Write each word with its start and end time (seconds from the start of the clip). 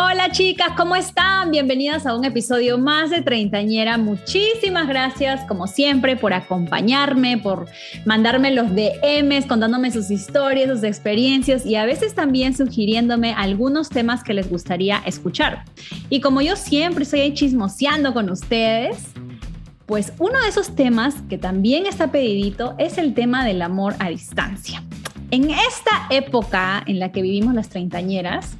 Hola 0.00 0.30
chicas, 0.30 0.74
¿cómo 0.76 0.94
están? 0.94 1.50
Bienvenidas 1.50 2.06
a 2.06 2.14
un 2.14 2.24
episodio 2.24 2.78
más 2.78 3.10
de 3.10 3.20
Treintañera. 3.20 3.98
Muchísimas 3.98 4.86
gracias, 4.86 5.44
como 5.46 5.66
siempre, 5.66 6.14
por 6.14 6.32
acompañarme, 6.32 7.36
por 7.36 7.66
mandarme 8.04 8.52
los 8.52 8.68
DMs, 8.76 9.46
contándome 9.46 9.90
sus 9.90 10.12
historias, 10.12 10.70
sus 10.70 10.84
experiencias 10.84 11.66
y 11.66 11.74
a 11.74 11.84
veces 11.84 12.14
también 12.14 12.56
sugiriéndome 12.56 13.34
algunos 13.36 13.88
temas 13.88 14.22
que 14.22 14.34
les 14.34 14.48
gustaría 14.48 15.02
escuchar. 15.04 15.64
Y 16.08 16.20
como 16.20 16.42
yo 16.42 16.54
siempre 16.54 17.02
estoy 17.02 17.20
ahí 17.20 17.34
chismoseando 17.34 18.14
con 18.14 18.30
ustedes, 18.30 18.98
pues 19.86 20.12
uno 20.20 20.40
de 20.40 20.48
esos 20.48 20.76
temas 20.76 21.16
que 21.28 21.38
también 21.38 21.86
está 21.86 22.12
pedidito 22.12 22.76
es 22.78 22.98
el 22.98 23.14
tema 23.14 23.44
del 23.44 23.62
amor 23.62 23.96
a 23.98 24.10
distancia. 24.10 24.80
En 25.32 25.50
esta 25.50 26.06
época 26.08 26.82
en 26.86 27.00
la 27.00 27.12
que 27.12 27.20
vivimos 27.20 27.52
las 27.52 27.68
treintañeras, 27.68 28.56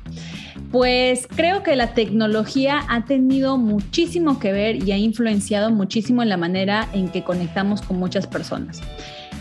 pues 0.71 1.27
creo 1.35 1.63
que 1.63 1.77
la 1.77 1.95
tecnología 1.95 2.83
ha 2.89 3.05
tenido 3.05 3.57
muchísimo 3.57 4.39
que 4.39 4.53
ver 4.53 4.83
y 4.83 4.93
ha 4.93 4.99
influenciado 4.99 5.71
muchísimo 5.71 6.23
en 6.23 6.29
la 6.29 6.37
manera 6.37 6.89
en 6.93 7.09
que 7.09 7.25
conectamos 7.25 7.81
con 7.83 7.99
muchas 7.99 8.27
personas. 8.27 8.81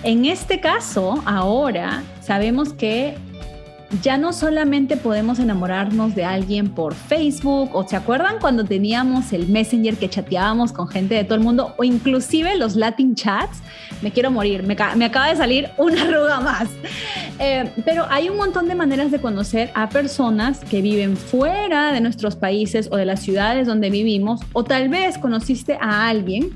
En 0.04 0.26
este 0.26 0.60
caso, 0.60 1.22
ahora 1.26 2.04
sabemos 2.22 2.72
que 2.72 3.16
ya 4.02 4.18
no 4.18 4.34
solamente 4.34 4.98
podemos 4.98 5.40
enamorarnos 5.40 6.14
de 6.14 6.26
alguien 6.26 6.70
por 6.70 6.94
Facebook, 6.94 7.70
o 7.74 7.88
se 7.88 7.96
acuerdan 7.96 8.36
cuando 8.40 8.66
teníamos 8.66 9.32
el 9.32 9.48
Messenger 9.48 9.96
que 9.96 10.10
chateábamos 10.10 10.74
con 10.74 10.88
gente 10.88 11.16
de 11.16 11.24
todo 11.24 11.36
el 11.36 11.44
mundo, 11.44 11.74
o 11.78 11.84
inclusive 11.84 12.58
los 12.58 12.76
Latin 12.76 13.16
chats, 13.16 13.62
me 14.02 14.12
quiero 14.12 14.30
morir, 14.30 14.64
me, 14.64 14.74
acaba 14.74 15.30
de 15.30 15.36
salir 15.36 15.70
una 15.78 16.04
arruga 16.04 16.40
más. 16.42 16.70
Eh, 17.40 17.72
pero 17.86 18.06
hay 18.10 18.30
un 18.30 18.38
montón 18.38 18.68
de 18.68 18.76
maneras 18.76 19.12
de 19.12 19.20
conocer 19.20 19.72
a 19.74 19.90
personas 19.90 20.60
que 20.60 20.82
viven 20.82 21.16
fuera 21.16 21.92
de 21.92 22.02
nuestros 22.02 22.36
países 22.36 22.90
o 22.92 22.98
de 22.98 23.06
las 23.06 23.22
ciudades 23.22 23.68
donde 23.68 23.90
vivimos, 23.90 24.42
o 24.54 24.64
tal 24.64 24.90
vez 24.90 25.18
conociste 25.18 25.78
a 25.80 26.08
alguien 26.08 26.52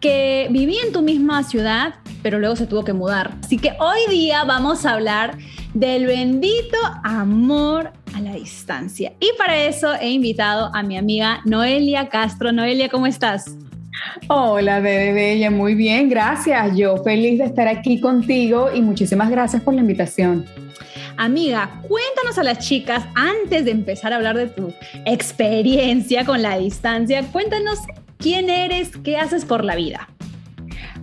que 0.00 0.48
vivía 0.50 0.82
en 0.84 0.92
tu 0.92 1.00
misma 1.00 1.42
ciudad, 1.44 1.94
pero 2.22 2.38
luego 2.38 2.56
se 2.56 2.66
tuvo 2.66 2.84
que 2.84 2.92
mudar. 2.92 3.36
Así 3.42 3.56
que 3.56 3.72
hoy 3.78 4.00
día 4.10 4.44
vamos 4.44 4.84
a 4.84 4.92
hablar 4.92 5.38
del 5.74 6.06
bendito 6.06 6.78
amor 7.02 7.92
a 8.14 8.20
la 8.20 8.32
distancia. 8.34 9.12
Y 9.20 9.30
para 9.36 9.64
eso 9.64 9.92
he 10.00 10.10
invitado 10.10 10.70
a 10.72 10.82
mi 10.82 10.96
amiga 10.96 11.40
Noelia 11.44 12.08
Castro. 12.08 12.52
Noelia, 12.52 12.88
¿cómo 12.88 13.06
estás? 13.06 13.56
Hola, 14.28 14.80
bebé 14.80 15.12
bella, 15.12 15.50
muy 15.50 15.74
bien, 15.74 16.08
gracias. 16.08 16.76
Yo 16.76 16.96
feliz 16.98 17.38
de 17.38 17.44
estar 17.44 17.68
aquí 17.68 18.00
contigo 18.00 18.70
y 18.72 18.80
muchísimas 18.80 19.30
gracias 19.30 19.62
por 19.62 19.74
la 19.74 19.80
invitación. 19.80 20.46
Amiga, 21.16 21.80
cuéntanos 21.88 22.38
a 22.38 22.42
las 22.42 22.58
chicas, 22.58 23.04
antes 23.14 23.64
de 23.64 23.70
empezar 23.70 24.12
a 24.12 24.16
hablar 24.16 24.36
de 24.36 24.46
tu 24.48 24.72
experiencia 25.04 26.24
con 26.24 26.42
la 26.42 26.58
distancia, 26.58 27.22
cuéntanos 27.30 27.78
quién 28.18 28.50
eres, 28.50 28.96
qué 29.04 29.16
haces 29.16 29.44
por 29.44 29.64
la 29.64 29.76
vida. 29.76 30.08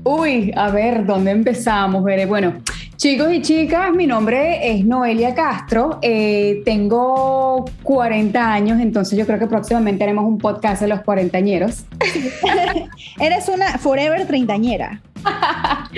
Uy, 0.03 0.51
a 0.55 0.69
ver, 0.69 1.05
¿dónde 1.05 1.31
empezamos? 1.31 2.03
Veré, 2.03 2.25
bueno, 2.25 2.55
Chicos 3.01 3.33
y 3.33 3.41
chicas, 3.41 3.91
mi 3.95 4.05
nombre 4.05 4.71
es 4.71 4.85
Noelia 4.85 5.33
Castro, 5.33 5.97
eh, 6.03 6.61
tengo 6.63 7.65
40 7.81 8.53
años, 8.53 8.79
entonces 8.79 9.17
yo 9.17 9.25
creo 9.25 9.39
que 9.39 9.47
próximamente 9.47 10.03
haremos 10.03 10.23
un 10.25 10.37
podcast 10.37 10.83
de 10.83 10.87
los 10.87 11.01
cuarentañeros. 11.01 11.85
Eres 13.19 13.49
una 13.49 13.79
forever 13.79 14.27
treintañera. 14.27 15.01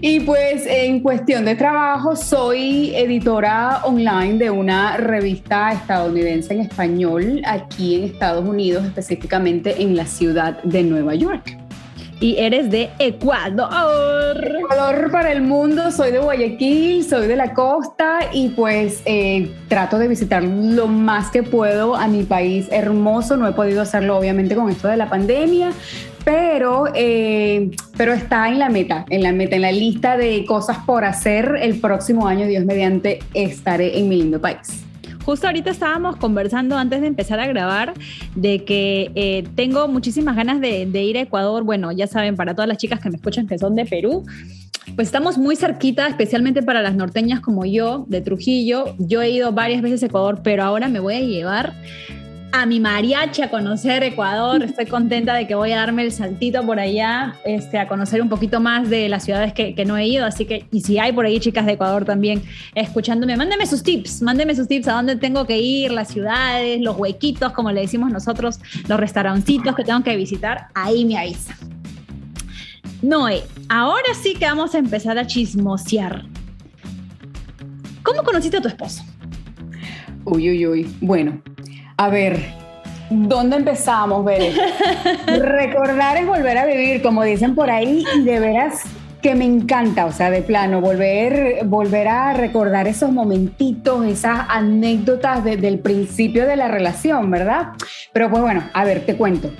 y 0.00 0.20
pues 0.20 0.64
en 0.68 1.00
cuestión 1.00 1.44
de 1.44 1.56
trabajo, 1.56 2.14
soy 2.14 2.94
editora 2.94 3.80
online 3.82 4.34
de 4.34 4.50
una 4.50 4.96
revista 4.96 5.72
estadounidense 5.72 6.54
en 6.54 6.60
español 6.60 7.42
aquí 7.46 7.96
en 7.96 8.04
Estados 8.04 8.48
Unidos, 8.48 8.84
específicamente 8.84 9.82
en 9.82 9.96
la 9.96 10.06
ciudad 10.06 10.62
de 10.62 10.84
Nueva 10.84 11.16
York 11.16 11.63
y 12.24 12.38
eres 12.38 12.70
de 12.70 12.88
Ecuador. 12.98 14.56
Ecuador 14.58 15.10
para 15.10 15.30
el 15.30 15.42
mundo, 15.42 15.92
soy 15.92 16.10
de 16.10 16.20
Guayaquil, 16.20 17.04
soy 17.04 17.26
de 17.26 17.36
la 17.36 17.52
costa 17.52 18.20
y 18.32 18.48
pues 18.48 19.02
eh, 19.04 19.54
trato 19.68 19.98
de 19.98 20.08
visitar 20.08 20.42
lo 20.42 20.86
más 20.86 21.30
que 21.30 21.42
puedo 21.42 21.94
a 21.96 22.08
mi 22.08 22.22
país 22.22 22.68
hermoso. 22.70 23.36
No 23.36 23.46
he 23.46 23.52
podido 23.52 23.82
hacerlo 23.82 24.16
obviamente 24.16 24.54
con 24.54 24.70
esto 24.70 24.88
de 24.88 24.96
la 24.96 25.10
pandemia, 25.10 25.72
pero, 26.24 26.86
eh, 26.94 27.70
pero 27.98 28.14
está 28.14 28.48
en 28.48 28.58
la 28.58 28.70
meta, 28.70 29.04
en 29.10 29.22
la 29.22 29.32
meta, 29.32 29.56
en 29.56 29.62
la 29.62 29.72
lista 29.72 30.16
de 30.16 30.46
cosas 30.46 30.78
por 30.86 31.04
hacer. 31.04 31.58
El 31.60 31.78
próximo 31.78 32.26
año, 32.26 32.46
Dios 32.46 32.64
mediante, 32.64 33.18
estaré 33.34 33.98
en 33.98 34.08
mi 34.08 34.16
lindo 34.16 34.40
país. 34.40 34.83
Justo 35.24 35.46
ahorita 35.46 35.70
estábamos 35.70 36.16
conversando 36.16 36.76
antes 36.76 37.00
de 37.00 37.06
empezar 37.06 37.40
a 37.40 37.46
grabar 37.46 37.94
de 38.34 38.64
que 38.64 39.10
eh, 39.14 39.44
tengo 39.54 39.88
muchísimas 39.88 40.36
ganas 40.36 40.60
de, 40.60 40.84
ir 40.84 41.16
a 41.16 41.22
Ecuador. 41.22 41.64
Bueno, 41.64 41.92
ya 41.92 42.06
saben, 42.06 42.36
para 42.36 42.54
todas 42.54 42.68
las 42.68 42.76
chicas 42.76 43.00
que 43.00 43.08
me 43.08 43.16
escuchan 43.16 43.46
que 43.46 43.58
son 43.58 43.74
de 43.74 43.86
Perú, 43.86 44.24
pues 44.96 45.08
estamos 45.08 45.38
muy 45.38 45.56
cerquita, 45.56 46.06
especialmente 46.08 46.62
para 46.62 46.82
las 46.82 46.94
norteñas 46.94 47.40
como 47.40 47.64
yo, 47.64 48.04
de 48.06 48.20
Trujillo. 48.20 48.94
Yo 48.98 49.22
he 49.22 49.30
ido 49.30 49.50
varias 49.52 49.80
veces 49.80 50.02
a 50.02 50.06
Ecuador, 50.06 50.40
pero 50.44 50.62
ahora 50.62 50.88
me 50.88 51.00
voy 51.00 51.14
a 51.14 51.20
llevar 51.20 51.72
a 52.56 52.66
mi 52.66 52.78
mariachi 52.78 53.42
a 53.42 53.50
conocer 53.50 54.04
Ecuador. 54.04 54.62
Estoy 54.62 54.86
contenta 54.86 55.34
de 55.34 55.48
que 55.48 55.56
voy 55.56 55.72
a 55.72 55.78
darme 55.78 56.04
el 56.04 56.12
saltito 56.12 56.64
por 56.64 56.78
allá, 56.78 57.34
este, 57.44 57.80
a 57.80 57.88
conocer 57.88 58.22
un 58.22 58.28
poquito 58.28 58.60
más 58.60 58.88
de 58.88 59.08
las 59.08 59.24
ciudades 59.24 59.52
que, 59.52 59.74
no 59.84 59.96
he 59.96 60.06
ido. 60.06 60.24
Así 60.24 60.44
que, 60.44 60.68
y 60.70 60.82
si 60.82 61.00
hay 61.00 61.10
por 61.10 61.26
ahí 61.26 61.40
chicas 61.40 61.66
de 61.66 61.72
Ecuador 61.72 62.04
también 62.04 62.44
escuchándome, 62.76 63.36
mándenme 63.36 63.66
sus 63.66 63.82
tips, 63.82 64.22
mándenme 64.22 64.54
sus 64.54 64.68
tips 64.68 64.86
a 64.86 64.92
dónde 64.92 65.16
tengo 65.16 65.44
que 65.48 65.58
ir, 65.58 65.90
las 65.90 66.06
ciudades, 66.06 66.80
los 66.80 66.96
huequitos, 66.96 67.50
como 67.52 67.72
le 67.72 67.80
decimos 67.80 68.12
nosotros, 68.12 68.60
los 68.86 69.00
restaurancitos 69.00 69.74
que 69.74 69.82
tengo 69.82 70.04
que 70.04 70.16
visitar. 70.16 70.68
Ahí 70.74 71.04
me 71.04 71.18
avisa. 71.18 71.56
Noé, 73.02 73.42
ahora 73.68 74.14
sí 74.22 74.34
que 74.34 74.44
vamos 74.44 74.76
a 74.76 74.78
empezar 74.78 75.18
a 75.18 75.26
chismosear. 75.26 76.24
¿Cómo 78.04 78.22
conociste 78.22 78.58
a 78.58 78.60
tu 78.60 78.68
esposo? 78.68 79.02
Uy, 80.24 80.50
uy, 80.50 80.66
uy. 80.68 80.96
Bueno, 81.00 81.42
a 82.04 82.08
ver, 82.10 82.38
¿dónde 83.08 83.56
empezamos, 83.56 84.24
Bere? 84.26 84.52
Recordar 85.26 86.18
es 86.18 86.26
volver 86.26 86.58
a 86.58 86.66
vivir, 86.66 87.00
como 87.00 87.22
dicen 87.22 87.54
por 87.54 87.70
ahí, 87.70 88.04
y 88.14 88.24
de 88.24 88.40
veras 88.40 88.82
que 89.22 89.34
me 89.34 89.46
encanta, 89.46 90.04
o 90.04 90.12
sea, 90.12 90.30
de 90.30 90.42
plano, 90.42 90.82
volver, 90.82 91.64
volver 91.64 92.08
a 92.08 92.34
recordar 92.34 92.86
esos 92.88 93.10
momentitos, 93.10 94.04
esas 94.04 94.40
anécdotas 94.50 95.42
desde 95.42 95.66
el 95.66 95.78
principio 95.78 96.46
de 96.46 96.56
la 96.56 96.68
relación, 96.68 97.30
¿verdad? 97.30 97.68
Pero 98.12 98.28
pues 98.28 98.42
bueno, 98.42 98.64
a 98.74 98.84
ver, 98.84 99.06
te 99.06 99.16
cuento. 99.16 99.50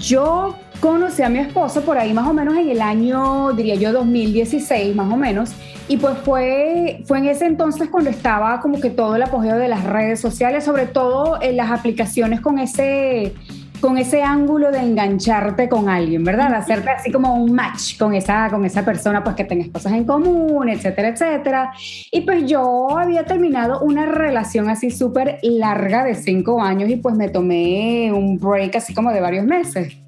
Yo 0.00 0.56
conocí 0.84 1.22
a 1.22 1.30
mi 1.30 1.38
esposo 1.38 1.80
por 1.80 1.96
ahí 1.96 2.12
más 2.12 2.28
o 2.28 2.34
menos 2.34 2.58
en 2.58 2.68
el 2.68 2.82
año, 2.82 3.54
diría 3.54 3.74
yo, 3.74 3.90
2016 3.90 4.94
más 4.94 5.10
o 5.10 5.16
menos, 5.16 5.52
y 5.88 5.96
pues 5.96 6.18
fue, 6.18 7.02
fue 7.06 7.20
en 7.20 7.28
ese 7.28 7.46
entonces 7.46 7.88
cuando 7.88 8.10
estaba 8.10 8.60
como 8.60 8.78
que 8.78 8.90
todo 8.90 9.16
el 9.16 9.22
apogeo 9.22 9.56
de 9.56 9.68
las 9.68 9.82
redes 9.82 10.20
sociales, 10.20 10.62
sobre 10.62 10.84
todo 10.84 11.40
en 11.40 11.56
las 11.56 11.70
aplicaciones 11.70 12.42
con 12.42 12.58
ese 12.58 13.32
con 13.80 13.98
ese 13.98 14.22
ángulo 14.22 14.70
de 14.70 14.78
engancharte 14.78 15.68
con 15.68 15.88
alguien, 15.88 16.22
¿verdad? 16.22 16.54
Hacerte 16.54 16.90
así 16.90 17.10
como 17.10 17.34
un 17.34 17.52
match 17.52 17.98
con 17.98 18.14
esa, 18.14 18.48
con 18.48 18.64
esa 18.64 18.82
persona, 18.82 19.22
pues 19.22 19.36
que 19.36 19.44
tengas 19.44 19.68
cosas 19.68 19.92
en 19.92 20.04
común, 20.04 20.70
etcétera, 20.70 21.08
etcétera. 21.08 21.72
Y 22.10 22.22
pues 22.22 22.46
yo 22.46 22.98
había 22.98 23.24
terminado 23.24 23.80
una 23.80 24.06
relación 24.06 24.70
así 24.70 24.90
súper 24.90 25.38
larga 25.42 26.02
de 26.04 26.14
cinco 26.14 26.62
años 26.62 26.88
y 26.88 26.96
pues 26.96 27.14
me 27.14 27.28
tomé 27.28 28.10
un 28.10 28.38
break 28.38 28.76
así 28.76 28.94
como 28.94 29.12
de 29.12 29.20
varios 29.20 29.44
meses. 29.44 29.98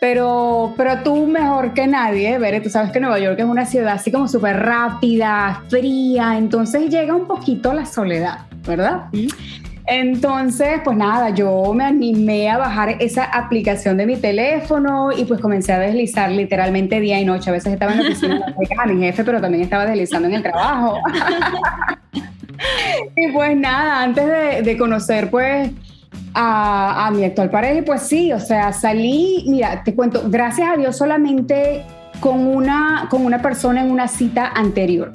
Pero, 0.00 0.72
pero 0.78 1.02
tú 1.02 1.26
mejor 1.26 1.74
que 1.74 1.86
nadie, 1.86 2.38
Bere, 2.38 2.62
tú 2.62 2.70
sabes 2.70 2.90
que 2.90 3.00
Nueva 3.00 3.18
York 3.18 3.38
es 3.38 3.44
una 3.44 3.66
ciudad 3.66 3.92
así 3.92 4.10
como 4.10 4.28
súper 4.28 4.56
rápida, 4.56 5.62
fría, 5.68 6.38
entonces 6.38 6.88
llega 6.88 7.14
un 7.14 7.26
poquito 7.26 7.74
la 7.74 7.84
soledad, 7.84 8.38
¿verdad? 8.66 9.04
Entonces, 9.86 10.80
pues 10.84 10.96
nada, 10.96 11.30
yo 11.30 11.74
me 11.74 11.84
animé 11.84 12.48
a 12.48 12.56
bajar 12.56 12.96
esa 13.00 13.24
aplicación 13.24 13.98
de 13.98 14.06
mi 14.06 14.16
teléfono 14.16 15.10
y 15.12 15.26
pues 15.26 15.38
comencé 15.38 15.74
a 15.74 15.78
deslizar 15.78 16.30
literalmente 16.30 16.98
día 16.98 17.20
y 17.20 17.26
noche. 17.26 17.50
A 17.50 17.52
veces 17.52 17.74
estaba 17.74 17.92
en 17.92 17.98
la 17.98 18.08
oficina 18.08 18.54
a 18.78 18.86
mi 18.86 19.02
jefe, 19.02 19.22
pero 19.22 19.38
también 19.38 19.64
estaba 19.64 19.84
deslizando 19.84 20.28
en 20.28 20.34
el 20.34 20.42
trabajo. 20.42 20.98
y 23.16 23.32
pues 23.32 23.54
nada, 23.54 24.02
antes 24.02 24.26
de, 24.26 24.62
de 24.62 24.78
conocer 24.78 25.28
pues 25.28 25.70
a, 26.34 27.06
a 27.06 27.10
mi 27.10 27.24
actual 27.24 27.50
pareja 27.50 27.82
pues 27.84 28.02
sí, 28.02 28.32
o 28.32 28.40
sea, 28.40 28.72
salí, 28.72 29.44
mira, 29.48 29.82
te 29.84 29.94
cuento, 29.94 30.22
gracias 30.26 30.68
a 30.70 30.76
Dios 30.76 30.96
solamente 30.96 31.84
con 32.20 32.46
una, 32.46 33.06
con 33.10 33.24
una 33.24 33.40
persona 33.42 33.82
en 33.82 33.90
una 33.90 34.08
cita 34.08 34.52
anterior. 34.54 35.10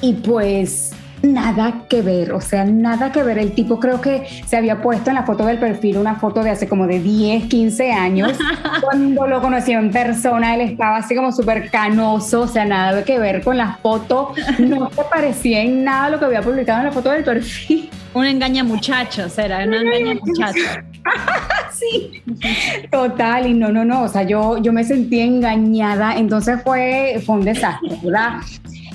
Y 0.00 0.14
pues 0.14 0.92
nada 1.22 1.82
que 1.88 2.02
ver, 2.02 2.32
o 2.32 2.40
sea, 2.40 2.64
nada 2.64 3.12
que 3.12 3.22
ver. 3.22 3.38
El 3.38 3.52
tipo 3.52 3.80
creo 3.80 4.00
que 4.00 4.26
se 4.46 4.56
había 4.56 4.80
puesto 4.80 5.10
en 5.10 5.16
la 5.16 5.24
foto 5.24 5.44
del 5.46 5.58
perfil 5.58 5.98
una 5.98 6.16
foto 6.16 6.42
de 6.42 6.50
hace 6.50 6.68
como 6.68 6.86
de 6.86 7.00
10, 7.00 7.44
15 7.44 7.92
años. 7.92 8.32
Cuando 8.80 9.26
lo 9.26 9.40
conocí 9.40 9.72
en 9.72 9.90
persona, 9.90 10.54
él 10.54 10.62
estaba 10.62 10.98
así 10.98 11.14
como 11.14 11.32
súper 11.32 11.70
canoso, 11.70 12.42
o 12.42 12.48
sea, 12.48 12.64
nada 12.64 13.04
que 13.04 13.18
ver 13.18 13.42
con 13.42 13.56
la 13.56 13.78
foto. 13.82 14.32
No 14.58 14.90
se 14.94 15.02
parecía 15.04 15.62
en 15.62 15.84
nada 15.84 16.10
lo 16.10 16.18
que 16.18 16.26
había 16.26 16.42
publicado 16.42 16.80
en 16.80 16.86
la 16.86 16.92
foto 16.92 17.10
del 17.10 17.24
perfil. 17.24 17.90
Un 18.14 18.24
engaña 18.24 18.64
muchachos, 18.64 19.36
era 19.38 19.64
una 19.64 19.80
engaña 19.80 20.20
muchachos. 20.24 20.62
sí, 21.72 22.22
total, 22.90 23.46
y 23.46 23.54
no, 23.54 23.70
no, 23.70 23.84
no, 23.84 24.02
o 24.02 24.08
sea, 24.08 24.22
yo, 24.22 24.58
yo 24.58 24.72
me 24.72 24.82
sentí 24.84 25.20
engañada, 25.20 26.16
entonces 26.16 26.60
fue, 26.62 27.22
fue 27.24 27.36
un 27.36 27.44
desastre, 27.44 27.98
¿verdad? 28.02 28.40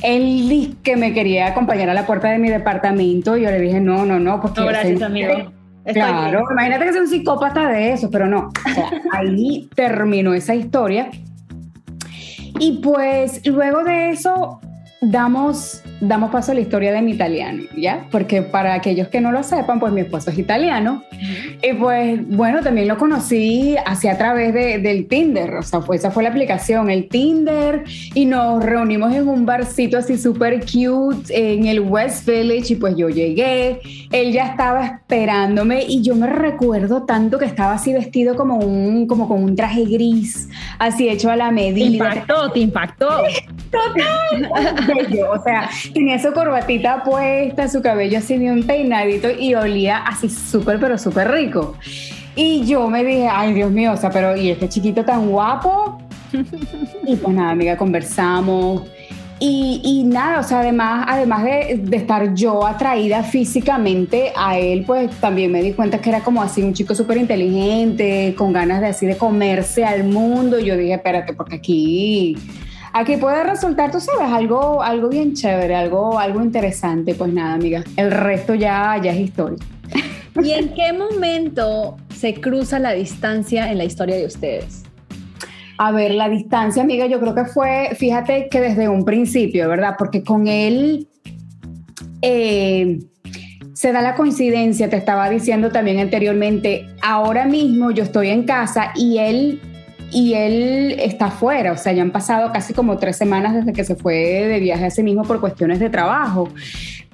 Él 0.04 0.50
dijo 0.50 0.74
que 0.84 0.98
me 0.98 1.14
quería 1.14 1.48
acompañar 1.48 1.90
a 1.90 1.94
la 1.94 2.06
puerta 2.06 2.30
de 2.30 2.38
mi 2.38 2.50
departamento 2.50 3.38
y 3.38 3.44
yo 3.44 3.50
le 3.52 3.60
dije, 3.60 3.80
no, 3.80 4.06
no, 4.06 4.20
no, 4.20 4.42
porque... 4.42 4.62
No, 4.62 4.68
gracias, 4.68 5.02
amigo. 5.02 5.52
claro, 5.86 6.44
imagínate 6.52 6.86
que 6.86 6.92
sea 6.92 7.02
un 7.02 7.08
psicópata 7.08 7.70
de 7.70 7.94
eso, 7.94 8.10
pero 8.12 8.28
no. 8.28 8.50
O 8.50 8.74
sea, 8.74 8.90
ahí 9.14 9.70
terminó 9.76 10.34
esa 10.34 10.54
historia. 10.56 11.10
Y 12.60 12.80
pues 12.84 13.46
luego 13.48 13.84
de 13.84 14.12
eso 14.12 14.60
damos 15.04 15.84
damos 16.08 16.32
paso 16.32 16.52
a 16.52 16.56
la 16.56 16.62
historia 16.62 16.92
de 16.92 17.02
mi 17.02 17.12
italiano, 17.12 17.64
¿ya? 17.78 18.06
Porque 18.12 18.42
para 18.42 18.74
aquellos 18.74 19.08
que 19.08 19.22
no 19.22 19.32
lo 19.32 19.42
sepan, 19.44 19.80
pues 19.80 19.94
mi 19.94 20.02
esposo 20.02 20.32
es 20.32 20.38
italiano. 20.38 21.04
Y 21.62 21.74
pues 21.74 22.20
bueno, 22.28 22.62
también 22.62 22.88
lo 22.88 22.98
conocí 22.98 23.76
así 23.86 24.08
a 24.08 24.18
través 24.18 24.54
de, 24.54 24.80
del 24.80 25.08
Tinder, 25.08 25.56
o 25.56 25.64
sea, 25.64 25.82
fue, 25.82 25.96
esa 25.96 26.12
fue 26.12 26.24
la 26.24 26.30
aplicación, 26.30 26.90
el 26.90 27.08
Tinder, 27.08 27.84
y 28.14 28.26
nos 28.26 28.64
reunimos 28.64 29.14
en 29.14 29.28
un 29.28 29.46
barcito 29.46 29.98
así 29.98 30.18
súper 30.18 30.66
cute 30.66 31.32
en 31.34 31.66
el 31.68 31.80
West 31.80 32.28
Village 32.28 32.74
y 32.74 32.76
pues 32.76 32.96
yo 32.98 33.10
llegué, 33.10 33.80
él 34.12 34.34
ya 34.34 34.48
estaba 34.48 34.86
esperándome 34.86 35.84
y 35.88 36.02
yo 36.02 36.16
me 36.16 36.28
recuerdo 36.28 37.04
tanto 37.04 37.40
que 37.40 37.46
estaba 37.46 37.74
así 37.74 37.94
vestido 37.94 38.36
como, 38.36 38.58
un, 38.58 39.08
como 39.08 39.28
con 39.28 39.42
un 39.42 39.56
traje 39.56 39.86
gris, 39.86 40.50
así 40.80 41.08
hecho 41.08 41.30
a 41.30 41.36
la 41.36 41.52
medida. 41.52 42.10
Te 42.10 42.18
impactó, 42.18 42.52
te 42.52 42.60
impactó. 42.60 43.10
Total. 43.72 44.50
O 45.30 45.44
sea, 45.44 45.70
tenía 45.94 46.20
su 46.20 46.32
corbatita 46.34 47.04
puesta, 47.04 47.68
su 47.68 47.82
cabello 47.82 48.18
así 48.18 48.38
de 48.38 48.52
un 48.52 48.64
peinadito 48.64 49.30
y 49.32 49.56
olía 49.56 49.98
así 49.98 50.30
súper, 50.30 50.80
pero 50.80 50.98
súper 50.98 51.32
rico. 51.32 51.76
Y 52.36 52.66
yo 52.66 52.88
me 52.90 53.04
dije, 53.04 53.28
ay 53.32 53.54
Dios 53.54 53.72
mío, 53.72 53.94
o 53.94 53.98
sea, 53.98 54.10
pero 54.10 54.36
¿y 54.36 54.50
este 54.50 54.68
chiquito 54.68 55.06
tan 55.06 55.30
guapo? 55.30 56.00
y 57.06 57.16
pues 57.16 57.36
nada, 57.36 57.52
amiga, 57.52 57.78
conversamos. 57.78 58.84
Y, 59.40 59.82
y, 59.84 60.04
nada, 60.06 60.40
o 60.40 60.44
sea, 60.44 60.62
además, 60.62 61.06
además 61.10 61.44
de, 61.44 61.82
de, 61.84 61.98
estar 61.98 62.34
yo 62.34 62.66
atraída 62.66 63.24
físicamente 63.24 64.32
a 64.38 64.58
él, 64.58 64.86
pues 64.86 65.12
también 65.18 65.52
me 65.52 65.62
di 65.62 65.74
cuenta 65.74 66.00
que 66.00 66.10
era 66.10 66.22
como 66.22 66.42
así 66.42 66.64
un 66.64 66.74
chico 66.74 66.96
súper 66.96 67.18
inteligente, 67.18 68.36
con 68.38 68.54
ganas 68.54 68.80
de 68.80 68.88
así 68.88 69.06
de 69.06 69.18
comerse 69.18 69.84
al 69.84 70.06
mundo. 70.06 70.60
Y 70.60 70.66
yo 70.66 70.78
dije, 70.78 70.94
espérate, 70.94 71.34
porque 71.34 71.56
aquí 71.56 72.38
aquí 72.94 73.18
puede 73.18 73.44
resultar, 73.44 73.92
tú 73.92 74.00
sabes, 74.00 74.32
algo, 74.32 74.82
algo 74.82 75.10
bien 75.10 75.34
chévere, 75.34 75.76
algo, 75.76 76.18
algo 76.20 76.42
interesante. 76.42 77.16
Pues 77.16 77.34
nada, 77.34 77.56
amiga, 77.56 77.84
el 77.98 78.12
resto 78.12 78.56
ya, 78.56 79.00
ya 79.04 79.12
es 79.12 79.20
historia. 79.20 79.60
¿Y 80.42 80.52
en 80.52 80.74
qué 80.74 80.94
momento 80.94 81.98
se 82.16 82.36
cruza 82.36 82.80
la 82.80 82.92
distancia 82.92 83.72
en 83.72 83.78
la 83.78 83.84
historia 83.84 84.16
de 84.16 84.26
ustedes? 84.26 84.84
A 85.78 85.92
ver, 85.92 86.14
la 86.14 86.30
distancia, 86.30 86.84
amiga, 86.84 87.08
yo 87.08 87.20
creo 87.20 87.36
que 87.36 87.46
fue, 87.46 87.90
fíjate 87.98 88.48
que 88.50 88.62
desde 88.62 88.88
un 88.88 89.06
principio, 89.06 89.68
¿verdad? 89.68 89.96
Porque 89.98 90.24
con 90.24 90.48
él 90.48 91.08
eh, 92.22 93.00
se 93.74 93.92
da 93.92 94.02
la 94.02 94.16
coincidencia, 94.16 94.90
te 94.90 94.98
estaba 94.98 95.30
diciendo 95.30 95.72
también 95.72 96.00
anteriormente, 96.00 96.88
ahora 97.02 97.46
mismo 97.46 97.92
yo 97.92 98.04
estoy 98.04 98.30
en 98.30 98.44
casa 98.44 98.92
y 98.96 99.18
él 99.18 99.62
y 100.14 100.36
él 100.36 100.96
está 101.00 101.32
fuera, 101.32 101.72
o 101.72 101.78
sea, 101.78 101.92
ya 101.92 102.04
han 102.04 102.12
pasado 102.12 102.52
casi 102.52 102.74
como 102.74 102.98
tres 102.98 103.18
semanas 103.18 103.56
desde 103.56 103.74
que 103.74 103.84
se 103.84 103.96
fue 103.96 104.16
de 104.16 104.60
viaje 104.60 104.86
a 104.86 104.90
sí 104.92 105.04
mismo 105.04 105.24
por 105.24 105.40
cuestiones 105.40 105.80
de 105.80 105.90
trabajo. 105.90 106.50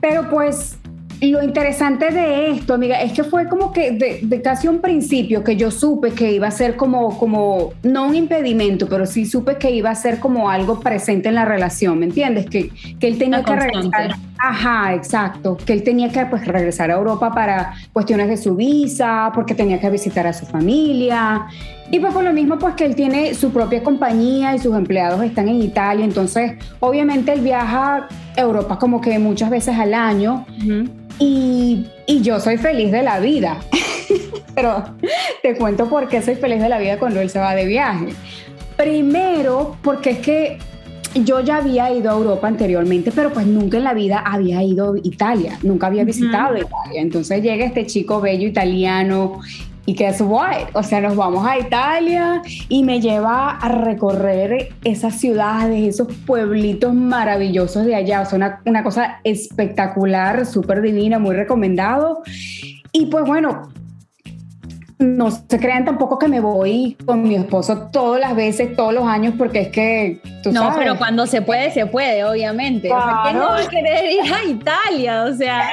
Pero 0.01 0.29
pues 0.29 0.77
lo 1.21 1.43
interesante 1.43 2.11
de 2.11 2.51
esto, 2.51 2.73
amiga, 2.73 3.01
es 3.01 3.13
que 3.13 3.23
fue 3.23 3.47
como 3.47 3.73
que 3.73 3.91
de, 3.91 4.41
casi 4.41 4.67
un 4.67 4.79
principio 4.79 5.43
que 5.43 5.55
yo 5.55 5.71
supe 5.71 6.11
que 6.11 6.31
iba 6.31 6.47
a 6.47 6.51
ser 6.51 6.75
como, 6.75 7.17
como, 7.17 7.73
no 7.83 8.07
un 8.07 8.15
impedimento, 8.15 8.87
pero 8.87 9.05
sí 9.05 9.25
supe 9.25 9.57
que 9.57 9.71
iba 9.71 9.89
a 9.89 9.95
ser 9.95 10.19
como 10.19 10.49
algo 10.49 10.79
presente 10.79 11.29
en 11.29 11.35
la 11.35 11.45
relación, 11.45 11.99
¿me 11.99 12.05
entiendes? 12.05 12.45
Que, 12.47 12.69
que 12.99 13.07
él 13.07 13.17
tenía 13.17 13.43
que 13.43 13.55
regresar. 13.55 14.15
Ajá, 14.41 14.93
exacto. 14.93 15.57
Que 15.57 15.73
él 15.73 15.83
tenía 15.83 16.09
que 16.09 16.25
pues, 16.25 16.47
regresar 16.47 16.89
a 16.91 16.93
Europa 16.93 17.31
para 17.33 17.73
cuestiones 17.91 18.29
de 18.29 18.37
su 18.37 18.55
visa, 18.55 19.31
porque 19.35 19.53
tenía 19.53 19.81
que 19.81 19.89
visitar 19.89 20.25
a 20.25 20.31
su 20.31 20.45
familia. 20.45 21.47
Y 21.91 21.99
pues 21.99 22.13
por 22.13 22.23
lo 22.23 22.31
mismo, 22.31 22.57
pues 22.57 22.75
que 22.75 22.85
él 22.85 22.95
tiene 22.95 23.33
su 23.33 23.51
propia 23.51 23.83
compañía 23.83 24.55
y 24.55 24.59
sus 24.59 24.75
empleados 24.77 25.21
están 25.23 25.49
en 25.49 25.61
Italia, 25.61 26.05
entonces 26.05 26.53
obviamente 26.79 27.33
él 27.33 27.41
viaja 27.41 28.07
a 28.37 28.39
Europa 28.39 28.77
como 28.77 29.01
que 29.01 29.17
muchas 29.17 29.49
veces 29.49 29.75
al 29.75 29.95
año 29.95 30.45
y, 31.17 31.87
y, 32.05 32.21
yo 32.21 32.39
soy 32.39 32.57
feliz 32.57 32.91
de 32.91 33.01
la 33.01 33.19
vida. 33.19 33.57
Pero 34.55 34.83
te 35.41 35.55
cuento 35.55 35.89
por 35.89 36.07
qué 36.07 36.21
soy 36.21 36.35
feliz 36.35 36.61
de 36.61 36.69
la 36.69 36.77
vida 36.77 36.99
cuando 36.99 37.19
él 37.21 37.29
se 37.29 37.39
va 37.39 37.55
de 37.55 37.65
viaje. 37.65 38.09
Primero, 38.77 39.75
porque 39.81 40.11
es 40.11 40.19
que 40.19 40.59
yo 41.15 41.39
ya 41.41 41.57
había 41.57 41.91
ido 41.91 42.11
a 42.11 42.13
Europa 42.13 42.47
anteriormente, 42.47 43.11
pero 43.13 43.31
pues 43.31 43.45
nunca 43.45 43.77
en 43.77 43.83
la 43.83 43.93
vida 43.93 44.19
había 44.19 44.63
ido 44.63 44.93
a 44.93 44.97
Italia, 45.03 45.57
nunca 45.63 45.87
había 45.87 46.03
visitado 46.03 46.55
Italia. 46.57 47.01
Entonces 47.01 47.41
llega 47.41 47.65
este 47.65 47.85
chico 47.85 48.21
bello 48.21 48.47
italiano 48.47 49.39
y 49.85 49.95
que 49.95 50.07
es 50.07 50.21
white, 50.21 50.69
o 50.73 50.83
sea, 50.83 51.01
nos 51.01 51.15
vamos 51.15 51.47
a 51.47 51.57
Italia 51.57 52.43
y 52.67 52.83
me 52.83 53.01
lleva 53.01 53.57
a 53.57 53.69
recorrer 53.69 54.69
esas 54.83 55.15
ciudades, 55.15 55.95
esos 55.95 56.07
pueblitos 56.27 56.93
maravillosos 56.93 57.85
de 57.85 57.95
allá, 57.95 58.21
o 58.21 58.25
sea, 58.25 58.37
una, 58.37 58.61
una 58.65 58.83
cosa 58.83 59.19
espectacular, 59.23 60.45
súper 60.45 60.81
divina, 60.81 61.17
muy 61.17 61.35
recomendado. 61.35 62.21
Y 62.91 63.07
pues 63.07 63.25
bueno, 63.25 63.71
no 64.99 65.31
se 65.31 65.57
crean 65.57 65.85
tampoco 65.85 66.19
que 66.19 66.27
me 66.27 66.41
voy 66.41 66.97
con 67.05 67.23
mi 67.23 67.35
esposo 67.35 67.89
todas 67.91 68.19
las 68.19 68.35
veces, 68.35 68.75
todos 68.75 68.93
los 68.93 69.05
años, 69.05 69.33
porque 69.37 69.61
es 69.61 69.67
que 69.69 70.19
tú 70.43 70.51
No, 70.51 70.73
pero 70.77 70.97
cuando 70.97 71.25
se 71.25 71.41
puede, 71.41 71.71
se 71.71 71.85
puede, 71.85 72.25
obviamente. 72.25 72.91
O 72.91 73.01
sea, 73.01 73.21
¿quién 73.23 73.37
no 73.37 73.45
va 73.45 73.59
a 73.59 73.67
querer 73.67 74.11
ir 74.11 74.33
a 74.33 74.43
Italia? 74.43 75.23
O 75.23 75.33
sea, 75.33 75.71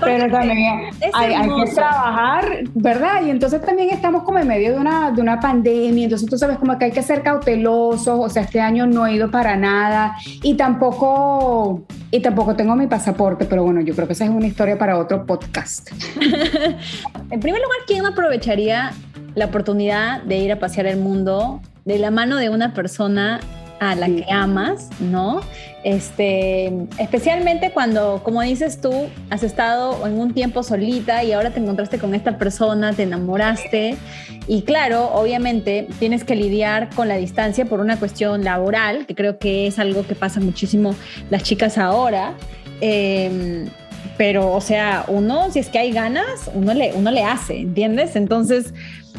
pero 0.00 0.30
también 0.30 0.90
hay, 1.12 1.64
que 1.64 1.70
trabajar, 1.72 2.64
¿verdad? 2.74 3.24
Y 3.24 3.30
entonces 3.30 3.60
también 3.62 3.90
estamos 3.90 4.22
como 4.22 4.38
en 4.38 4.48
medio 4.48 4.72
de 4.72 4.78
una, 4.78 5.10
de 5.10 5.20
una 5.20 5.40
pandemia, 5.40 6.04
entonces 6.04 6.28
tú 6.28 6.38
sabes 6.38 6.58
como 6.58 6.78
que 6.78 6.86
hay 6.86 6.92
que 6.92 7.02
ser 7.02 7.22
cautelosos, 7.22 8.18
o 8.18 8.28
sea, 8.28 8.42
este 8.42 8.60
año 8.60 8.86
no 8.86 9.06
he 9.06 9.14
ido 9.14 9.30
para 9.30 9.56
nada 9.56 10.16
y 10.42 10.54
tampoco 10.54 11.84
y 12.10 12.20
tampoco 12.20 12.54
tengo 12.54 12.76
mi 12.76 12.86
pasaporte, 12.86 13.44
pero 13.44 13.64
bueno, 13.64 13.80
yo 13.80 13.94
creo 13.94 14.06
que 14.06 14.12
esa 14.12 14.24
es 14.24 14.30
una 14.30 14.46
historia 14.46 14.78
para 14.78 14.98
otro 14.98 15.26
podcast. 15.26 15.90
en 17.30 17.40
primer 17.40 17.60
lugar, 17.60 17.78
¿quién 17.86 18.06
aprovecharía 18.06 18.92
la 19.34 19.46
oportunidad 19.46 20.22
de 20.22 20.38
ir 20.38 20.52
a 20.52 20.58
pasear 20.58 20.86
el 20.86 20.98
mundo 20.98 21.60
de 21.84 21.98
la 21.98 22.10
mano 22.10 22.36
de 22.36 22.48
una 22.48 22.72
persona 22.72 23.40
a 23.80 23.94
la 23.94 24.06
que 24.06 24.24
amas, 24.30 24.88
¿no? 25.00 25.40
Este, 25.84 26.72
especialmente 26.98 27.70
cuando, 27.70 28.20
como 28.24 28.42
dices 28.42 28.80
tú, 28.80 28.92
has 29.30 29.42
estado 29.42 30.06
en 30.06 30.18
un 30.18 30.34
tiempo 30.34 30.62
solita 30.62 31.22
y 31.22 31.32
ahora 31.32 31.50
te 31.50 31.60
encontraste 31.60 31.98
con 31.98 32.14
esta 32.14 32.38
persona, 32.38 32.92
te 32.92 33.04
enamoraste 33.04 33.96
y 34.48 34.62
claro, 34.62 35.10
obviamente 35.12 35.88
tienes 35.98 36.24
que 36.24 36.36
lidiar 36.36 36.90
con 36.94 37.08
la 37.08 37.16
distancia 37.16 37.64
por 37.64 37.80
una 37.80 37.98
cuestión 37.98 38.44
laboral, 38.44 39.06
que 39.06 39.14
creo 39.14 39.38
que 39.38 39.66
es 39.66 39.78
algo 39.78 40.06
que 40.06 40.14
pasa 40.14 40.40
muchísimo 40.40 40.94
las 41.30 41.42
chicas 41.42 41.78
ahora. 41.78 42.34
Em, 42.80 43.68
pero, 44.16 44.52
o 44.52 44.60
sea, 44.60 45.04
uno, 45.08 45.50
si 45.50 45.58
es 45.58 45.68
que 45.68 45.78
hay 45.78 45.92
ganas, 45.92 46.50
uno 46.54 46.72
le, 46.74 46.94
uno 46.94 47.10
le 47.10 47.22
hace, 47.22 47.60
¿entiendes? 47.60 48.16
Entonces, 48.16 48.72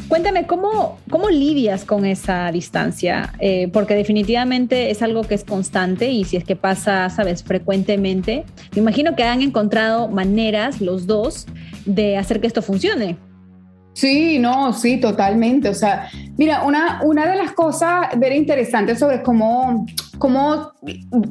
Cuéntame, 0.06 0.46
¿cómo, 0.46 0.98
cómo 1.10 1.28
lidias 1.28 1.84
con 1.84 2.06
esa 2.06 2.50
distancia? 2.52 3.34
Eh, 3.40 3.68
porque 3.72 3.94
definitivamente 3.94 4.90
es 4.90 5.02
algo 5.02 5.22
que 5.22 5.34
es 5.34 5.44
constante 5.44 6.10
y 6.10 6.24
si 6.24 6.36
es 6.36 6.44
que 6.44 6.56
pasa, 6.56 7.10
sabes, 7.10 7.42
frecuentemente, 7.42 8.44
me 8.74 8.80
imagino 8.80 9.16
que 9.16 9.24
han 9.24 9.42
encontrado 9.42 10.08
maneras 10.08 10.80
los 10.80 11.06
dos 11.06 11.46
de 11.84 12.16
hacer 12.16 12.40
que 12.40 12.46
esto 12.46 12.62
funcione. 12.62 13.16
Sí, 13.98 14.38
no, 14.38 14.72
sí, 14.74 14.98
totalmente. 14.98 15.68
O 15.68 15.74
sea, 15.74 16.08
mira, 16.36 16.62
una, 16.62 17.00
una 17.02 17.26
de 17.26 17.34
las 17.34 17.50
cosas 17.50 18.06
ver 18.16 18.32
interesantes 18.32 19.00
sobre 19.00 19.24
cómo, 19.24 19.86
cómo, 20.18 20.70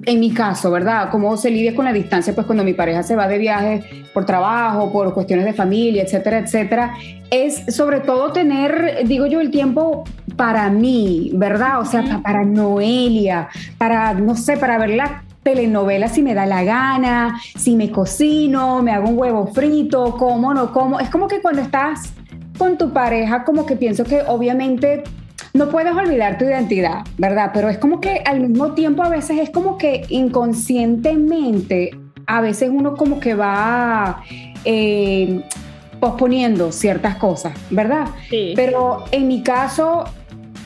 en 0.05 0.19
mi 0.19 0.33
caso, 0.33 0.69
¿verdad? 0.69 1.07
¿Cómo 1.09 1.37
se 1.37 1.49
lidia 1.49 1.73
con 1.73 1.85
la 1.85 1.93
distancia? 1.93 2.35
Pues 2.35 2.45
cuando 2.45 2.65
mi 2.65 2.73
pareja 2.73 3.03
se 3.03 3.15
va 3.15 3.29
de 3.29 3.37
viaje 3.37 4.05
por 4.13 4.25
trabajo, 4.25 4.91
por 4.91 5.13
cuestiones 5.13 5.45
de 5.45 5.53
familia, 5.53 6.03
etcétera, 6.03 6.39
etcétera. 6.39 6.93
Es 7.31 7.73
sobre 7.73 8.01
todo 8.01 8.33
tener, 8.33 9.07
digo 9.07 9.27
yo, 9.27 9.39
el 9.39 9.49
tiempo 9.49 10.03
para 10.35 10.69
mí, 10.69 11.31
¿verdad? 11.35 11.79
O 11.79 11.85
sea, 11.85 12.19
para 12.21 12.43
Noelia, 12.43 13.47
para, 13.77 14.13
no 14.13 14.35
sé, 14.35 14.57
para 14.57 14.77
ver 14.77 14.89
la 14.89 15.23
telenovela 15.41 16.09
si 16.09 16.21
me 16.21 16.33
da 16.33 16.45
la 16.45 16.65
gana, 16.65 17.39
si 17.55 17.77
me 17.77 17.91
cocino, 17.91 18.83
me 18.83 18.91
hago 18.91 19.07
un 19.07 19.17
huevo 19.17 19.47
frito, 19.47 20.17
como, 20.17 20.53
no 20.53 20.73
como. 20.73 20.99
Es 20.99 21.09
como 21.09 21.29
que 21.29 21.39
cuando 21.39 21.61
estás 21.61 22.11
con 22.57 22.77
tu 22.77 22.91
pareja, 22.91 23.43
como 23.43 23.65
que 23.65 23.75
pienso 23.75 24.03
que 24.03 24.21
obviamente 24.27 25.03
no 25.53 25.69
puedes 25.69 25.93
olvidar 25.93 26.37
tu 26.37 26.45
identidad, 26.45 27.05
¿verdad? 27.17 27.51
Pero 27.53 27.69
es 27.69 27.77
como 27.77 27.99
que 27.99 28.21
al 28.25 28.41
mismo 28.41 28.73
tiempo 28.73 29.03
a 29.03 29.09
veces 29.09 29.39
es 29.39 29.49
como 29.49 29.77
que 29.77 30.05
inconscientemente, 30.09 31.97
a 32.25 32.41
veces 32.41 32.69
uno 32.71 32.95
como 32.95 33.19
que 33.19 33.33
va 33.33 34.23
eh, 34.65 35.41
posponiendo 35.99 36.71
ciertas 36.71 37.15
cosas, 37.15 37.53
¿verdad? 37.69 38.07
Sí. 38.29 38.53
Pero 38.55 39.05
en 39.11 39.27
mi 39.27 39.41
caso 39.41 40.05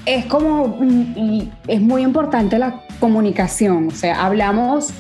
es 0.06 0.26
como, 0.26 0.68
mm, 0.80 1.42
es 1.68 1.82
muy 1.82 2.02
importante 2.02 2.58
la 2.58 2.82
comunicación, 3.00 3.88
o 3.88 3.92
sea, 3.92 4.26
hablamos 4.26 4.94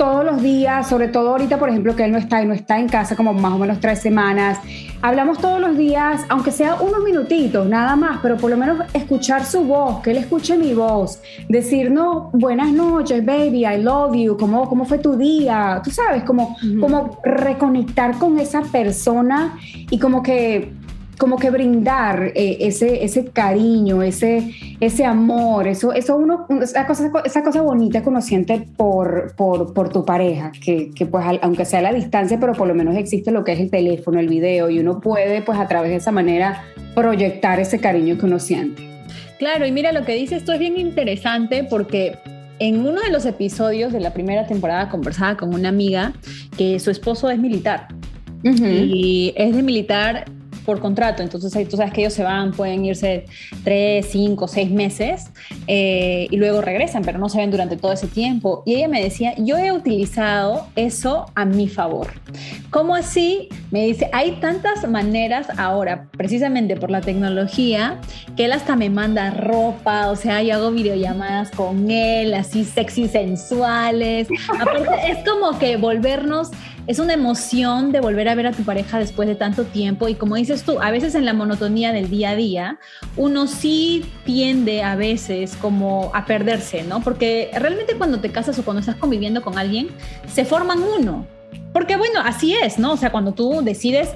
todos 0.00 0.24
los 0.24 0.40
días, 0.40 0.88
sobre 0.88 1.08
todo 1.08 1.28
ahorita, 1.28 1.58
por 1.58 1.68
ejemplo, 1.68 1.94
que 1.94 2.06
él 2.06 2.12
no 2.12 2.16
está 2.16 2.42
y 2.42 2.46
no 2.46 2.54
está 2.54 2.78
en 2.78 2.88
casa 2.88 3.14
como 3.16 3.34
más 3.34 3.52
o 3.52 3.58
menos 3.58 3.80
tres 3.80 3.98
semanas. 3.98 4.58
Hablamos 5.02 5.36
todos 5.36 5.60
los 5.60 5.76
días, 5.76 6.22
aunque 6.30 6.52
sea 6.52 6.76
unos 6.76 7.04
minutitos, 7.04 7.68
nada 7.68 7.96
más, 7.96 8.18
pero 8.22 8.38
por 8.38 8.50
lo 8.50 8.56
menos 8.56 8.78
escuchar 8.94 9.44
su 9.44 9.62
voz, 9.62 10.00
que 10.00 10.12
él 10.12 10.16
escuche 10.16 10.56
mi 10.56 10.72
voz, 10.72 11.20
decirnos 11.50 12.32
buenas 12.32 12.72
noches, 12.72 13.22
baby, 13.22 13.66
I 13.66 13.82
love 13.82 14.14
you, 14.16 14.38
cómo, 14.38 14.66
cómo 14.70 14.86
fue 14.86 14.96
tu 14.96 15.18
día, 15.18 15.82
tú 15.84 15.90
sabes, 15.90 16.24
como, 16.24 16.56
como 16.80 17.20
reconectar 17.22 18.16
con 18.16 18.38
esa 18.38 18.62
persona 18.62 19.58
y 19.90 19.98
como 19.98 20.22
que 20.22 20.72
como 21.20 21.36
que 21.36 21.50
brindar 21.50 22.32
eh, 22.34 22.56
ese, 22.60 23.04
ese 23.04 23.26
cariño, 23.26 24.02
ese, 24.02 24.52
ese 24.80 25.04
amor, 25.04 25.68
eso, 25.68 25.92
eso 25.92 26.16
uno, 26.16 26.46
esa 26.62 26.86
cosa, 26.86 27.12
esa 27.26 27.42
cosa 27.42 27.60
bonita 27.60 28.02
que 28.02 28.08
uno 28.08 28.22
siente 28.22 28.66
por, 28.78 29.34
por, 29.36 29.74
por 29.74 29.90
tu 29.90 30.06
pareja, 30.06 30.50
que, 30.50 30.90
que, 30.92 31.04
pues 31.04 31.22
aunque 31.42 31.66
sea 31.66 31.80
a 31.80 31.82
la 31.82 31.92
distancia, 31.92 32.40
pero 32.40 32.54
por 32.54 32.66
lo 32.66 32.74
menos 32.74 32.96
existe 32.96 33.32
lo 33.32 33.44
que 33.44 33.52
es 33.52 33.60
el 33.60 33.70
teléfono, 33.70 34.18
el 34.18 34.28
video, 34.28 34.70
y 34.70 34.78
uno 34.78 34.98
puede 34.98 35.42
pues 35.42 35.58
a 35.58 35.68
través 35.68 35.90
de 35.90 35.96
esa 35.96 36.10
manera 36.10 36.64
proyectar 36.94 37.60
ese 37.60 37.80
cariño 37.80 38.16
que 38.16 38.24
uno 38.24 38.38
siente. 38.38 38.82
Claro, 39.38 39.66
y 39.66 39.72
mira 39.72 39.92
lo 39.92 40.06
que 40.06 40.14
dices, 40.14 40.38
esto 40.38 40.54
es 40.54 40.58
bien 40.58 40.78
interesante 40.78 41.64
porque 41.64 42.16
en 42.60 42.80
uno 42.80 42.98
de 43.02 43.10
los 43.10 43.26
episodios 43.26 43.92
de 43.92 44.00
la 44.00 44.14
primera 44.14 44.46
temporada 44.46 44.88
conversaba 44.88 45.36
con 45.36 45.54
una 45.54 45.68
amiga 45.68 46.14
que 46.56 46.80
su 46.80 46.90
esposo 46.90 47.28
es 47.28 47.38
militar. 47.38 47.88
Y 48.42 49.34
es 49.36 49.54
de 49.54 49.62
militar 49.62 50.24
por 50.70 50.78
contrato, 50.78 51.20
entonces 51.20 51.68
tú 51.68 51.76
sabes 51.76 51.92
que 51.92 52.02
ellos 52.02 52.12
se 52.12 52.22
van, 52.22 52.52
pueden 52.52 52.84
irse 52.84 53.24
tres, 53.64 54.06
cinco, 54.08 54.46
seis 54.46 54.70
meses 54.70 55.28
eh, 55.66 56.28
y 56.30 56.36
luego 56.36 56.60
regresan, 56.60 57.02
pero 57.02 57.18
no 57.18 57.28
se 57.28 57.38
ven 57.38 57.50
durante 57.50 57.76
todo 57.76 57.90
ese 57.90 58.06
tiempo. 58.06 58.62
Y 58.64 58.76
ella 58.76 58.86
me 58.86 59.02
decía, 59.02 59.34
yo 59.36 59.58
he 59.58 59.72
utilizado 59.72 60.68
eso 60.76 61.26
a 61.34 61.44
mi 61.44 61.66
favor. 61.66 62.12
¿Cómo 62.70 62.94
así? 62.94 63.48
Me 63.72 63.84
dice, 63.84 64.08
hay 64.12 64.38
tantas 64.40 64.88
maneras 64.88 65.48
ahora, 65.56 66.06
precisamente 66.16 66.76
por 66.76 66.92
la 66.92 67.00
tecnología, 67.00 68.00
que 68.36 68.44
él 68.44 68.52
hasta 68.52 68.76
me 68.76 68.90
manda 68.90 69.32
ropa, 69.32 70.08
o 70.08 70.14
sea, 70.14 70.40
yo 70.40 70.54
hago 70.54 70.70
videollamadas 70.70 71.50
con 71.50 71.90
él, 71.90 72.32
así 72.32 72.64
sexy, 72.64 73.08
sensuales. 73.08 74.28
Es 75.08 75.18
como 75.28 75.58
que 75.58 75.76
volvernos 75.78 76.50
es 76.90 76.98
una 76.98 77.14
emoción 77.14 77.92
de 77.92 78.00
volver 78.00 78.28
a 78.28 78.34
ver 78.34 78.48
a 78.48 78.50
tu 78.50 78.64
pareja 78.64 78.98
después 78.98 79.28
de 79.28 79.36
tanto 79.36 79.62
tiempo 79.62 80.08
y 80.08 80.16
como 80.16 80.34
dices 80.34 80.64
tú, 80.64 80.80
a 80.80 80.90
veces 80.90 81.14
en 81.14 81.24
la 81.24 81.32
monotonía 81.32 81.92
del 81.92 82.10
día 82.10 82.30
a 82.30 82.34
día, 82.34 82.80
uno 83.16 83.46
sí 83.46 84.04
tiende 84.24 84.82
a 84.82 84.96
veces 84.96 85.54
como 85.60 86.10
a 86.16 86.24
perderse, 86.24 86.82
¿no? 86.82 87.00
Porque 87.00 87.48
realmente 87.54 87.94
cuando 87.94 88.18
te 88.18 88.32
casas 88.32 88.58
o 88.58 88.64
cuando 88.64 88.80
estás 88.80 88.96
conviviendo 88.96 89.40
con 89.40 89.56
alguien, 89.56 89.86
se 90.26 90.44
forman 90.44 90.82
uno. 90.82 91.28
Porque 91.72 91.96
bueno, 91.96 92.22
así 92.24 92.56
es, 92.56 92.76
¿no? 92.76 92.94
O 92.94 92.96
sea, 92.96 93.12
cuando 93.12 93.34
tú 93.34 93.60
decides 93.62 94.08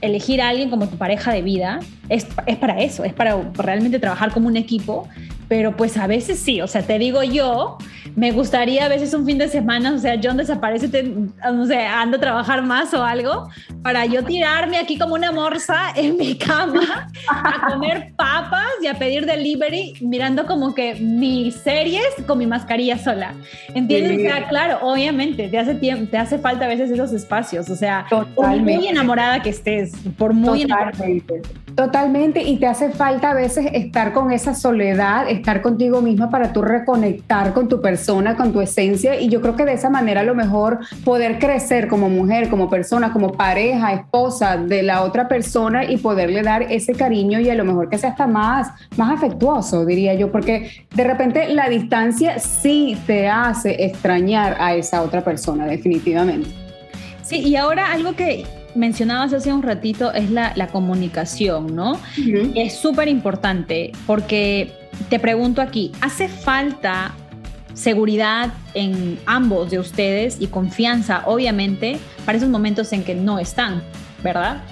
elegir 0.00 0.42
a 0.42 0.48
alguien 0.48 0.70
como 0.70 0.88
tu 0.88 0.96
pareja 0.96 1.32
de 1.32 1.42
vida, 1.42 1.78
es, 2.08 2.26
es 2.46 2.56
para 2.56 2.80
eso, 2.80 3.04
es 3.04 3.12
para 3.12 3.36
realmente 3.54 3.98
trabajar 3.98 4.32
como 4.32 4.48
un 4.48 4.56
equipo 4.56 5.08
pero 5.48 5.74
pues 5.76 5.96
a 5.96 6.06
veces 6.06 6.38
sí, 6.38 6.60
o 6.60 6.66
sea, 6.66 6.82
te 6.82 6.98
digo 6.98 7.22
yo, 7.22 7.78
me 8.14 8.32
gustaría 8.32 8.84
a 8.84 8.88
veces 8.88 9.14
un 9.14 9.24
fin 9.24 9.38
de 9.38 9.48
semana, 9.48 9.92
o 9.92 9.98
sea, 9.98 10.20
John 10.22 10.36
desaparece, 10.36 11.02
no 11.02 11.66
sé, 11.66 11.78
anda 11.78 12.18
a 12.18 12.20
trabajar 12.20 12.62
más 12.62 12.92
o 12.92 13.02
algo, 13.02 13.48
para 13.82 14.04
yo 14.04 14.22
tirarme 14.24 14.76
aquí 14.76 14.98
como 14.98 15.14
una 15.14 15.32
morsa 15.32 15.92
en 15.96 16.18
mi 16.18 16.36
cama 16.36 17.08
a 17.28 17.70
comer 17.70 18.12
papas 18.16 18.68
y 18.82 18.86
a 18.88 18.94
pedir 18.94 19.24
delivery, 19.24 19.94
mirando 20.02 20.44
como 20.44 20.74
que 20.74 20.96
mis 20.96 21.54
series 21.54 22.04
con 22.26 22.38
mi 22.38 22.46
mascarilla 22.46 22.98
sola. 22.98 23.32
¿Entiendes? 23.74 24.18
O 24.18 24.20
sea, 24.20 24.48
claro, 24.48 24.78
obviamente, 24.82 25.48
te 25.48 25.58
hace, 25.58 25.74
tiempo, 25.74 26.10
te 26.10 26.18
hace 26.18 26.38
falta 26.38 26.66
a 26.66 26.68
veces 26.68 26.90
esos 26.90 27.12
espacios, 27.12 27.70
o 27.70 27.76
sea, 27.76 28.06
muy 28.36 28.86
enamorada 28.86 29.42
que 29.42 29.50
estés, 29.50 29.92
por 30.18 30.34
muy 30.34 30.66
Totalmente. 30.66 31.40
Totalmente, 31.78 31.97
y 32.06 32.56
te 32.58 32.66
hace 32.66 32.90
falta 32.90 33.30
a 33.30 33.34
veces 33.34 33.66
estar 33.72 34.12
con 34.12 34.30
esa 34.30 34.54
soledad, 34.54 35.28
estar 35.28 35.62
contigo 35.62 36.00
misma 36.00 36.30
para 36.30 36.52
tú 36.52 36.62
reconectar 36.62 37.52
con 37.52 37.68
tu 37.68 37.80
persona, 37.80 38.36
con 38.36 38.52
tu 38.52 38.60
esencia, 38.60 39.20
y 39.20 39.28
yo 39.28 39.40
creo 39.40 39.56
que 39.56 39.64
de 39.64 39.72
esa 39.72 39.90
manera 39.90 40.20
a 40.20 40.24
lo 40.24 40.34
mejor 40.34 40.78
poder 41.04 41.38
crecer 41.38 41.88
como 41.88 42.08
mujer, 42.08 42.48
como 42.48 42.70
persona, 42.70 43.12
como 43.12 43.32
pareja, 43.32 43.92
esposa 43.92 44.56
de 44.56 44.82
la 44.82 45.02
otra 45.02 45.26
persona 45.26 45.84
y 45.84 45.96
poderle 45.96 46.42
dar 46.42 46.62
ese 46.62 46.92
cariño 46.94 47.40
y 47.40 47.50
a 47.50 47.54
lo 47.54 47.64
mejor 47.64 47.88
que 47.88 47.98
sea 47.98 48.10
hasta 48.10 48.26
más, 48.26 48.68
más 48.96 49.12
afectuoso, 49.12 49.84
diría 49.84 50.14
yo, 50.14 50.30
porque 50.30 50.70
de 50.94 51.04
repente 51.04 51.48
la 51.48 51.68
distancia 51.68 52.38
sí 52.38 52.96
te 53.06 53.28
hace 53.28 53.84
extrañar 53.84 54.56
a 54.60 54.74
esa 54.74 55.02
otra 55.02 55.22
persona, 55.22 55.66
definitivamente. 55.66 56.48
Sí, 57.22 57.40
y 57.40 57.56
ahora 57.56 57.92
algo 57.92 58.14
que 58.14 58.46
mencionabas 58.78 59.32
hace 59.32 59.52
un 59.52 59.62
ratito 59.62 60.12
es 60.12 60.30
la, 60.30 60.68
comunicación, 60.72 61.74
¿no? 61.74 61.98
Es 62.54 62.78
súper 62.78 63.08
importante 63.08 63.92
porque 64.06 64.72
te 65.08 65.18
pregunto 65.18 65.60
aquí, 65.60 65.92
¿hace 66.00 66.28
falta 66.28 67.14
seguridad 67.74 68.52
en 68.74 69.18
ambos 69.26 69.70
de 69.70 69.78
ustedes 69.78 70.40
y 70.40 70.48
confianza, 70.48 71.22
obviamente, 71.26 71.98
para 72.24 72.38
esos 72.38 72.48
momentos 72.48 72.92
en 72.92 73.04
que 73.04 73.14
no 73.14 73.38
están, 73.38 73.82
¿verdad? 74.22 74.62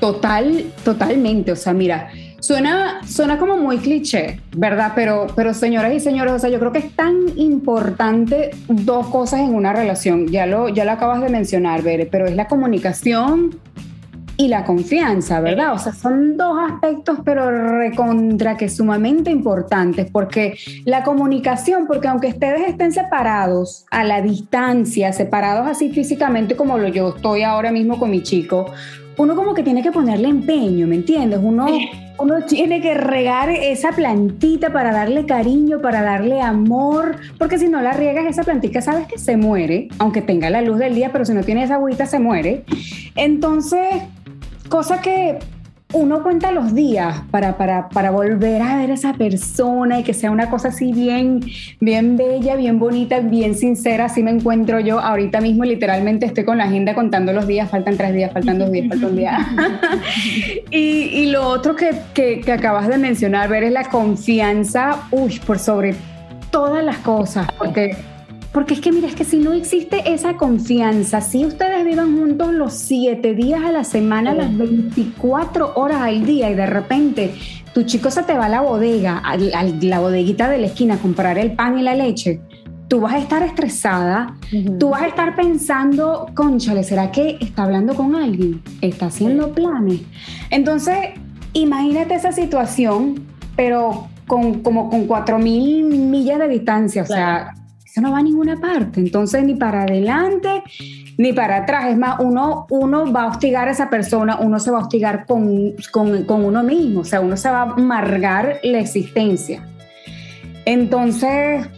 Total, 0.00 0.64
totalmente. 0.84 1.52
O 1.52 1.56
sea, 1.56 1.72
mira, 1.72 2.10
Suena, 2.42 3.02
suena 3.06 3.38
como 3.38 3.56
muy 3.56 3.78
cliché, 3.78 4.40
¿verdad? 4.56 4.94
Pero, 4.96 5.28
pero 5.36 5.54
señoras 5.54 5.94
y 5.94 6.00
señores, 6.00 6.32
o 6.32 6.38
sea, 6.40 6.50
yo 6.50 6.58
creo 6.58 6.72
que 6.72 6.80
es 6.80 6.90
tan 6.96 7.14
importante 7.36 8.50
dos 8.66 9.06
cosas 9.06 9.42
en 9.42 9.54
una 9.54 9.72
relación. 9.72 10.26
Ya 10.26 10.46
lo, 10.46 10.68
ya 10.68 10.84
lo 10.84 10.90
acabas 10.90 11.22
de 11.22 11.28
mencionar, 11.28 11.82
Bere, 11.82 12.04
pero 12.04 12.26
es 12.26 12.34
la 12.34 12.48
comunicación 12.48 13.60
y 14.36 14.48
la 14.48 14.64
confianza, 14.64 15.38
¿verdad? 15.38 15.74
O 15.74 15.78
sea, 15.78 15.92
son 15.92 16.36
dos 16.36 16.58
aspectos, 16.68 17.20
pero 17.24 17.78
recontra 17.78 18.56
que 18.56 18.68
sumamente 18.68 19.30
importantes, 19.30 20.10
porque 20.10 20.58
la 20.84 21.04
comunicación, 21.04 21.86
porque 21.86 22.08
aunque 22.08 22.26
ustedes 22.26 22.68
estén 22.68 22.90
separados 22.90 23.86
a 23.92 24.02
la 24.02 24.20
distancia, 24.20 25.12
separados 25.12 25.68
así 25.68 25.92
físicamente 25.92 26.56
como 26.56 26.76
lo 26.76 26.88
yo 26.88 27.10
estoy 27.14 27.44
ahora 27.44 27.70
mismo 27.70 28.00
con 28.00 28.10
mi 28.10 28.24
chico, 28.24 28.66
uno 29.16 29.36
como 29.36 29.54
que 29.54 29.62
tiene 29.62 29.80
que 29.80 29.92
ponerle 29.92 30.28
empeño, 30.28 30.88
¿me 30.88 30.96
entiendes? 30.96 31.38
Uno, 31.40 31.66
uno 32.18 32.44
tiene 32.44 32.80
que 32.80 32.94
regar 32.94 33.50
esa 33.50 33.90
plantita 33.92 34.72
para 34.72 34.92
darle 34.92 35.26
cariño, 35.26 35.80
para 35.80 36.02
darle 36.02 36.40
amor, 36.40 37.16
porque 37.38 37.58
si 37.58 37.68
no 37.68 37.80
la 37.80 37.92
riegas 37.92 38.26
esa 38.26 38.44
plantita, 38.44 38.80
sabes 38.80 39.06
que 39.06 39.18
se 39.18 39.36
muere, 39.36 39.88
aunque 39.98 40.22
tenga 40.22 40.50
la 40.50 40.62
luz 40.62 40.78
del 40.78 40.94
día, 40.94 41.10
pero 41.12 41.24
si 41.24 41.32
no 41.32 41.42
tiene 41.42 41.64
esa 41.64 41.76
agüita 41.76 42.06
se 42.06 42.18
muere. 42.18 42.64
Entonces, 43.16 44.02
cosa 44.68 45.00
que 45.00 45.38
uno 45.92 46.22
cuenta 46.22 46.52
los 46.52 46.74
días 46.74 47.20
para, 47.30 47.56
para, 47.56 47.88
para, 47.88 48.10
volver 48.10 48.62
a 48.62 48.76
ver 48.76 48.90
a 48.90 48.94
esa 48.94 49.12
persona 49.14 50.00
y 50.00 50.02
que 50.02 50.14
sea 50.14 50.30
una 50.30 50.48
cosa 50.50 50.68
así 50.68 50.92
bien, 50.92 51.40
bien 51.80 52.16
bella, 52.16 52.56
bien 52.56 52.78
bonita, 52.78 53.20
bien 53.20 53.54
sincera. 53.54 54.06
Así 54.06 54.22
me 54.22 54.30
encuentro 54.30 54.80
yo 54.80 55.00
ahorita 55.00 55.40
mismo, 55.40 55.64
literalmente 55.64 56.26
estoy 56.26 56.44
con 56.44 56.58
la 56.58 56.64
agenda 56.64 56.94
contando 56.94 57.32
los 57.32 57.46
días, 57.46 57.70
faltan 57.70 57.96
tres 57.96 58.14
días, 58.14 58.32
faltan 58.32 58.58
dos 58.58 58.70
días, 58.70 58.88
faltan 58.88 59.10
un 59.10 59.16
día. 59.16 59.46
y, 60.70 60.78
y, 60.78 61.26
lo 61.30 61.46
otro 61.46 61.76
que, 61.76 61.92
que, 62.14 62.40
que, 62.40 62.52
acabas 62.52 62.88
de 62.88 62.98
mencionar, 62.98 63.48
ver 63.48 63.64
es 63.64 63.72
la 63.72 63.84
confianza, 63.84 65.02
uy, 65.10 65.40
por 65.46 65.58
sobre 65.58 65.94
todas 66.50 66.84
las 66.84 66.98
cosas, 66.98 67.46
porque 67.58 67.96
porque 68.52 68.74
es 68.74 68.80
que 68.80 68.92
mira, 68.92 69.08
es 69.08 69.14
que 69.14 69.24
si 69.24 69.38
no 69.38 69.52
existe 69.52 70.12
esa 70.12 70.36
confianza, 70.36 71.20
si 71.22 71.46
ustedes 71.46 71.84
vivan 71.84 72.16
juntos 72.16 72.52
los 72.52 72.74
siete 72.74 73.34
días 73.34 73.64
a 73.64 73.72
la 73.72 73.82
semana, 73.82 74.34
las 74.34 74.56
24 74.56 75.72
horas 75.74 76.02
al 76.02 76.26
día 76.26 76.50
y 76.50 76.54
de 76.54 76.66
repente 76.66 77.34
tu 77.72 77.84
chico 77.84 78.10
se 78.10 78.22
te 78.24 78.34
va 78.34 78.46
a 78.46 78.48
la 78.50 78.60
bodega, 78.60 79.18
a 79.18 79.36
la 79.36 80.00
bodeguita 80.00 80.50
de 80.50 80.58
la 80.58 80.66
esquina 80.66 80.94
a 80.94 80.98
comprar 80.98 81.38
el 81.38 81.52
pan 81.52 81.78
y 81.78 81.82
la 81.82 81.94
leche, 81.94 82.40
tú 82.88 83.00
vas 83.00 83.14
a 83.14 83.18
estar 83.18 83.42
estresada, 83.42 84.36
tú 84.78 84.90
vas 84.90 85.00
a 85.00 85.06
estar 85.06 85.34
pensando, 85.34 86.26
conchale, 86.34 86.84
¿será 86.84 87.10
que 87.10 87.38
está 87.40 87.62
hablando 87.62 87.94
con 87.94 88.14
alguien? 88.14 88.62
¿Está 88.82 89.06
haciendo 89.06 89.52
planes? 89.52 90.02
Entonces, 90.50 90.96
imagínate 91.54 92.14
esa 92.16 92.32
situación, 92.32 93.22
pero 93.56 94.08
con, 94.26 94.60
como 94.60 94.90
con 94.90 95.08
4.000 95.08 95.84
millas 95.84 96.38
de 96.38 96.48
distancia, 96.48 97.02
o 97.02 97.06
sea, 97.06 97.54
eso 97.92 98.00
no 98.00 98.10
va 98.10 98.20
a 98.20 98.22
ninguna 98.22 98.56
parte. 98.56 99.00
Entonces, 99.00 99.44
ni 99.44 99.54
para 99.54 99.82
adelante 99.82 100.62
ni 101.18 101.34
para 101.34 101.58
atrás. 101.58 101.90
Es 101.90 101.98
más, 101.98 102.18
uno, 102.20 102.66
uno 102.70 103.12
va 103.12 103.24
a 103.24 103.26
hostigar 103.26 103.68
a 103.68 103.72
esa 103.72 103.90
persona, 103.90 104.38
uno 104.40 104.58
se 104.58 104.70
va 104.70 104.78
a 104.78 104.80
hostigar 104.80 105.26
con, 105.26 105.74
con, 105.90 106.24
con 106.24 106.42
uno 106.42 106.62
mismo, 106.62 107.00
o 107.00 107.04
sea, 107.04 107.20
uno 107.20 107.36
se 107.36 107.50
va 107.50 107.58
a 107.58 107.72
amargar 107.72 108.60
la 108.62 108.78
existencia. 108.78 109.68
Entonces, 110.64 111.68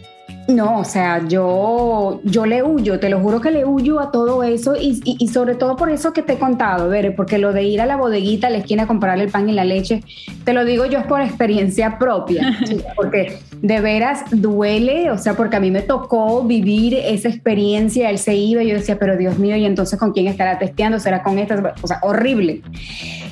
no, 0.47 0.79
o 0.79 0.83
sea, 0.83 1.27
yo, 1.27 2.21
yo 2.23 2.45
le 2.45 2.61
huyo, 2.61 2.99
te 2.99 3.09
lo 3.09 3.19
juro 3.19 3.41
que 3.41 3.49
le 3.49 3.65
huyo 3.65 3.99
a 3.99 4.11
todo 4.11 4.43
eso 4.43 4.75
y, 4.75 5.01
y, 5.03 5.27
sobre 5.29 5.55
todo 5.55 5.75
por 5.75 5.89
eso 5.89 6.13
que 6.13 6.21
te 6.21 6.33
he 6.33 6.37
contado, 6.37 6.87
ver, 6.87 7.15
porque 7.15 7.39
lo 7.39 7.51
de 7.51 7.63
ir 7.63 7.81
a 7.81 7.87
la 7.87 7.97
bodeguita, 7.97 8.47
a 8.47 8.49
la 8.51 8.57
esquina 8.57 8.83
a 8.83 8.87
comprar 8.87 9.19
el 9.19 9.29
pan 9.29 9.49
y 9.49 9.53
la 9.53 9.65
leche, 9.65 10.03
te 10.43 10.53
lo 10.53 10.63
digo 10.63 10.85
yo 10.85 10.99
es 10.99 11.05
por 11.05 11.21
experiencia 11.21 11.97
propia, 11.97 12.59
porque 12.95 13.39
de 13.61 13.81
veras 13.81 14.23
duele, 14.31 15.09
o 15.09 15.17
sea, 15.17 15.33
porque 15.33 15.55
a 15.55 15.59
mí 15.59 15.71
me 15.71 15.81
tocó 15.81 16.43
vivir 16.43 16.93
esa 16.93 17.29
experiencia, 17.29 18.11
él 18.11 18.19
se 18.19 18.35
iba 18.35 18.61
y 18.61 18.67
yo 18.67 18.75
decía, 18.75 18.99
pero 18.99 19.17
Dios 19.17 19.39
mío, 19.39 19.55
¿y 19.55 19.65
entonces 19.65 19.97
con 19.97 20.13
quién 20.13 20.27
estará 20.27 20.59
testeando? 20.59 20.99
¿Será 20.99 21.23
con 21.23 21.39
esta? 21.39 21.73
O 21.81 21.87
sea, 21.87 21.99
horrible. 22.03 22.61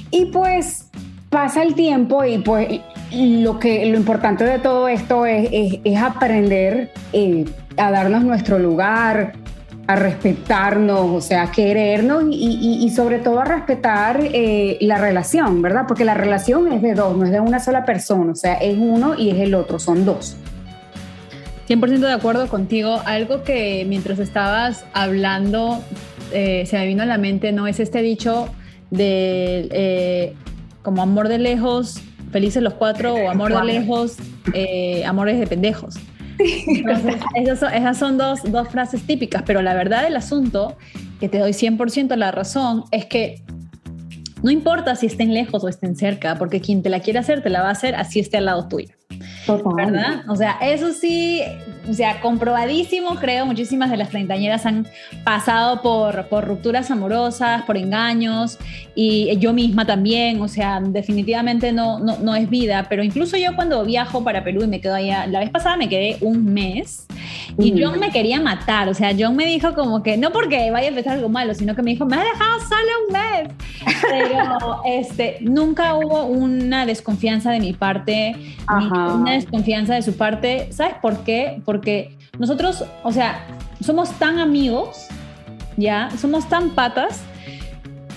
Y 0.10 0.25
pues 0.25 0.89
pasa 1.34 1.63
el 1.63 1.74
tiempo 1.74 2.24
y 2.24 2.38
pues 2.38 2.80
lo, 3.12 3.60
que, 3.60 3.88
lo 3.88 3.98
importante 3.98 4.44
de 4.44 4.60
todo 4.60 4.88
esto 4.88 5.25
es, 5.25 5.50
es, 5.84 5.98
aprender 5.98 6.92
eh, 7.12 7.46
a 7.75 7.90
darnos 7.90 8.24
nuestro 8.24 8.60
lugar, 8.60 9.34
a 9.88 9.96
respetarnos, 9.96 11.10
o 11.10 11.22
sea, 11.22 11.42
a 11.42 11.52
querernos 11.52 12.25
y, 12.30 12.88
sobre 12.96 13.18
todo 13.18 13.40
a 13.40 13.46
respetar 13.46 14.20
eh, 14.22 14.78
la 14.82 15.00
relación, 15.00 15.63
¿verdad? 15.63 15.86
Porque 15.88 16.06
la 16.06 16.13
relación 16.13 16.72
es 16.72 16.84
de 16.84 16.94
dos, 16.94 17.18
no 17.18 17.25
es 17.25 17.32
de 17.32 17.40
una 17.40 17.60
sola 17.60 17.84
persona, 17.84 18.32
o 18.32 18.36
sea, 18.36 18.54
es 18.54 18.78
uno 18.78 19.16
y 19.18 19.32
es 19.32 19.40
el 19.40 19.56
otro, 19.56 19.80
son 19.80 20.06
dos. 20.06 20.38
100% 21.68 21.98
de 21.98 22.13
acuerdo 22.13 22.48
contigo. 22.48 23.02
Algo 23.06 23.42
que 23.42 23.86
mientras 23.90 24.20
estabas 24.20 24.86
hablando 24.94 25.82
eh, 26.32 26.66
se 26.68 26.78
me 26.78 26.86
vino 26.86 27.02
a 27.02 27.08
la 27.08 27.18
mente, 27.18 27.52
¿no? 27.52 27.66
Es 27.66 27.80
este 27.80 28.04
dicho 28.04 28.50
de 28.92 30.36
como 30.84 31.02
amor 31.02 31.28
de 31.30 31.40
lejos, 31.40 32.00
felices 32.32 32.62
los 32.62 32.75
cuatro, 32.75 33.16
o 33.16 33.30
amor 33.30 33.56
de 33.56 33.63
lejos, 33.63 34.18
eh, 34.54 35.04
amores 35.06 35.40
de 35.40 35.48
pendejos. 35.48 35.96
esas 37.36 37.98
son, 37.98 38.18
dos, 38.18 38.40
dos 38.52 38.68
frases 38.68 39.04
típicas, 39.04 39.44
pero 39.46 39.62
la 39.62 39.74
verdad 39.74 40.04
del 40.04 40.16
asunto, 40.16 40.78
que 41.20 41.30
te 41.30 41.40
doy 41.40 41.52
100% 41.52 42.16
la 42.16 42.32
razón, 42.32 42.84
es 42.92 43.06
que 43.06 43.44
no 44.44 44.52
importa 44.52 44.96
si 44.96 45.06
estén 45.06 45.34
lejos 45.34 45.63
o 45.63 45.70
estén 45.70 45.96
cerca, 45.96 46.36
porque 46.38 46.60
quien 46.60 46.84
te 46.84 46.90
la 46.90 47.00
quiere 47.00 47.20
hacer, 47.20 47.42
te 47.42 47.50
la 47.50 47.62
va 47.62 47.70
a 47.70 47.72
hacer 47.72 47.96
así 47.96 48.20
esté 48.20 48.38
al 48.38 48.46
lado 48.46 48.68
tuyo. 48.68 48.94
¿Verdad? 49.75 50.24
O 50.28 50.36
sea, 50.36 50.58
eso 50.62 50.92
sí, 50.92 51.42
o 51.88 51.94
sea, 51.94 52.22
comprobadísimo, 52.22 53.16
creo, 53.16 53.46
muchísimas 53.46 53.92
de 53.92 53.98
las 53.98 54.10
treintañeras 54.10 54.66
han 54.66 54.88
pasado 55.24 55.82
por, 55.82 56.28
por 56.28 56.46
rupturas 56.46 56.90
amorosas, 56.92 57.63
por 57.63 57.78
engaños, 57.78 58.58
y 58.96 59.36
yo 59.38 59.54
misma 59.54 59.86
también, 59.86 60.42
o 60.42 60.48
sea, 60.48 60.80
definitivamente 60.80 61.72
no, 61.72 62.00
no, 62.00 62.18
no 62.20 62.36
es 62.36 62.50
vida, 62.50 62.88
pero 62.89 63.04
incluso 63.04 63.38
yo 63.38 63.56
cuando 63.56 63.84
viajo 63.84 64.24
para 64.24 64.43
Perú 64.43 64.63
y 64.63 64.67
me 64.67 64.82
quedo 64.82 64.96
allá, 64.96 65.28
la 65.28 65.39
vez 65.39 65.50
pasada 65.50 65.78
me 65.78 65.89
quedé 65.89 66.17
un 66.22 66.54
mes 66.54 67.06
y 67.58 67.82
John 67.82 68.00
me 68.00 68.12
quería 68.12 68.39
matar, 68.41 68.89
o 68.89 68.93
sea, 68.93 69.12
John 69.17 69.36
me 69.36 69.46
dijo 69.46 69.74
como 69.74 70.02
que, 70.04 70.17
no 70.17 70.32
porque 70.32 70.72
vaya 70.72 70.88
a 70.88 70.89
empezar 70.89 71.13
algo 71.13 71.30
malo, 71.30 71.54
sino 71.54 71.76
que 71.76 71.82
me 71.82 71.91
dijo, 71.91 72.06
me 72.06 72.15
has 72.15 72.24
dejado 72.24 72.60
solo 72.60 72.91
un 73.08 73.13
mes. 73.13 73.50
Pero 74.10 74.82
este, 74.86 75.38
nunca 75.41 75.96
hubo 75.96 76.26
una 76.26 76.86
desconfianza 76.86 77.52
de 77.52 77.60
mi 77.60 77.74
parte, 77.74 78.36
ni 78.36 78.86
una 78.86 79.34
desconfianza 79.34 79.96
de 79.96 80.02
su 80.02 80.15
parte. 80.17 80.67
¿Sabes 80.72 80.96
por 81.02 81.24
qué? 81.24 81.62
Porque 81.65 81.73
nosotros, 82.38 82.84
o 83.04 83.12
sea, 83.12 83.46
somos 83.82 84.12
tan 84.20 84.40
amigos, 84.40 85.08
ya, 85.78 86.10
somos 86.18 86.48
tan 86.50 86.72
patas 86.72 87.22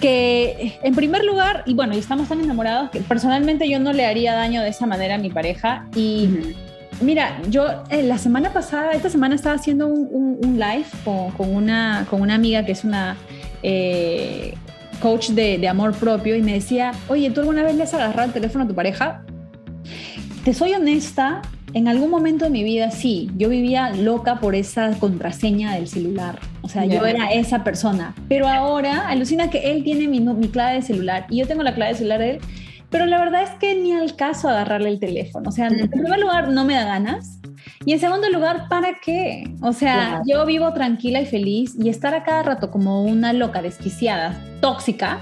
que 0.01 0.79
en 0.83 0.95
primer 0.95 1.25
lugar, 1.25 1.63
y 1.67 1.75
bueno, 1.75 1.95
y 1.95 1.99
estamos 1.99 2.29
tan 2.29 2.41
enamorados 2.41 2.91
que 2.91 3.01
personalmente 3.01 3.69
yo 3.69 3.79
no 3.79 3.93
le 3.93 4.05
haría 4.05 4.35
daño 4.35 4.63
de 4.63 4.69
esa 4.69 4.87
manera 4.87 5.15
a 5.15 5.19
mi 5.19 5.31
pareja. 5.31 5.87
Y... 5.95 6.55
Mira, 7.01 7.43
yo 7.51 7.67
eh, 7.91 8.03
la 8.03 8.17
semana 8.17 8.55
pasada, 8.55 8.93
esta 8.93 9.11
semana 9.11 9.35
estaba 9.35 9.55
haciendo 9.55 9.87
un, 9.87 10.59
live 10.59 10.87
con, 11.05 11.55
una, 11.55 12.07
con 12.09 12.23
una 12.23 12.35
amiga 12.35 12.65
que 12.65 12.73
es 12.73 12.85
una 12.85 13.19
eh, 13.63 14.55
coach 15.01 15.31
de, 15.31 15.69
amor 15.69 15.95
propio 15.95 16.37
y 16.37 16.43
me 16.43 16.55
decía, 16.55 16.93
oye, 17.09 17.31
¿tú 17.31 17.41
alguna 17.41 17.63
vez 17.63 17.75
le 17.75 17.83
has 17.83 17.93
agarrado 17.93 18.29
el 18.29 18.33
teléfono 18.33 18.65
a 18.65 18.69
tu 18.69 18.75
pareja? 18.75 19.23
Te 20.45 20.55
soy 20.55 20.73
honesta, 20.73 21.43
en 21.77 21.89
algún 21.89 22.09
momento 22.09 22.47
de 22.47 22.51
mi 22.51 22.65
vida 22.65 22.91
sí, 22.91 23.31
yo 23.37 23.51
vivía 23.51 23.91
loca 23.91 24.41
por 24.41 24.55
esa 24.55 24.99
contraseña 24.99 25.75
del 25.75 25.89
celular. 25.89 26.39
O 26.63 26.71
sea, 26.71 26.87
yo 26.87 27.05
era 27.05 27.27
esa 27.27 27.65
persona. 27.65 28.15
Pero 28.31 28.49
ahora, 28.49 29.07
alucina 29.09 29.51
que 29.51 29.71
él 29.71 29.85
tiene 29.85 30.09
mi, 30.09 30.21
mi 30.21 30.49
clave 30.49 30.77
de 30.77 30.83
celular 30.83 31.27
y 31.29 31.37
yo 31.37 31.47
tengo 31.47 31.63
la 31.63 31.75
clave 31.75 31.93
de 31.93 31.99
celular 31.99 32.21
de 32.21 32.31
él 32.31 32.41
pero 32.89 33.05
la 33.05 33.19
verdad 33.19 33.43
es 33.43 33.51
que 33.59 33.75
ni 33.75 33.93
al 33.93 34.15
caso 34.17 34.49
agarrarle 34.49 34.89
el 34.89 35.01
teléfono. 35.01 35.49
O 35.49 35.53
sea, 35.53 35.67
en 35.67 35.91
primer 35.91 36.21
lugar, 36.21 36.49
no 36.49 36.65
me 36.65 36.75
da 36.75 36.85
ganas. 36.85 37.41
Y 37.85 37.93
en 37.93 38.01
segundo 38.01 38.31
lugar, 38.31 38.69
¿para 38.69 38.99
qué? 39.05 39.45
O 39.61 39.73
sea, 39.73 40.23
yo 40.25 40.47
vivo 40.47 40.73
tranquila 40.73 41.21
y 41.21 41.27
feliz 41.27 41.75
y 41.79 41.89
estar 41.89 42.15
a 42.15 42.23
cada 42.23 42.43
rato 42.43 42.71
como 42.71 43.03
una 43.03 43.33
loca, 43.33 43.61
desquiciada, 43.61 44.41
tóxica, 44.67 45.21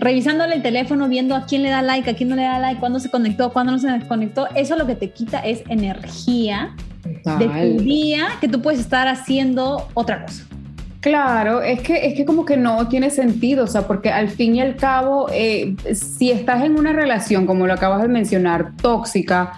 revisándole 0.00 0.54
el 0.54 0.62
teléfono, 0.62 1.10
viendo 1.10 1.36
a 1.36 1.44
quién 1.44 1.62
le 1.62 1.68
da 1.68 1.82
like, 1.82 2.08
a 2.08 2.16
quién 2.16 2.30
no 2.30 2.36
le 2.36 2.42
da 2.42 2.58
like, 2.58 2.80
cuándo 2.80 2.98
se 3.00 3.10
conectó, 3.10 3.52
cuándo 3.52 3.72
no 3.72 3.78
se 3.78 3.90
desconectó, 3.90 4.48
eso 4.54 4.76
lo 4.76 4.86
que 4.86 4.94
te 4.94 5.10
quita 5.10 5.40
es 5.40 5.62
energía 5.68 6.74
de 7.04 7.48
tu 7.48 7.82
día 7.82 8.28
que 8.40 8.48
tú 8.48 8.62
puedes 8.62 8.80
estar 8.80 9.06
haciendo 9.06 9.88
otra 9.92 10.24
cosa. 10.24 10.44
Claro, 11.00 11.60
es 11.60 11.82
que, 11.82 12.06
es 12.06 12.14
que 12.14 12.24
como 12.24 12.46
que 12.46 12.56
no 12.56 12.88
tiene 12.88 13.10
sentido, 13.10 13.64
o 13.64 13.66
sea, 13.66 13.86
porque 13.86 14.10
al 14.10 14.30
fin 14.30 14.56
y 14.56 14.62
al 14.62 14.74
cabo, 14.76 15.28
eh, 15.30 15.76
si 15.92 16.30
estás 16.30 16.64
en 16.64 16.78
una 16.78 16.94
relación, 16.94 17.44
como 17.44 17.66
lo 17.66 17.74
acabas 17.74 18.00
de 18.00 18.08
mencionar, 18.08 18.72
tóxica, 18.80 19.52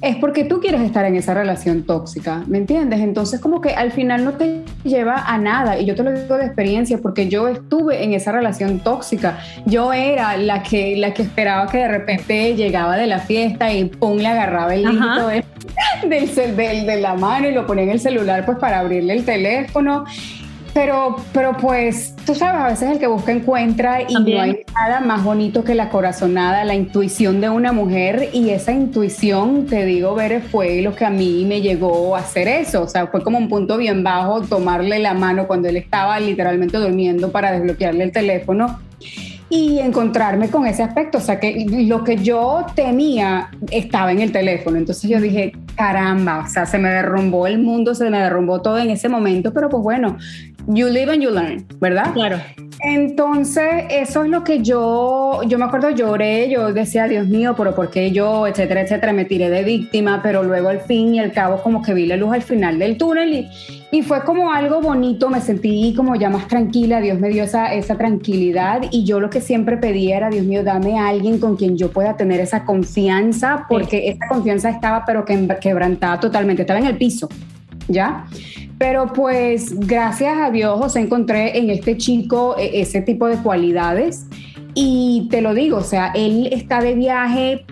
es 0.00 0.16
porque 0.16 0.44
tú 0.44 0.60
quieres 0.60 0.80
estar 0.82 1.04
en 1.04 1.16
esa 1.16 1.34
relación 1.34 1.82
tóxica, 1.82 2.44
¿me 2.46 2.58
entiendes? 2.58 3.00
Entonces 3.00 3.40
como 3.40 3.60
que 3.60 3.70
al 3.70 3.90
final 3.92 4.24
no 4.24 4.32
te 4.32 4.62
lleva 4.84 5.24
a 5.26 5.38
nada 5.38 5.78
y 5.78 5.86
yo 5.86 5.94
te 5.94 6.02
lo 6.02 6.12
digo 6.12 6.36
de 6.36 6.46
experiencia 6.46 6.98
porque 6.98 7.28
yo 7.28 7.48
estuve 7.48 8.04
en 8.04 8.12
esa 8.12 8.32
relación 8.32 8.80
tóxica. 8.80 9.38
Yo 9.66 9.92
era 9.92 10.36
la 10.36 10.62
que 10.62 10.96
la 10.96 11.12
que 11.14 11.22
esperaba 11.22 11.66
que 11.68 11.78
de 11.78 11.88
repente 11.88 12.54
llegaba 12.54 12.96
de 12.96 13.06
la 13.06 13.18
fiesta 13.18 13.72
y 13.72 13.86
pum 13.86 14.18
le 14.18 14.28
agarraba 14.28 14.74
el 14.74 14.84
límite 14.84 15.44
del, 16.08 16.56
del, 16.56 16.86
de 16.86 17.00
la 17.00 17.14
mano 17.14 17.48
y 17.48 17.52
lo 17.52 17.66
ponía 17.66 17.84
en 17.84 17.90
el 17.90 18.00
celular 18.00 18.46
pues 18.46 18.58
para 18.58 18.80
abrirle 18.80 19.14
el 19.14 19.24
teléfono 19.24 20.04
pero, 20.74 21.16
pero 21.32 21.56
pues 21.56 22.14
tú 22.24 22.34
sabes, 22.34 22.60
a 22.60 22.66
veces 22.68 22.90
el 22.90 22.98
que 22.98 23.06
busca 23.06 23.32
encuentra 23.32 24.02
y 24.02 24.14
no 24.14 24.40
hay 24.40 24.64
nada 24.74 25.00
más 25.00 25.24
bonito 25.24 25.64
que 25.64 25.74
la 25.74 25.88
corazonada, 25.88 26.64
la 26.64 26.74
intuición 26.74 27.40
de 27.40 27.48
una 27.48 27.72
mujer 27.72 28.30
y 28.32 28.50
esa 28.50 28.72
intuición, 28.72 29.66
te 29.66 29.84
digo, 29.84 30.14
Bere, 30.14 30.40
fue 30.40 30.82
lo 30.82 30.94
que 30.94 31.04
a 31.04 31.10
mí 31.10 31.44
me 31.46 31.60
llegó 31.60 32.16
a 32.16 32.20
hacer 32.20 32.48
eso. 32.48 32.82
O 32.82 32.88
sea, 32.88 33.06
fue 33.06 33.22
como 33.22 33.38
un 33.38 33.48
punto 33.48 33.76
bien 33.76 34.04
bajo 34.04 34.42
tomarle 34.42 34.98
la 34.98 35.14
mano 35.14 35.46
cuando 35.46 35.68
él 35.68 35.76
estaba 35.76 36.20
literalmente 36.20 36.76
durmiendo 36.78 37.32
para 37.32 37.52
desbloquearle 37.52 38.04
el 38.04 38.12
teléfono 38.12 38.78
y 39.50 39.78
encontrarme 39.78 40.50
con 40.50 40.66
ese 40.66 40.82
aspecto. 40.82 41.18
O 41.18 41.20
sea, 41.20 41.40
que 41.40 41.66
lo 41.86 42.04
que 42.04 42.16
yo 42.16 42.66
temía 42.74 43.50
estaba 43.70 44.12
en 44.12 44.20
el 44.20 44.32
teléfono. 44.32 44.76
Entonces 44.76 45.08
yo 45.08 45.20
dije, 45.20 45.52
caramba, 45.74 46.44
o 46.46 46.48
sea, 46.48 46.66
se 46.66 46.78
me 46.78 46.88
derrumbó 46.90 47.46
el 47.46 47.58
mundo, 47.58 47.94
se 47.94 48.10
me 48.10 48.18
derrumbó 48.18 48.60
todo 48.60 48.78
en 48.78 48.90
ese 48.90 49.08
momento, 49.08 49.52
pero 49.52 49.68
pues 49.68 49.82
bueno, 49.82 50.18
you 50.68 50.88
live 50.88 51.10
and 51.10 51.22
you 51.22 51.30
learn, 51.30 51.66
¿verdad? 51.80 52.12
Claro. 52.12 52.38
Entonces, 52.80 53.86
eso 53.90 54.22
es 54.22 54.30
lo 54.30 54.44
que 54.44 54.62
yo, 54.62 55.40
yo 55.46 55.58
me 55.58 55.64
acuerdo, 55.64 55.90
lloré, 55.90 56.48
yo 56.48 56.72
decía, 56.72 57.08
Dios 57.08 57.26
mío, 57.26 57.54
pero 57.56 57.74
¿por 57.74 57.90
qué 57.90 58.12
yo, 58.12 58.46
etcétera, 58.46 58.82
etcétera? 58.82 59.12
Me 59.12 59.24
tiré 59.24 59.50
de 59.50 59.64
víctima, 59.64 60.20
pero 60.22 60.44
luego 60.44 60.68
al 60.68 60.80
fin 60.80 61.14
y 61.14 61.18
al 61.18 61.32
cabo 61.32 61.60
como 61.60 61.82
que 61.82 61.92
vi 61.92 62.06
la 62.06 62.16
luz 62.16 62.32
al 62.34 62.42
final 62.42 62.78
del 62.78 62.96
túnel 62.96 63.32
y, 63.32 63.48
y 63.90 64.02
fue 64.02 64.22
como 64.22 64.52
algo 64.52 64.80
bonito, 64.80 65.28
me 65.28 65.40
sentí 65.40 65.92
como 65.96 66.14
ya 66.14 66.30
más 66.30 66.46
tranquila, 66.46 67.00
Dios 67.00 67.18
me 67.18 67.30
dio 67.30 67.42
esa, 67.42 67.74
esa 67.74 67.96
tranquilidad 67.96 68.82
y 68.92 69.04
yo 69.04 69.18
lo 69.18 69.28
que 69.28 69.40
siempre 69.40 69.76
pedía 69.76 70.18
era, 70.18 70.30
Dios 70.30 70.44
mío, 70.44 70.62
dame 70.62 71.00
a 71.00 71.08
alguien 71.08 71.40
con 71.40 71.56
quien 71.56 71.76
yo 71.76 71.90
pueda 71.90 72.16
tener 72.16 72.38
esa 72.38 72.64
confianza, 72.64 73.66
porque 73.68 74.08
esa 74.08 74.28
confianza 74.28 74.70
estaba 74.70 75.04
pero 75.04 75.24
que 75.24 75.48
quebrantada 75.60 76.20
totalmente, 76.20 76.62
estaba 76.62 76.78
en 76.78 76.86
el 76.86 76.96
piso, 76.96 77.28
¿ya? 77.88 78.26
Pero 78.78 79.12
pues 79.12 79.78
gracias 79.80 80.38
a 80.38 80.50
Dios 80.50 80.78
os 80.80 80.96
encontré 80.96 81.58
en 81.58 81.70
este 81.70 81.96
chico 81.96 82.56
e, 82.58 82.80
ese 82.80 83.00
tipo 83.00 83.26
de 83.26 83.36
cualidades 83.38 84.26
y 84.74 85.26
te 85.30 85.40
lo 85.42 85.54
digo, 85.54 85.78
o 85.78 85.84
sea, 85.84 86.12
él 86.14 86.48
está 86.52 86.80
de 86.80 86.94
viaje, 86.94 87.66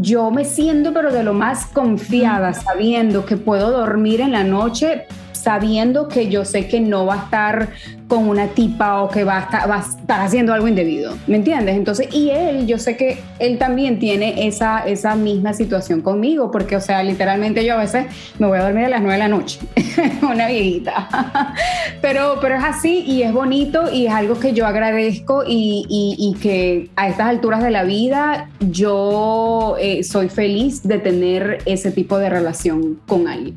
yo 0.00 0.30
me 0.30 0.44
siento 0.44 0.94
pero 0.94 1.12
de 1.12 1.22
lo 1.22 1.34
más 1.34 1.66
confiada, 1.66 2.54
sabiendo 2.54 3.26
que 3.26 3.36
puedo 3.36 3.70
dormir 3.70 4.20
en 4.20 4.32
la 4.32 4.44
noche 4.44 5.04
sabiendo 5.36 6.08
que 6.08 6.28
yo 6.28 6.44
sé 6.44 6.68
que 6.68 6.80
no 6.80 7.06
va 7.06 7.14
a 7.14 7.24
estar 7.24 7.68
con 8.08 8.28
una 8.28 8.48
tipa 8.48 9.02
o 9.02 9.10
que 9.10 9.24
va 9.24 9.38
a 9.38 9.40
estar, 9.40 9.70
va 9.70 9.76
a 9.76 9.80
estar 9.80 10.20
haciendo 10.20 10.52
algo 10.52 10.68
indebido, 10.68 11.16
¿me 11.26 11.36
entiendes? 11.36 11.76
Entonces, 11.76 12.14
y 12.14 12.30
él, 12.30 12.66
yo 12.66 12.78
sé 12.78 12.96
que 12.96 13.18
él 13.38 13.58
también 13.58 13.98
tiene 13.98 14.46
esa, 14.46 14.84
misma 15.16 15.54
situación 15.54 16.02
conmigo, 16.02 16.50
porque, 16.50 16.76
o 16.76 16.80
sea, 16.80 17.02
literalmente 17.02 17.64
yo 17.64 17.74
a 17.74 17.78
veces 17.78 18.06
me 18.38 18.46
voy 18.46 18.58
a 18.58 18.64
dormir 18.64 18.84
a 18.84 18.88
las 18.88 19.00
9 19.00 19.14
de 19.14 19.18
la 19.18 19.28
noche, 19.28 19.60
una 20.22 20.46
viejita, 20.46 21.54
pero, 22.00 22.40
es 22.46 22.64
así 22.64 23.02
y 23.06 23.22
es 23.22 23.32
bonito 23.32 23.92
y 23.92 24.06
es 24.06 24.12
algo 24.12 24.38
que 24.38 24.52
yo 24.52 24.66
agradezco 24.66 25.42
y, 25.46 25.84
y, 25.88 26.34
que 26.40 26.90
a 26.96 27.08
estas 27.08 27.28
alturas 27.28 27.62
de 27.62 27.70
la 27.70 27.82
vida 27.82 28.48
yo 28.60 29.76
eh, 29.80 30.04
soy 30.04 30.28
feliz 30.28 30.82
de 30.82 30.98
tener 30.98 31.58
ese 31.66 31.90
tipo 31.90 32.18
de 32.18 32.30
relación 32.30 33.00
con 33.06 33.26
alguien. 33.26 33.56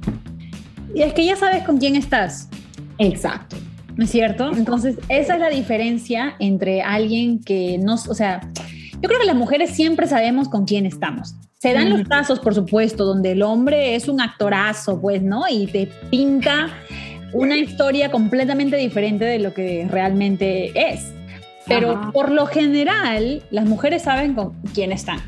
Y 0.99 1.03
es 1.03 1.13
que 1.13 1.23
ya 1.23 1.37
sabes 1.37 1.63
con 1.63 1.77
quién 1.77 1.95
estás. 1.95 2.49
Exacto. 2.97 3.55
¿No 3.95 4.03
es 4.03 4.11
cierto? 4.11 4.51
Entonces, 4.53 4.97
esa 5.07 5.35
es 5.35 5.39
la 5.39 5.49
diferencia 5.49 6.35
entre 6.39 6.81
alguien 6.81 7.41
que 7.41 7.77
no, 7.77 7.93
o 7.93 8.13
sea, 8.13 8.41
yo 9.01 9.07
creo 9.07 9.17
que 9.17 9.25
las 9.25 9.35
mujeres 9.37 9.69
siempre 9.69 10.07
sabemos 10.07 10.49
con 10.49 10.65
quién 10.65 10.85
estamos. 10.85 11.35
Se 11.57 11.71
dan 11.71 11.89
los 11.89 12.05
casos, 12.05 12.41
por 12.41 12.53
supuesto, 12.53 13.05
donde 13.05 13.31
el 13.31 13.43
hombre 13.43 13.95
es 13.95 14.09
un 14.09 14.19
actorazo, 14.19 14.99
pues, 14.99 15.21
¿no? 15.21 15.43
Y 15.49 15.67
te 15.67 15.89
pinta 16.09 16.67
una 17.31 17.55
historia 17.55 18.11
completamente 18.11 18.75
diferente 18.75 19.23
de 19.23 19.39
lo 19.39 19.53
que 19.53 19.87
realmente 19.89 20.73
es. 20.75 21.13
Pero 21.65 22.11
por 22.11 22.29
lo 22.29 22.45
general, 22.45 23.41
las 23.51 23.65
mujeres 23.65 24.01
saben 24.01 24.33
con 24.33 24.51
quién 24.73 24.91
están. 24.91 25.21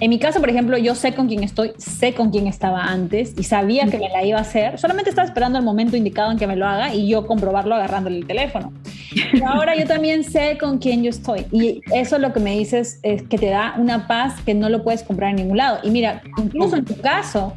En 0.00 0.10
mi 0.10 0.18
caso, 0.18 0.40
por 0.40 0.48
ejemplo, 0.48 0.78
yo 0.78 0.94
sé 0.94 1.14
con 1.14 1.28
quién 1.28 1.42
estoy, 1.42 1.72
sé 1.76 2.14
con 2.14 2.30
quién 2.30 2.46
estaba 2.46 2.84
antes 2.84 3.34
y 3.36 3.42
sabía 3.44 3.86
que 3.86 3.98
me 3.98 4.08
la 4.08 4.24
iba 4.24 4.38
a 4.38 4.42
hacer. 4.42 4.78
Solamente 4.78 5.10
estaba 5.10 5.26
esperando 5.26 5.58
el 5.58 5.64
momento 5.64 5.96
indicado 5.96 6.30
en 6.32 6.38
que 6.38 6.46
me 6.46 6.56
lo 6.56 6.66
haga 6.66 6.94
y 6.94 7.08
yo 7.08 7.26
comprobarlo 7.26 7.74
agarrándole 7.74 8.18
el 8.18 8.26
teléfono. 8.26 8.72
Y 9.12 9.42
ahora 9.42 9.76
yo 9.76 9.86
también 9.86 10.24
sé 10.24 10.56
con 10.58 10.78
quién 10.78 11.02
yo 11.02 11.10
estoy. 11.10 11.46
Y 11.52 11.82
eso 11.92 12.18
lo 12.18 12.32
que 12.32 12.40
me 12.40 12.56
dices 12.56 13.00
es 13.02 13.22
que 13.22 13.38
te 13.38 13.46
da 13.46 13.74
una 13.76 14.06
paz 14.06 14.40
que 14.44 14.54
no 14.54 14.68
lo 14.68 14.82
puedes 14.82 15.02
comprar 15.02 15.30
en 15.30 15.36
ningún 15.36 15.56
lado. 15.56 15.78
Y 15.82 15.90
mira, 15.90 16.22
incluso 16.38 16.76
en 16.76 16.84
tu 16.84 16.96
caso, 16.96 17.54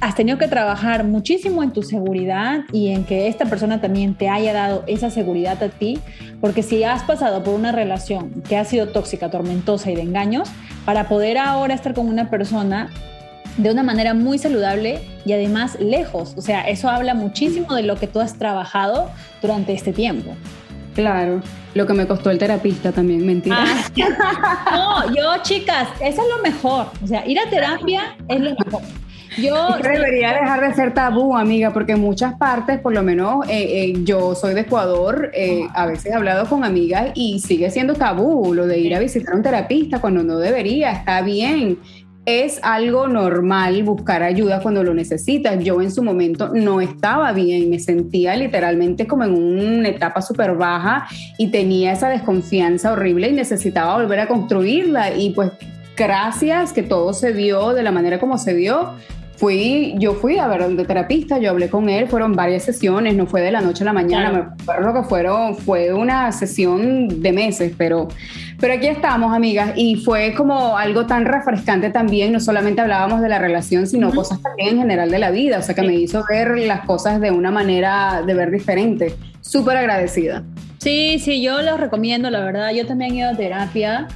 has 0.00 0.14
tenido 0.14 0.38
que 0.38 0.48
trabajar 0.48 1.04
muchísimo 1.04 1.62
en 1.62 1.72
tu 1.72 1.82
seguridad 1.82 2.60
y 2.72 2.88
en 2.88 3.04
que 3.04 3.26
esta 3.26 3.46
persona 3.46 3.80
también 3.80 4.14
te 4.14 4.28
haya 4.28 4.52
dado 4.52 4.84
esa 4.86 5.10
seguridad 5.10 5.62
a 5.62 5.68
ti, 5.68 5.98
porque 6.40 6.62
si 6.62 6.84
has 6.84 7.02
pasado 7.02 7.42
por 7.42 7.54
una 7.54 7.72
relación 7.72 8.42
que 8.48 8.56
ha 8.56 8.64
sido 8.64 8.88
tóxica, 8.88 9.30
tormentosa 9.30 9.90
y 9.90 9.96
de 9.96 10.02
engaños, 10.02 10.48
para 10.84 11.08
poder 11.08 11.38
ahora 11.38 11.74
estar 11.74 11.94
con 11.94 12.06
una 12.06 12.30
persona 12.30 12.90
de 13.56 13.72
una 13.72 13.82
manera 13.82 14.14
muy 14.14 14.38
saludable 14.38 15.00
y 15.24 15.32
además 15.32 15.76
lejos, 15.80 16.34
o 16.36 16.42
sea, 16.42 16.62
eso 16.68 16.88
habla 16.88 17.14
muchísimo 17.14 17.74
de 17.74 17.82
lo 17.82 17.96
que 17.96 18.06
tú 18.06 18.20
has 18.20 18.38
trabajado 18.38 19.10
durante 19.42 19.72
este 19.72 19.92
tiempo. 19.92 20.34
Claro, 20.94 21.40
lo 21.74 21.86
que 21.86 21.94
me 21.94 22.06
costó 22.06 22.30
el 22.30 22.38
terapista 22.38 22.92
también, 22.92 23.26
mentira. 23.26 23.56
Ah, 23.58 25.06
no, 25.06 25.14
yo 25.14 25.42
chicas, 25.42 25.88
eso 26.00 26.22
es 26.22 26.28
lo 26.36 26.42
mejor, 26.42 26.86
o 27.02 27.06
sea, 27.06 27.26
ir 27.26 27.38
a 27.38 27.50
terapia 27.50 28.16
es 28.28 28.40
lo 28.40 28.50
mejor. 28.50 28.82
Yo 29.40 29.76
debería 29.80 30.32
dejar 30.32 30.60
de 30.60 30.74
ser 30.74 30.94
tabú, 30.94 31.36
amiga, 31.36 31.72
porque 31.72 31.92
en 31.92 32.00
muchas 32.00 32.34
partes, 32.34 32.80
por 32.80 32.92
lo 32.92 33.04
menos 33.04 33.48
eh, 33.48 33.84
eh, 33.84 33.94
yo 34.02 34.34
soy 34.34 34.54
de 34.54 34.62
Ecuador, 34.62 35.30
eh, 35.32 35.62
a 35.74 35.86
veces 35.86 36.06
he 36.06 36.14
hablado 36.14 36.48
con 36.48 36.64
amigas 36.64 37.12
y 37.14 37.38
sigue 37.38 37.70
siendo 37.70 37.94
tabú 37.94 38.52
lo 38.52 38.66
de 38.66 38.78
ir 38.78 38.96
a 38.96 38.98
visitar 38.98 39.34
a 39.34 39.36
un 39.36 39.42
terapista 39.42 40.00
cuando 40.00 40.24
no 40.24 40.38
debería, 40.38 40.90
está 40.90 41.22
bien. 41.22 41.78
Es 42.26 42.58
algo 42.62 43.06
normal 43.06 43.82
buscar 43.84 44.22
ayuda 44.22 44.60
cuando 44.60 44.82
lo 44.82 44.92
necesitas. 44.92 45.62
Yo 45.64 45.80
en 45.80 45.90
su 45.90 46.02
momento 46.02 46.50
no 46.52 46.80
estaba 46.80 47.32
bien, 47.32 47.70
me 47.70 47.78
sentía 47.78 48.36
literalmente 48.36 49.06
como 49.06 49.24
en 49.24 49.34
una 49.34 49.88
etapa 49.88 50.20
súper 50.20 50.54
baja 50.56 51.06
y 51.38 51.46
tenía 51.46 51.92
esa 51.92 52.10
desconfianza 52.10 52.92
horrible 52.92 53.28
y 53.28 53.32
necesitaba 53.32 53.96
volver 53.96 54.20
a 54.20 54.28
construirla. 54.28 55.16
Y 55.16 55.30
pues 55.30 55.52
gracias 55.96 56.72
que 56.72 56.82
todo 56.82 57.12
se 57.12 57.32
dio 57.32 57.72
de 57.72 57.82
la 57.82 57.92
manera 57.92 58.20
como 58.20 58.36
se 58.36 58.54
dio, 58.54 58.94
fui, 59.38 59.94
yo 59.98 60.14
fui 60.14 60.36
a 60.36 60.48
ver 60.48 60.62
un 60.62 60.76
terapista, 60.84 61.38
yo 61.38 61.50
hablé 61.50 61.68
con 61.68 61.88
él, 61.88 62.08
fueron 62.08 62.32
varias 62.32 62.64
sesiones, 62.64 63.14
no 63.14 63.26
fue 63.26 63.40
de 63.40 63.52
la 63.52 63.60
noche 63.60 63.84
a 63.84 63.86
la 63.86 63.92
mañana, 63.92 64.32
me 64.32 64.62
acuerdo 64.62 65.00
que 65.00 65.08
fueron, 65.08 65.56
fue 65.56 65.92
una 65.92 66.32
sesión 66.32 67.22
de 67.22 67.32
meses, 67.32 67.72
pero, 67.78 68.08
pero 68.58 68.74
aquí 68.74 68.88
estamos, 68.88 69.32
amigas, 69.32 69.74
y 69.76 69.96
fue 69.96 70.34
como 70.34 70.76
algo 70.76 71.06
tan 71.06 71.24
refrescante 71.24 71.90
también, 71.90 72.32
no 72.32 72.40
solamente 72.40 72.80
hablábamos 72.80 73.20
de 73.20 73.28
la 73.28 73.38
relación, 73.38 73.86
sino 73.86 74.12
cosas 74.12 74.42
también 74.42 74.70
en 74.70 74.78
general 74.78 75.08
de 75.08 75.20
la 75.20 75.30
vida, 75.30 75.58
o 75.58 75.62
sea 75.62 75.72
que 75.72 75.82
me 75.82 75.94
hizo 75.94 76.24
ver 76.28 76.58
las 76.58 76.80
cosas 76.80 77.20
de 77.20 77.30
una 77.30 77.52
manera 77.52 78.22
de 78.26 78.34
ver 78.34 78.50
diferente, 78.50 79.14
súper 79.40 79.76
agradecida. 79.76 80.42
Sí, 80.78 81.20
sí, 81.20 81.40
yo 81.42 81.62
los 81.62 81.78
recomiendo, 81.78 82.28
la 82.30 82.40
verdad, 82.40 82.72
yo 82.72 82.86
también 82.86 83.12
he 83.12 83.18
ido 83.18 83.30
a 83.30 83.34
terapia. 83.36 84.08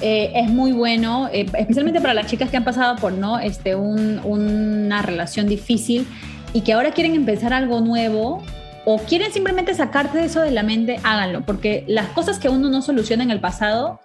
Eh, 0.00 0.32
es 0.34 0.50
muy 0.50 0.72
bueno, 0.72 1.28
eh, 1.32 1.46
especialmente 1.56 2.00
para 2.00 2.12
las 2.12 2.26
chicas 2.26 2.50
que 2.50 2.56
han 2.56 2.64
pasado 2.64 2.96
por 2.96 3.12
¿no? 3.12 3.38
este, 3.38 3.74
una 3.74 5.02
relación 5.02 5.48
difícil 5.48 6.06
y 6.52 6.60
que 6.60 6.74
ahora 6.74 6.92
quieren 6.92 7.14
empezar 7.14 7.54
algo 7.54 7.80
nuevo 7.80 8.42
o 8.84 8.98
quieren 8.98 9.32
simplemente 9.32 9.74
sacarte 9.74 10.22
eso 10.24 10.40
de 10.40 10.50
la 10.50 10.62
mente, 10.62 11.00
háganlo, 11.02 11.44
porque 11.44 11.84
las 11.88 12.06
cosas 12.08 12.38
que 12.38 12.48
uno 12.48 12.68
no 12.68 12.82
soluciona 12.82 13.24
en 13.24 13.30
el 13.30 13.40
pasado, 13.40 14.00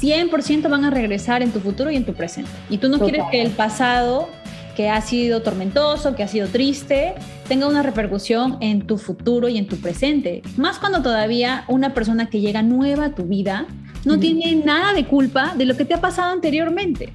100% 0.00 0.68
van 0.68 0.84
a 0.84 0.90
regresar 0.90 1.42
en 1.42 1.52
tu 1.52 1.60
futuro 1.60 1.90
y 1.90 1.96
en 1.96 2.04
tu 2.04 2.14
presente. 2.14 2.50
Y 2.68 2.78
tú 2.78 2.88
no 2.88 2.98
quieres 2.98 3.22
que 3.30 3.42
el 3.42 3.50
pasado 3.50 4.28
que 4.74 4.88
ha 4.88 5.00
sido 5.02 5.42
tormentoso, 5.42 6.16
que 6.16 6.24
ha 6.24 6.28
sido 6.28 6.48
triste, 6.48 7.14
tenga 7.46 7.68
una 7.68 7.82
repercusión 7.82 8.56
en 8.60 8.86
tu 8.86 8.98
futuro 8.98 9.48
y 9.48 9.56
en 9.56 9.68
tu 9.68 9.76
presente. 9.76 10.42
Más 10.56 10.78
cuando 10.78 11.00
todavía 11.00 11.64
una 11.68 11.94
persona 11.94 12.28
que 12.28 12.40
llega 12.40 12.62
nueva 12.62 13.06
a 13.06 13.14
tu 13.14 13.24
vida 13.24 13.66
no 14.04 14.18
tiene 14.18 14.54
nada 14.56 14.92
de 14.92 15.04
culpa 15.06 15.54
de 15.56 15.64
lo 15.64 15.76
que 15.76 15.84
te 15.84 15.94
ha 15.94 16.00
pasado 16.00 16.32
anteriormente. 16.32 17.12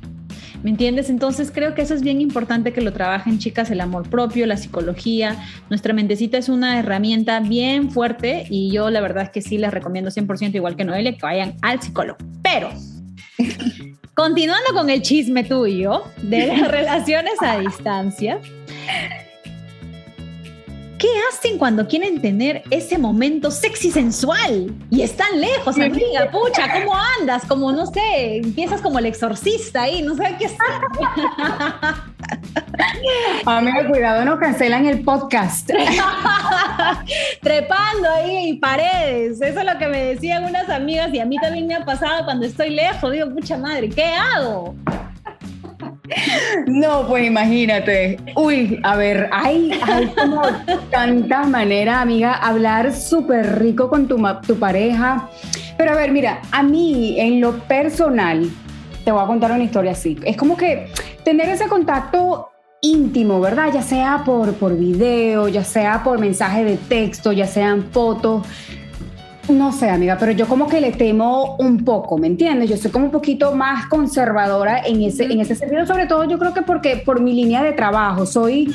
¿Me 0.64 0.72
entiendes? 0.72 1.10
Entonces 1.10 1.52
creo 1.52 1.74
que 1.74 1.82
eso 1.82 1.94
es 1.94 2.02
bien 2.02 2.20
importante 2.20 2.74
que 2.74 2.82
lo 2.82 2.92
trabajen 2.92 3.40
chicas, 3.40 3.72
el 3.72 3.80
amor 3.80 4.10
propio, 4.10 4.46
la 4.46 4.58
psicología. 4.58 5.38
Nuestra 5.70 5.94
mentecita 5.94 6.38
es 6.38 6.50
una 6.50 6.80
herramienta 6.80 7.40
bien 7.40 7.92
fuerte 7.92 8.46
y 8.50 8.70
yo 8.72 8.90
la 8.90 9.00
verdad 9.00 9.24
es 9.24 9.30
que 9.30 9.42
sí 9.42 9.58
les 9.58 9.72
recomiendo 9.72 10.12
100% 10.12 10.56
igual 10.56 10.76
que 10.76 10.84
Noelia 10.84 11.14
que 11.14 11.22
vayan 11.22 11.56
al 11.62 11.82
psicólogo. 11.82 12.18
Pero 12.44 12.72
continuando 14.16 14.74
con 14.74 14.90
el 14.90 15.02
chisme 15.02 15.46
tuyo 15.46 16.04
de 16.24 16.48
las 16.48 16.68
relaciones 16.72 17.36
a 17.42 17.60
distancia, 17.60 18.42
¿Qué 21.00 21.08
hacen 21.32 21.58
cuando 21.58 21.88
quieren 21.88 22.22
tener 22.22 22.62
ese 22.70 22.98
momento 22.98 23.52
sexy 23.52 23.90
sensual? 23.90 24.76
Y 24.90 25.02
están 25.02 25.40
lejos, 25.40 25.78
amiga, 25.78 26.30
pucha, 26.30 26.70
¿cómo 26.74 26.94
andas? 27.20 27.46
Como, 27.46 27.72
no 27.72 27.86
sé, 27.86 28.42
empiezas 28.44 28.82
como 28.82 29.00
el 29.00 29.06
exorcista 29.06 29.84
ahí, 29.84 30.02
no 30.02 30.14
sé 30.16 30.36
qué 30.38 30.48
hacer. 30.48 30.60
Amiga, 33.46 33.88
cuidado, 33.88 34.26
no 34.26 34.38
cancelan 34.40 34.88
el 34.88 35.02
podcast. 35.02 35.72
Trepando 37.42 38.10
ahí 38.10 38.50
en 38.50 38.60
paredes. 38.60 39.42
Eso 39.42 39.62
es 39.62 39.66
lo 39.66 39.78
que 39.80 39.88
me 39.88 40.04
decían 40.04 40.44
unas 40.44 40.68
amigas 40.70 41.14
y 41.14 41.20
a 41.20 41.26
mí 41.26 41.38
también 41.38 41.66
me 41.66 41.76
ha 41.76 41.86
pasado 41.86 42.26
cuando 42.26 42.46
estoy 42.46 42.72
lejos. 42.72 43.10
Digo, 43.10 43.30
pucha 43.30 43.58
madre, 43.58 43.90
¿qué 43.90 44.04
hago? 44.04 44.76
No, 46.68 47.08
pues 47.08 47.26
imagínate. 47.26 48.18
Uy, 48.36 48.80
a 48.84 48.96
ver, 48.96 49.30
hay, 49.32 49.72
hay 49.84 50.08
como 50.08 50.42
tantas 50.92 51.48
maneras, 51.48 52.02
amiga, 52.02 52.34
hablar 52.34 52.94
súper 52.94 53.60
rico 53.60 53.90
con 53.90 54.08
tu, 54.08 54.18
tu 54.46 54.58
pareja. 54.58 55.30
Pero 55.78 55.92
a 55.92 55.96
ver, 55.96 56.12
mira, 56.12 56.42
a 56.52 56.64
mí 56.64 57.20
en 57.20 57.42
lo 57.42 57.60
personal, 57.60 58.50
te 59.04 59.12
voy 59.12 59.24
a 59.24 59.28
contar 59.28 59.52
una 59.52 59.64
historia 59.64 59.92
así. 59.92 60.18
Es 60.26 60.36
como 60.38 60.58
que 60.58 60.88
tener 61.24 61.50
ese 61.50 61.68
contacto 61.68 62.50
íntimo, 62.82 63.40
¿verdad? 63.42 63.72
Ya 63.74 63.82
sea 63.82 64.24
por, 64.26 64.54
por 64.54 64.78
video, 64.78 65.48
ya 65.48 65.64
sea 65.64 66.04
por 66.04 66.20
mensaje 66.20 66.64
de 66.64 66.78
texto, 66.78 67.32
ya 67.32 67.46
sean 67.46 67.84
fotos. 67.92 68.46
No 69.50 69.72
sé, 69.72 69.90
amiga, 69.90 70.16
pero 70.20 70.32
yo 70.32 70.48
como 70.48 70.68
que 70.68 70.80
le 70.80 70.92
temo 70.92 71.56
un 71.58 71.84
poco, 71.84 72.18
¿me 72.18 72.28
entiendes? 72.28 72.70
Yo 72.70 72.78
soy 72.78 72.92
como 72.92 73.06
un 73.06 73.12
poquito 73.12 73.56
más 73.56 73.88
conservadora 73.88 74.80
en 74.86 75.02
ese, 75.02 75.26
en 75.26 75.42
ese 75.42 75.56
sentido, 75.56 75.88
sobre 75.88 76.06
todo 76.06 76.26
yo 76.26 76.38
creo 76.38 76.54
que 76.54 76.62
porque 76.62 77.02
por 77.04 77.20
mi 77.20 77.34
línea 77.34 77.64
de 77.64 77.72
trabajo, 77.72 78.28
soy, 78.28 78.72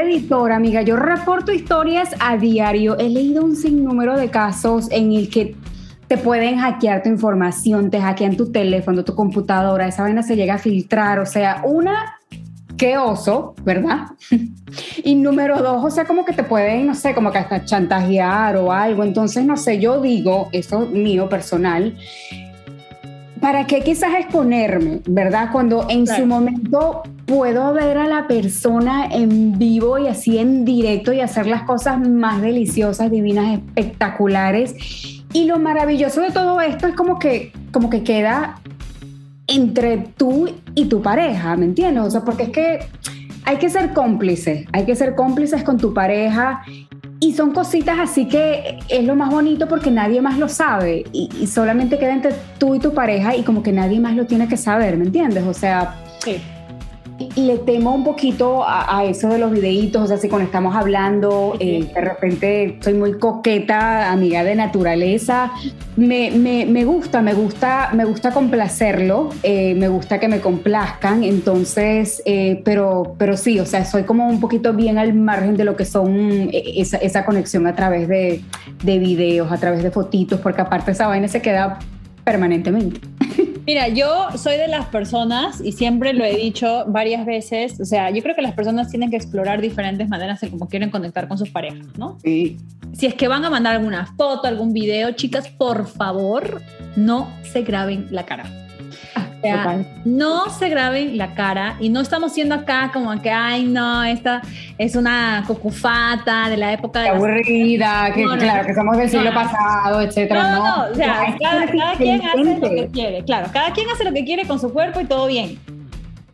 editora, 0.00 0.56
amiga, 0.56 0.82
yo 0.82 0.96
reporto 0.96 1.50
historias 1.50 2.14
a 2.20 2.36
diario, 2.36 2.96
he 2.98 3.08
leído 3.08 3.44
un 3.44 3.56
sinnúmero 3.56 4.16
de 4.16 4.30
casos 4.30 4.88
en 4.92 5.12
el 5.12 5.28
que 5.28 5.56
te 6.06 6.18
pueden 6.18 6.58
hackear 6.58 7.02
tu 7.02 7.08
información, 7.08 7.90
te 7.90 8.00
hackean 8.00 8.36
tu 8.36 8.52
teléfono, 8.52 9.02
tu 9.02 9.14
computadora, 9.14 9.88
esa 9.88 10.02
vaina 10.02 10.22
se 10.22 10.36
llega 10.36 10.54
a 10.54 10.58
filtrar, 10.58 11.18
o 11.18 11.26
sea, 11.26 11.62
una 11.64 12.20
qué 12.82 12.98
oso, 12.98 13.54
¿verdad? 13.62 14.06
y 15.04 15.14
número 15.14 15.62
dos, 15.62 15.84
o 15.84 15.88
sea, 15.88 16.04
como 16.04 16.24
que 16.24 16.32
te 16.32 16.42
pueden, 16.42 16.88
no 16.88 16.96
sé, 16.96 17.14
como 17.14 17.30
que 17.30 17.38
hasta 17.38 17.64
chantajear 17.64 18.56
o 18.56 18.72
algo. 18.72 19.04
Entonces, 19.04 19.44
no 19.44 19.56
sé, 19.56 19.78
yo 19.78 20.00
digo, 20.00 20.48
eso 20.50 20.80
mío 20.80 21.28
personal, 21.28 21.96
¿para 23.40 23.68
qué 23.68 23.82
quizás 23.82 24.14
exponerme, 24.18 25.00
verdad? 25.06 25.50
Cuando 25.52 25.86
en 25.88 26.08
su 26.08 26.26
momento 26.26 27.04
puedo 27.24 27.72
ver 27.72 27.98
a 27.98 28.08
la 28.08 28.26
persona 28.26 29.06
en 29.12 29.56
vivo 29.60 29.98
y 29.98 30.08
así 30.08 30.38
en 30.38 30.64
directo 30.64 31.12
y 31.12 31.20
hacer 31.20 31.46
las 31.46 31.62
cosas 31.62 32.00
más 32.00 32.42
deliciosas, 32.42 33.12
divinas, 33.12 33.60
espectaculares. 33.60 34.74
Y 35.32 35.44
lo 35.44 35.60
maravilloso 35.60 36.20
de 36.20 36.32
todo 36.32 36.60
esto 36.60 36.88
es 36.88 36.96
como 36.96 37.20
que, 37.20 37.52
como 37.70 37.90
que 37.90 38.02
queda 38.02 38.60
entre 39.52 39.98
tú 40.16 40.48
y 40.74 40.86
tu 40.86 41.02
pareja, 41.02 41.56
¿me 41.56 41.66
entiendes? 41.66 42.04
O 42.04 42.10
sea, 42.10 42.22
porque 42.22 42.44
es 42.44 42.48
que 42.50 42.78
hay 43.44 43.56
que 43.56 43.68
ser 43.68 43.92
cómplices, 43.92 44.66
hay 44.72 44.84
que 44.84 44.94
ser 44.94 45.14
cómplices 45.14 45.62
con 45.62 45.76
tu 45.76 45.92
pareja 45.92 46.62
y 47.20 47.34
son 47.34 47.52
cositas 47.52 47.98
así 48.00 48.26
que 48.26 48.78
es 48.88 49.04
lo 49.04 49.14
más 49.14 49.30
bonito 49.30 49.68
porque 49.68 49.90
nadie 49.90 50.20
más 50.20 50.38
lo 50.38 50.48
sabe 50.48 51.04
y, 51.12 51.46
solamente 51.46 51.98
queda 51.98 52.14
entre 52.14 52.34
tú 52.58 52.74
y 52.74 52.78
tu 52.78 52.94
pareja 52.94 53.36
y 53.36 53.42
como 53.42 53.62
que 53.62 53.72
nadie 53.72 54.00
más 54.00 54.16
lo 54.16 54.26
tiene 54.26 54.48
que 54.48 54.56
saber, 54.56 54.96
¿me 54.96 55.04
entiendes? 55.04 55.44
O 55.46 55.54
sea, 55.54 55.96
sí 56.18 56.40
le 57.36 57.58
temo 57.58 57.94
un 57.94 58.04
poquito 58.04 58.64
a, 58.66 59.04
eso 59.04 59.28
de 59.28 59.38
los 59.38 59.50
videitos, 59.50 60.02
o 60.02 60.06
sea, 60.06 60.16
si 60.16 60.28
cuando 60.28 60.46
estamos 60.46 60.74
hablando, 60.74 61.56
eh, 61.60 61.88
de 61.94 62.00
repente 62.00 62.78
soy 62.80 62.94
muy 62.94 63.18
coqueta, 63.18 64.10
amiga 64.10 64.44
de 64.44 64.54
naturaleza, 64.54 65.52
me, 65.96 66.30
me, 66.30 66.66
me 66.66 66.84
gusta, 66.84 67.22
me 67.22 67.34
gusta, 67.34 67.90
me 67.92 68.04
gusta 68.04 68.30
complacerlo, 68.30 69.30
eh, 69.42 69.74
me 69.74 69.88
gusta 69.88 70.18
que 70.18 70.28
me 70.28 70.40
complazcan, 70.40 71.24
entonces, 71.24 72.22
eh, 72.24 72.62
pero, 72.64 73.14
pero 73.18 73.36
sí, 73.36 73.60
o 73.60 73.66
sea, 73.66 73.84
soy 73.84 74.04
como 74.04 74.28
un 74.28 74.40
poquito 74.40 74.72
bien 74.72 74.98
al 74.98 75.14
margen 75.14 75.56
de 75.56 75.64
lo 75.64 75.76
que 75.76 75.84
son 75.84 76.50
esa, 76.52 76.96
esa 76.98 77.24
conexión 77.24 77.66
a 77.66 77.74
través 77.74 78.08
de, 78.08 78.42
de 78.82 78.98
videos, 78.98 79.50
a 79.52 79.58
través 79.58 79.82
de 79.82 79.90
fotitos, 79.90 80.40
porque 80.40 80.60
aparte 80.60 80.92
esa 80.92 81.06
vaina 81.06 81.28
se 81.28 81.42
queda 81.42 81.78
permanentemente. 82.24 83.00
Mira, 83.64 83.88
yo 83.88 84.28
soy 84.36 84.56
de 84.56 84.66
las 84.66 84.86
personas, 84.86 85.60
y 85.60 85.72
siempre 85.72 86.12
lo 86.12 86.24
he 86.24 86.34
dicho 86.36 86.84
varias 86.88 87.24
veces, 87.24 87.80
o 87.80 87.84
sea, 87.84 88.10
yo 88.10 88.20
creo 88.22 88.34
que 88.34 88.42
las 88.42 88.54
personas 88.54 88.90
tienen 88.90 89.10
que 89.10 89.16
explorar 89.16 89.60
diferentes 89.60 90.08
maneras 90.08 90.40
de 90.40 90.50
cómo 90.50 90.68
quieren 90.68 90.90
conectar 90.90 91.28
con 91.28 91.38
sus 91.38 91.50
parejas, 91.50 91.86
¿no? 91.96 92.18
Sí. 92.24 92.58
Si 92.92 93.06
es 93.06 93.14
que 93.14 93.28
van 93.28 93.44
a 93.44 93.50
mandar 93.50 93.76
alguna 93.76 94.06
foto, 94.16 94.48
algún 94.48 94.72
video, 94.72 95.12
chicas, 95.12 95.48
por 95.48 95.86
favor, 95.86 96.60
no 96.96 97.32
se 97.42 97.62
graben 97.62 98.08
la 98.10 98.26
cara 98.26 98.61
no 100.04 100.50
se 100.50 100.68
graben 100.68 101.16
la 101.18 101.34
cara 101.34 101.76
y 101.80 101.88
no 101.88 102.00
estamos 102.00 102.32
siendo 102.32 102.54
acá 102.54 102.90
como 102.92 103.20
que, 103.20 103.30
ay, 103.30 103.64
no, 103.64 104.02
esta 104.04 104.42
es 104.78 104.96
una 104.96 105.44
cocufata 105.46 106.48
de 106.48 106.56
la 106.56 106.72
época 106.72 107.00
de. 107.00 107.08
aburrida, 107.08 108.10
que 108.14 108.24
claro, 108.24 108.66
que 108.66 108.74
somos 108.74 108.96
del 108.96 109.08
siglo 109.08 109.32
pasado, 109.32 110.00
etcétera. 110.00 110.56
No, 110.56 110.64
no, 110.64 110.92
o 110.92 110.94
sea, 110.94 111.36
cada, 111.40 111.66
quien 111.96 112.22
hace 112.22 112.44
lo 112.44 112.70
que 112.70 112.88
quiere, 112.92 113.24
claro, 113.24 113.48
cada 113.52 113.72
quien 113.72 113.88
hace 113.90 114.04
lo 114.04 114.12
que 114.12 114.24
quiere 114.24 114.46
con 114.46 114.58
su 114.58 114.72
cuerpo 114.72 115.00
y 115.00 115.04
todo 115.04 115.26
bien. 115.26 115.58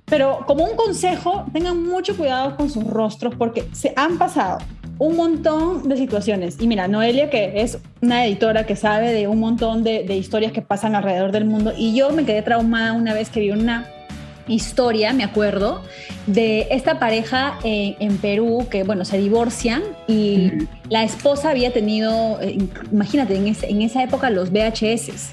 Pero 0.06 0.44
como 0.46 0.64
un 0.64 0.74
consejo, 0.74 1.44
tengan 1.52 1.82
mucho 1.82 2.16
cuidado 2.16 2.56
con 2.56 2.70
sus 2.70 2.84
rostros 2.84 3.34
porque 3.34 3.68
se 3.72 3.92
han 3.94 4.16
pasado 4.16 4.58
un 4.98 5.16
montón 5.16 5.88
de 5.88 5.96
situaciones. 5.96 6.56
Y 6.60 6.66
mira, 6.66 6.88
Noelia, 6.88 7.30
que 7.30 7.62
es 7.62 7.78
una 8.00 8.26
editora 8.26 8.66
que 8.66 8.76
sabe 8.76 9.12
de 9.12 9.28
un 9.28 9.38
montón 9.38 9.84
de, 9.84 10.04
historias 10.16 10.52
que 10.52 10.62
pasan 10.62 10.94
alrededor 10.94 11.32
del 11.32 11.44
mundo, 11.44 11.72
y 11.76 11.94
yo 11.94 12.10
me 12.10 12.24
quedé 12.24 12.42
traumada 12.42 12.92
una 12.92 13.14
vez 13.14 13.30
que 13.30 13.40
vi 13.40 13.50
una 13.50 13.86
historia, 14.48 15.12
me 15.12 15.24
acuerdo, 15.24 15.82
de 16.26 16.68
esta 16.70 16.98
pareja 16.98 17.58
en, 17.62 18.16
Perú 18.18 18.66
que, 18.70 18.82
bueno, 18.82 19.04
se 19.04 19.18
divorcian 19.18 19.82
y 20.06 20.52
la 20.88 21.04
esposa 21.04 21.50
había 21.50 21.72
tenido, 21.72 22.40
eh, 22.40 22.58
imagínate, 22.90 23.36
en, 23.36 23.46
en, 23.46 23.82
esa 23.82 24.02
época 24.02 24.30
los 24.30 24.50
VHS, 24.50 25.30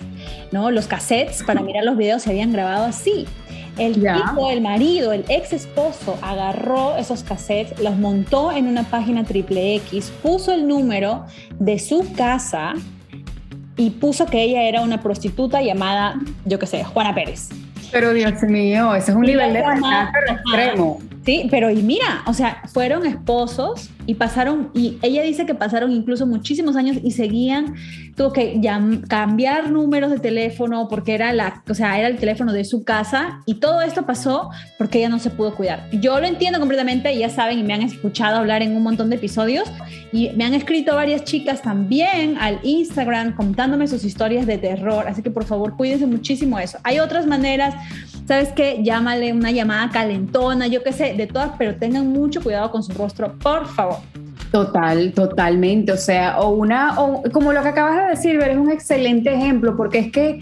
¿no? 0.51 0.69
Los 0.69 0.87
cassettes 0.87 1.43
para 1.43 1.61
mirar 1.61 1.85
los 1.85 1.97
videos 1.97 2.23
se 2.23 2.29
habían 2.29 2.51
grabado 2.51 2.85
así. 2.85 3.25
El 3.77 3.95
tipo, 3.95 4.49
el 4.49 4.61
marido, 4.61 5.11
el 5.11 5.25
ex 5.27 5.51
esposo, 5.51 6.17
agarró 6.21 6.95
esos 6.95 7.23
cassettes, 7.23 7.79
los 7.81 7.97
montó 7.97 8.51
en 8.51 8.67
una 8.67 8.83
página 8.83 9.25
triple 9.25 9.75
X, 9.75 10.13
puso 10.23 10.53
el 10.53 10.67
número 10.67 11.25
de 11.59 11.77
su 11.79 12.13
casa 12.13 12.73
y 13.75 13.89
puso 13.89 14.25
que 14.27 14.41
ella 14.41 14.63
era 14.63 14.81
una 14.81 15.01
prostituta 15.01 15.61
llamada, 15.61 16.15
yo 16.45 16.57
qué 16.57 16.67
sé, 16.67 16.83
Juana 16.83 17.13
Pérez. 17.13 17.49
Pero 17.91 18.13
Dios 18.13 18.41
mío, 18.43 18.95
ese 18.95 19.11
es 19.11 19.17
un 19.17 19.23
nivel 19.23 19.53
de 19.53 19.59
extremo. 19.59 20.99
Sí, 21.25 21.47
pero 21.49 21.71
y 21.71 21.81
mira, 21.81 22.23
o 22.27 22.33
sea, 22.33 22.61
fueron 22.71 23.03
esposos 23.03 23.89
y 24.05 24.13
pasaron, 24.13 24.69
y 24.75 24.99
ella 25.01 25.23
dice 25.23 25.47
que 25.47 25.55
pasaron 25.55 25.91
incluso 25.91 26.27
muchísimos 26.27 26.75
años 26.75 26.97
y 27.03 27.11
seguían, 27.11 27.73
tuvo 28.15 28.31
que 28.31 28.61
cambiar 29.07 29.71
números 29.71 30.11
de 30.11 30.19
teléfono 30.19 30.87
porque 30.87 31.15
era 31.15 31.33
la, 31.33 31.63
o 31.67 31.73
sea, 31.73 31.97
era 31.97 32.09
el 32.09 32.17
teléfono 32.17 32.53
de 32.53 32.63
su 32.63 32.83
casa 32.83 33.41
y 33.47 33.55
todo 33.55 33.81
esto 33.81 34.05
pasó 34.05 34.51
porque 34.77 34.99
ella 34.99 35.09
no 35.09 35.17
se 35.17 35.31
pudo 35.31 35.55
cuidar. 35.55 35.89
Yo 35.93 36.19
lo 36.19 36.27
entiendo 36.27 36.59
completamente, 36.59 37.17
ya 37.17 37.29
saben 37.29 37.57
y 37.57 37.63
me 37.63 37.73
han 37.73 37.81
escuchado 37.81 38.37
hablar 38.37 38.61
en 38.61 38.75
un 38.75 38.83
montón 38.83 39.09
de 39.09 39.15
episodios 39.15 39.67
y 40.11 40.29
me 40.35 40.45
han 40.45 40.53
escrito 40.53 40.95
varias 40.95 41.23
chicas 41.23 41.63
también 41.63 42.37
al 42.39 42.59
Instagram 42.61 43.35
contándome 43.35 43.87
sus 43.87 44.03
historias 44.03 44.45
de 44.45 44.59
terror, 44.59 45.07
así 45.07 45.23
que 45.23 45.31
por 45.31 45.45
favor 45.45 45.75
cuídense 45.75 46.05
muchísimo 46.05 46.59
eso. 46.59 46.77
Hay 46.83 46.99
otras 46.99 47.25
maneras 47.25 47.73
¿sabes 48.27 48.51
qué? 48.53 48.81
Llámale 48.83 49.33
una 49.33 49.51
llamada 49.51 49.89
calentona, 49.89 50.67
yo 50.67 50.83
qué 50.83 50.91
sé, 50.91 51.13
de 51.13 51.27
todas, 51.27 51.51
pero 51.57 51.75
tengan 51.75 52.07
mucho 52.07 52.41
cuidado 52.41 52.71
con 52.71 52.83
su 52.83 52.93
rostro, 52.93 53.33
por 53.39 53.67
favor. 53.67 53.97
Total, 54.51 55.11
totalmente. 55.13 55.91
O 55.91 55.97
sea, 55.97 56.39
o 56.39 56.49
una, 56.49 56.99
o 56.99 57.23
como 57.31 57.51
lo 57.51 57.61
que 57.61 57.69
acabas 57.69 57.97
de 57.97 58.09
decir, 58.11 58.39
es 58.39 58.57
un 58.57 58.71
excelente 58.71 59.33
ejemplo, 59.33 59.75
porque 59.75 59.99
es 59.99 60.11
que 60.11 60.39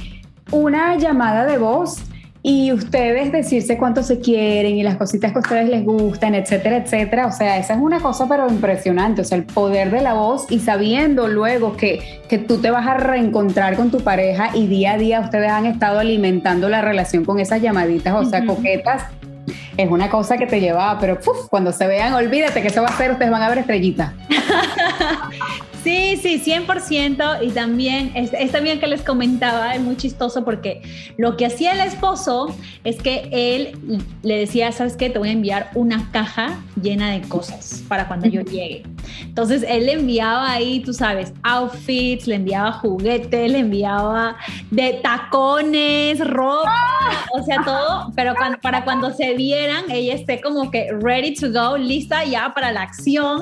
una 0.52 0.96
llamada 0.98 1.46
de 1.46 1.58
voz 1.58 1.98
y 2.46 2.74
ustedes 2.74 3.32
decirse 3.32 3.78
cuánto 3.78 4.04
se 4.04 4.20
quieren 4.20 4.76
y 4.76 4.84
las 4.84 4.98
cositas 4.98 5.32
que 5.32 5.38
a 5.38 5.42
ustedes 5.42 5.70
les 5.70 5.86
gustan, 5.86 6.36
etcétera, 6.36 6.76
etcétera. 6.76 7.28
O 7.28 7.32
sea, 7.32 7.58
esa 7.58 7.74
es 7.74 7.80
una 7.80 8.02
cosa 8.02 8.28
pero 8.28 8.50
impresionante, 8.50 9.22
o 9.22 9.24
sea, 9.24 9.38
el 9.38 9.46
poder 9.46 9.92
de 9.92 10.02
la 10.02 10.14
voz 10.14 10.46
y 10.52 10.60
sabiendo 10.60 11.30
luego 11.30 11.78
que, 11.78 12.22
que 12.28 12.38
tú 12.38 12.58
te 12.58 12.70
vas 12.70 12.86
a 12.86 12.96
reencontrar 12.96 13.78
con 13.78 13.92
tu 13.92 14.02
pareja 14.02 14.50
y 14.54 14.68
día 14.68 14.94
a 14.94 14.98
día 14.98 15.22
ustedes 15.22 15.50
han 15.50 15.66
estado 15.66 16.00
alimentando 16.00 16.68
la 16.68 16.82
relación 16.82 17.24
con 17.24 17.40
esas 17.40 17.62
llamaditas, 17.62 18.14
o 18.14 18.26
sea, 18.26 18.46
coquetas. 18.46 19.04
Es 19.78 19.90
una 19.90 20.10
cosa 20.10 20.38
que 20.38 20.46
te 20.46 20.60
lleva, 20.60 20.98
pero 21.00 21.18
cuando 21.50 21.72
se 21.72 21.88
vean, 21.88 22.14
olvídate 22.14 22.62
que 22.62 22.68
eso 22.68 22.82
va 22.82 22.90
a 22.90 22.98
ser, 22.98 23.12
ustedes 23.12 23.32
van 23.32 23.42
a 23.42 23.50
ver 23.50 23.60
estrellitas. 23.60 24.12
Sí, 25.84 26.18
sí, 26.22 26.42
100%. 26.44 27.40
Y 27.42 27.50
también, 27.50 28.12
es, 28.16 28.52
también 28.52 28.80
que 28.80 28.88
les 28.88 29.02
comentaba, 29.02 29.76
es 29.76 29.82
muy 29.82 29.98
chistoso 29.98 30.46
porque 30.46 30.82
lo 31.18 31.36
que 31.36 31.46
hacía 31.46 31.74
el 31.74 31.82
esposo 31.82 32.56
es 32.84 33.02
que 33.02 33.28
él 33.32 34.02
le 34.22 34.38
decía, 34.38 34.72
¿sabes 34.72 34.96
qué? 34.96 35.10
Te 35.10 35.20
voy 35.20 35.30
a 35.30 35.34
enviar 35.34 35.72
una 35.76 36.10
caja 36.12 36.62
llena 36.82 37.12
de 37.12 37.22
cosas 37.22 37.84
para 37.88 38.08
cuando 38.08 38.28
yo 38.28 38.42
llegue. 38.42 38.84
Entonces, 39.22 39.66
él 39.68 39.88
le 39.88 39.94
enviaba 39.94 40.52
ahí, 40.52 40.80
tú 40.80 40.94
sabes, 40.94 41.34
outfits, 41.44 42.28
le 42.28 42.36
enviaba 42.36 42.72
juguetes, 42.72 43.52
le 43.52 43.60
enviaba 43.60 44.38
de 44.72 45.00
tacones, 45.04 46.20
ropa, 46.20 47.28
o 47.34 47.44
sea, 47.44 47.64
todo, 47.64 48.12
pero 48.16 48.34
para 48.62 48.84
cuando 48.84 49.12
se 49.12 49.34
vieran, 49.34 49.90
ella 49.92 50.14
esté 50.14 50.40
como 50.40 50.72
que 50.72 50.88
ready 51.02 51.34
to 51.34 51.52
go, 51.52 51.78
lista 51.78 52.24
ya 52.24 52.54
para 52.54 52.72
la 52.72 52.84
acción. 52.84 53.42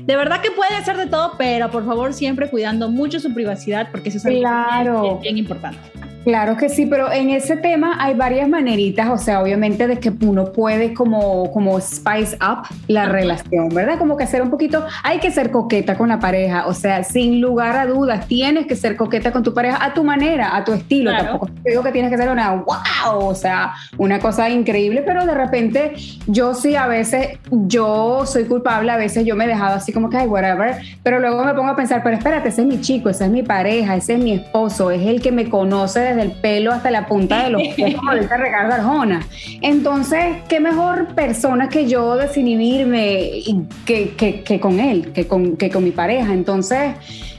De 0.00 0.16
verdad 0.16 0.40
que 0.40 0.50
puede 0.50 0.82
ser 0.84 0.96
de 0.96 1.06
todo, 1.06 1.34
pero 1.36 1.70
por 1.70 1.81
por 1.82 1.94
favor, 1.94 2.12
siempre 2.14 2.48
cuidando 2.48 2.88
mucho 2.88 3.18
su 3.18 3.34
privacidad, 3.34 3.88
porque 3.90 4.10
eso 4.10 4.18
es 4.18 4.44
algo 4.44 5.18
bien 5.18 5.36
importante. 5.36 5.80
Claro 6.24 6.56
que 6.56 6.68
sí, 6.68 6.86
pero 6.86 7.10
en 7.10 7.30
ese 7.30 7.56
tema 7.56 7.96
hay 7.98 8.14
varias 8.14 8.48
maneritas, 8.48 9.10
o 9.10 9.18
sea, 9.18 9.42
obviamente 9.42 9.86
de 9.88 9.98
que 9.98 10.12
uno 10.24 10.52
puede 10.52 10.94
como, 10.94 11.50
como 11.52 11.80
spice 11.80 12.36
up 12.36 12.66
la 12.86 13.06
relación, 13.06 13.68
¿verdad? 13.70 13.98
Como 13.98 14.16
que 14.16 14.24
hacer 14.24 14.40
un 14.40 14.50
poquito, 14.50 14.84
hay 15.02 15.18
que 15.18 15.32
ser 15.32 15.50
coqueta 15.50 15.96
con 15.96 16.08
la 16.08 16.20
pareja, 16.20 16.66
o 16.66 16.74
sea, 16.74 17.02
sin 17.02 17.40
lugar 17.40 17.76
a 17.76 17.86
dudas, 17.86 18.28
tienes 18.28 18.66
que 18.66 18.76
ser 18.76 18.96
coqueta 18.96 19.32
con 19.32 19.42
tu 19.42 19.52
pareja 19.52 19.84
a 19.84 19.94
tu 19.94 20.04
manera, 20.04 20.56
a 20.56 20.64
tu 20.64 20.72
estilo, 20.72 21.10
tampoco 21.10 21.48
te 21.62 21.70
digo 21.70 21.82
que 21.82 21.90
tienes 21.90 22.10
que 22.10 22.16
ser 22.16 22.28
una 22.28 22.52
wow, 22.52 23.26
o 23.26 23.34
sea, 23.34 23.72
una 23.98 24.20
cosa 24.20 24.48
increíble, 24.48 25.02
pero 25.04 25.26
de 25.26 25.34
repente 25.34 25.94
yo 26.28 26.54
sí 26.54 26.76
a 26.76 26.86
veces, 26.86 27.38
yo 27.50 28.26
soy 28.26 28.44
culpable, 28.44 28.92
a 28.92 28.96
veces 28.96 29.24
yo 29.24 29.34
me 29.34 29.44
he 29.44 29.48
dejado 29.48 29.76
así 29.76 29.92
como 29.92 30.08
que, 30.08 30.18
ay, 30.18 30.28
whatever, 30.28 30.76
pero 31.02 31.18
luego 31.18 31.44
me 31.44 31.54
pongo 31.54 31.70
a 31.70 31.76
pensar, 31.76 32.02
pero 32.04 32.16
espérate, 32.16 32.50
ese 32.50 32.62
es 32.62 32.66
mi 32.68 32.80
chico, 32.80 33.08
ese 33.08 33.24
es 33.24 33.30
mi 33.30 33.42
pareja, 33.42 33.96
ese 33.96 34.14
es 34.14 34.22
mi 34.22 34.34
esposo, 34.34 34.92
es 34.92 35.04
el 35.04 35.20
que 35.20 35.32
me 35.32 35.48
conoce 35.48 36.11
desde 36.14 36.30
el 36.30 36.32
pelo 36.32 36.72
hasta 36.72 36.90
la 36.90 37.06
punta 37.06 37.44
de 37.44 37.50
los 37.50 37.62
pies, 37.76 37.94
como 37.96 38.14
dice 38.14 38.36
Ricardo 38.36 38.74
Arjona. 38.74 39.26
Entonces, 39.60 40.36
¿qué 40.48 40.60
mejor 40.60 41.14
persona 41.14 41.68
que 41.68 41.88
yo 41.88 42.16
desinhibirme 42.16 43.42
que, 43.84 44.10
que, 44.10 44.42
que 44.42 44.60
con 44.60 44.80
él, 44.80 45.12
que 45.12 45.26
con, 45.26 45.56
que 45.56 45.70
con 45.70 45.84
mi 45.84 45.90
pareja? 45.90 46.32
Entonces, 46.32 46.94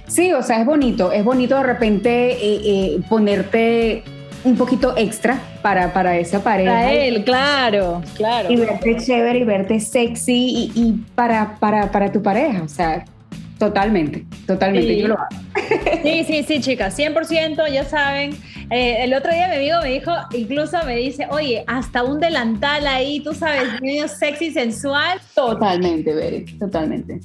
sí, 0.08 0.32
o 0.34 0.42
sea, 0.44 0.60
es 0.60 0.66
bonito, 0.66 1.12
es 1.12 1.24
bonito 1.24 1.58
de 1.58 1.64
repente 1.64 2.32
eh, 2.32 2.62
eh, 2.66 3.00
ponerte 3.10 4.04
un 4.44 4.58
poquito 4.58 4.94
extra 4.98 5.40
para, 5.62 5.94
para 5.94 6.18
esa 6.18 6.44
pareja. 6.44 6.72
Para 6.72 6.92
él, 6.92 7.24
claro, 7.24 8.02
claro. 8.16 8.52
Y 8.52 8.58
verte 8.58 8.98
chévere 8.98 9.40
y 9.40 9.44
verte 9.46 9.80
sexy 9.80 10.34
y, 10.34 10.72
y 10.76 10.92
para, 11.16 11.56
para, 11.60 11.92
para 11.92 12.12
tu 12.12 12.22
pareja, 12.22 12.62
o 12.64 12.68
sea, 12.68 13.06
Totalmente, 13.64 14.26
totalmente, 14.46 14.94
sí. 14.94 15.00
yo 15.00 15.08
lo 15.08 15.14
hago. 15.16 15.28
Sí, 16.04 16.24
sí, 16.26 16.44
sí, 16.46 16.60
chicas, 16.60 16.98
100%, 17.00 17.72
ya 17.72 17.86
saben. 17.86 18.32
Eh, 18.70 19.04
el 19.04 19.14
otro 19.14 19.32
día 19.32 19.48
mi 19.48 19.56
amigo 19.56 19.78
me 19.82 19.90
dijo, 19.90 20.12
incluso 20.32 20.84
me 20.86 20.96
dice, 20.96 21.28
oye, 21.30 21.64
hasta 21.68 22.04
un 22.04 22.20
delantal 22.20 22.88
ahí, 22.88 23.20
tú 23.20 23.34
sabes, 23.34 23.82
medio 23.82 24.08
sexy, 24.08 24.52
sensual. 24.52 25.20
Totalmente, 25.36 26.14
Bere, 26.14 26.46
totalmente. 26.60 27.20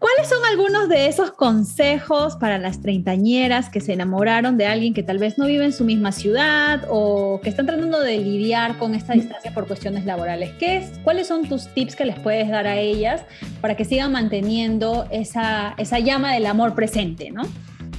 ¿Cuáles 0.00 0.30
son 0.30 0.38
algunos 0.50 0.88
de 0.88 1.08
esos 1.08 1.30
consejos 1.32 2.36
para 2.36 2.56
las 2.56 2.80
treintañeras 2.80 3.68
que 3.68 3.82
se 3.82 3.92
enamoraron 3.92 4.56
de 4.56 4.64
alguien 4.64 4.94
que 4.94 5.02
tal 5.02 5.18
vez 5.18 5.36
no 5.36 5.44
vive 5.44 5.66
en 5.66 5.74
su 5.74 5.84
misma 5.84 6.10
ciudad 6.10 6.86
o 6.88 7.38
que 7.42 7.50
están 7.50 7.66
tratando 7.66 8.00
de 8.00 8.16
lidiar 8.16 8.78
con 8.78 8.94
esta 8.94 9.12
distancia 9.12 9.52
por 9.52 9.66
cuestiones 9.66 10.06
laborales? 10.06 10.52
¿Qué 10.58 10.78
es, 10.78 10.98
¿Cuáles 11.04 11.26
son 11.26 11.46
tus 11.46 11.68
tips 11.74 11.96
que 11.96 12.06
les 12.06 12.18
puedes 12.18 12.48
dar 12.48 12.66
a 12.66 12.78
ellas 12.78 13.26
para 13.60 13.76
que 13.76 13.84
sigan 13.84 14.10
manteniendo 14.10 15.06
esa, 15.10 15.74
esa 15.76 15.98
llama 15.98 16.32
del 16.32 16.46
amor 16.46 16.74
presente, 16.74 17.30
no? 17.30 17.42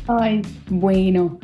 Ay, 0.07 0.41
bueno. 0.69 1.39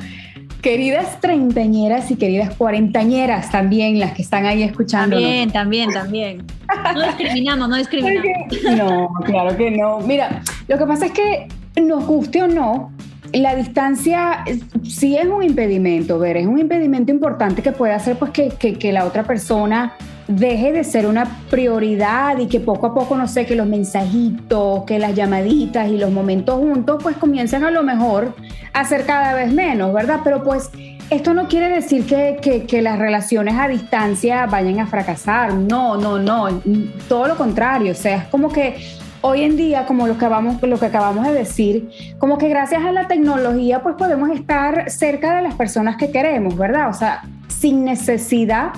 Queridas 0.68 1.22
treintañeras 1.22 2.12
y 2.12 2.18
queridas 2.18 2.54
cuarentañeras 2.54 3.50
también, 3.50 4.02
las 4.02 4.12
que 4.12 4.22
están 4.22 4.46
ahí 4.46 4.64
escuchando. 4.64 5.16
También, 5.16 5.50
también, 5.50 5.90
también. 5.92 6.46
No 6.94 7.04
discriminamos, 7.06 7.70
no 7.70 7.78
discriminamos. 7.78 8.28
No, 8.76 9.10
claro 9.24 9.56
que 9.56 9.72
no. 9.72 10.02
Mira, 10.02 10.42
lo 10.68 10.78
que 10.78 10.86
pasa 10.86 11.06
es 11.06 11.14
que 11.14 11.48
nos 11.82 12.06
guste 12.06 12.44
o 12.44 12.50
no, 12.50 12.92
la 13.32 13.56
distancia 13.56 14.44
sí 14.84 15.16
es 15.16 15.26
un 15.26 15.42
impedimento, 15.42 16.20
ver, 16.20 16.36
es 16.36 16.46
un 16.46 16.60
impedimento 16.60 17.14
importante 17.14 17.62
que 17.62 17.72
puede 17.72 17.94
hacer 17.94 18.18
pues 18.18 18.32
que, 18.32 18.50
que 18.50 18.92
la 18.92 19.06
otra 19.06 19.24
persona 19.24 19.94
deje 20.28 20.72
de 20.72 20.84
ser 20.84 21.08
una 21.08 21.26
prioridad 21.50 22.38
y 22.38 22.48
que 22.48 22.60
poco 22.60 22.88
a 22.88 22.94
poco, 22.94 23.16
no 23.16 23.28
sé, 23.28 23.46
que 23.46 23.56
los 23.56 23.68
mensajitos, 23.68 24.84
que 24.84 25.00
las 25.00 25.16
llamaditas 25.16 25.90
y 25.90 25.98
los 25.98 26.12
momentos 26.12 26.56
juntos, 26.56 27.02
pues 27.02 27.16
comiencen 27.18 27.64
a 27.64 27.72
lo 27.72 27.84
mejor 27.84 28.36
a 28.74 28.86
ser 28.86 29.06
cada 29.06 29.34
vez 29.34 29.52
menos, 29.52 29.94
¿verdad? 29.94 30.20
Pero 30.24 30.44
pues 30.44 30.70
esto 31.10 31.34
no 31.34 31.48
quiere 31.48 31.70
decir 31.70 32.06
que, 32.06 32.66
que, 32.68 32.82
las 32.82 33.00
relaciones 33.00 33.56
a 33.58 33.68
distancia 33.68 34.46
vayan 34.46 34.80
a 34.80 34.88
fracasar, 34.88 35.54
no, 35.54 35.96
no, 35.96 36.20
no, 36.20 36.62
todo 37.08 37.28
lo 37.28 37.38
contrario, 37.38 37.94
o 37.94 37.96
sea, 37.96 38.18
es 38.18 38.24
como 38.26 38.52
que 38.52 38.76
hoy 39.22 39.44
en 39.44 39.56
día, 39.56 39.86
como 39.86 40.06
lo 40.06 40.18
que, 40.18 40.28
vamos, 40.28 40.62
lo 40.62 40.78
que 40.78 40.86
acabamos 40.86 41.26
de 41.26 41.34
decir, 41.34 41.90
como 42.20 42.38
que 42.38 42.50
gracias 42.50 42.84
a 42.84 42.92
la 42.92 43.08
tecnología, 43.08 43.82
pues 43.82 43.96
podemos 43.96 44.30
estar 44.32 44.90
cerca 44.90 45.38
de 45.38 45.44
las 45.44 45.56
personas 45.56 45.96
que 45.96 46.12
queremos, 46.12 46.58
¿verdad? 46.58 46.90
O 46.90 46.94
sea, 46.94 47.24
sin 47.48 47.86
necesidad 47.86 48.74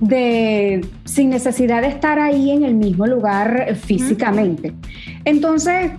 de, 0.00 0.84
sin 1.04 1.30
necesidad 1.30 1.82
de 1.82 1.88
estar 1.88 2.18
ahí 2.18 2.50
en 2.50 2.64
el 2.64 2.74
mismo 2.74 3.06
lugar 3.06 3.76
físicamente. 3.76 4.72
Entonces, 5.24 5.92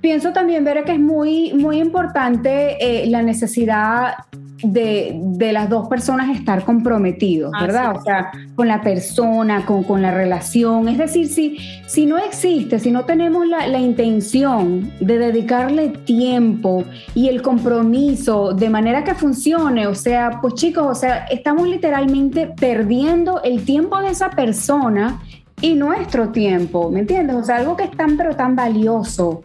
pienso 0.00 0.32
también, 0.32 0.64
ver 0.64 0.84
que 0.84 0.92
es 0.92 1.00
muy, 1.00 1.52
muy 1.54 1.78
importante 1.78 2.76
eh, 2.80 3.06
la 3.06 3.22
necesidad 3.22 4.14
de, 4.62 5.50
las 5.52 5.68
dos 5.68 5.88
personas 5.88 6.36
estar 6.36 6.64
comprometidos, 6.64 7.52
¿verdad? 7.60 7.96
O 7.96 8.02
sea, 8.02 8.30
con 8.54 8.68
la 8.68 8.80
persona, 8.80 9.66
con, 9.66 10.02
la 10.02 10.10
relación. 10.10 10.88
Es 10.88 10.98
decir, 10.98 11.28
si, 11.28 11.58
si 11.86 12.06
no 12.06 12.18
existe, 12.18 12.78
si 12.78 12.90
no 12.90 13.04
tenemos 13.04 13.46
la, 13.46 13.66
la, 13.66 13.78
intención 13.78 14.90
de 15.00 15.18
dedicarle 15.18 15.88
tiempo 15.88 16.84
y 17.14 17.28
el 17.28 17.42
compromiso 17.42 18.52
de 18.52 18.70
manera 18.70 19.04
que 19.04 19.14
funcione, 19.14 19.86
o 19.86 19.94
sea, 19.94 20.38
pues 20.40 20.54
chicos, 20.54 20.86
o 20.86 20.94
sea, 20.94 21.26
estamos 21.26 21.68
literalmente 21.68 22.46
perdiendo 22.46 23.42
el 23.42 23.64
tiempo 23.64 24.00
de 24.00 24.10
esa 24.10 24.30
persona 24.30 25.20
y 25.60 25.74
nuestro 25.74 26.30
tiempo, 26.30 26.90
¿me 26.90 27.00
entiendes? 27.00 27.36
O 27.36 27.44
sea, 27.44 27.56
algo 27.56 27.76
que 27.76 27.84
es 27.84 27.90
tan 27.92 28.16
pero 28.16 28.34
tan 28.34 28.56
valioso. 28.56 29.44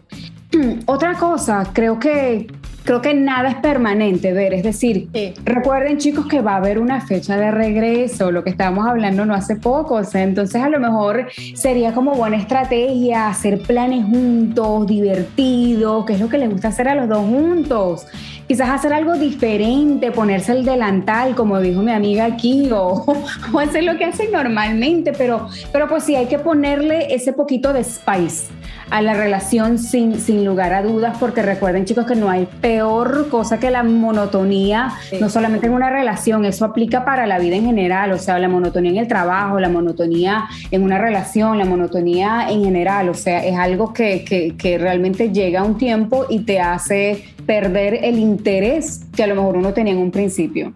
Otra 0.86 1.14
cosa, 1.14 1.70
creo 1.72 1.98
que 1.98 2.48
creo 2.88 3.02
que 3.02 3.12
nada 3.12 3.50
es 3.50 3.56
permanente, 3.56 4.32
ver, 4.32 4.54
es 4.54 4.62
decir, 4.62 5.10
recuerden 5.44 5.98
chicos 5.98 6.24
que 6.24 6.40
va 6.40 6.52
a 6.52 6.56
haber 6.56 6.78
una 6.78 7.02
fecha 7.02 7.36
de 7.36 7.50
regreso, 7.50 8.30
lo 8.30 8.42
que 8.42 8.48
estábamos 8.48 8.88
hablando 8.88 9.26
no 9.26 9.34
hace 9.34 9.56
poco, 9.56 9.96
o 9.96 10.04
sea, 10.04 10.22
entonces 10.22 10.62
a 10.62 10.70
lo 10.70 10.80
mejor 10.80 11.26
sería 11.52 11.92
como 11.92 12.14
buena 12.14 12.38
estrategia 12.38 13.28
hacer 13.28 13.60
planes 13.60 14.06
juntos, 14.06 14.86
divertidos, 14.86 16.06
que 16.06 16.14
es 16.14 16.20
lo 16.20 16.30
que 16.30 16.38
les 16.38 16.48
gusta 16.48 16.68
hacer 16.68 16.88
a 16.88 16.94
los 16.94 17.10
dos 17.10 17.26
juntos. 17.26 18.06
Quizás 18.46 18.70
hacer 18.70 18.94
algo 18.94 19.18
diferente, 19.18 20.10
ponerse 20.10 20.52
el 20.52 20.64
delantal, 20.64 21.34
como 21.34 21.60
dijo 21.60 21.82
mi 21.82 21.92
amiga 21.92 22.24
aquí, 22.24 22.70
o, 22.72 23.04
o 23.52 23.58
hacer 23.58 23.84
lo 23.84 23.98
que 23.98 24.06
hacen 24.06 24.32
normalmente, 24.32 25.12
pero, 25.12 25.46
pero 25.72 25.88
pues 25.88 26.04
sí 26.04 26.16
hay 26.16 26.24
que 26.24 26.38
ponerle 26.38 27.14
ese 27.14 27.34
poquito 27.34 27.74
de 27.74 27.84
spice 27.84 28.57
a 28.90 29.02
la 29.02 29.14
relación 29.14 29.78
sin, 29.78 30.20
sin 30.20 30.44
lugar 30.44 30.72
a 30.72 30.82
dudas, 30.82 31.16
porque 31.18 31.42
recuerden 31.42 31.84
chicos 31.84 32.06
que 32.06 32.14
no 32.14 32.30
hay 32.30 32.46
peor 32.60 33.28
cosa 33.28 33.58
que 33.58 33.70
la 33.70 33.82
monotonía, 33.82 34.92
no 35.20 35.28
solamente 35.28 35.66
en 35.66 35.72
una 35.72 35.90
relación, 35.90 36.44
eso 36.44 36.64
aplica 36.64 37.04
para 37.04 37.26
la 37.26 37.38
vida 37.38 37.56
en 37.56 37.64
general, 37.64 38.12
o 38.12 38.18
sea, 38.18 38.38
la 38.38 38.48
monotonía 38.48 38.90
en 38.92 38.98
el 38.98 39.08
trabajo, 39.08 39.60
la 39.60 39.68
monotonía 39.68 40.46
en 40.70 40.82
una 40.82 40.98
relación, 40.98 41.58
la 41.58 41.64
monotonía 41.64 42.46
en 42.48 42.64
general, 42.64 43.08
o 43.08 43.14
sea, 43.14 43.44
es 43.44 43.56
algo 43.56 43.92
que, 43.92 44.24
que, 44.24 44.56
que 44.56 44.78
realmente 44.78 45.30
llega 45.30 45.60
a 45.60 45.64
un 45.64 45.78
tiempo 45.78 46.26
y 46.28 46.40
te 46.40 46.60
hace 46.60 47.24
perder 47.46 48.00
el 48.02 48.18
interés 48.18 49.00
que 49.14 49.22
a 49.22 49.26
lo 49.26 49.34
mejor 49.34 49.56
uno 49.56 49.72
tenía 49.72 49.92
en 49.92 49.98
un 50.00 50.10
principio. 50.10 50.72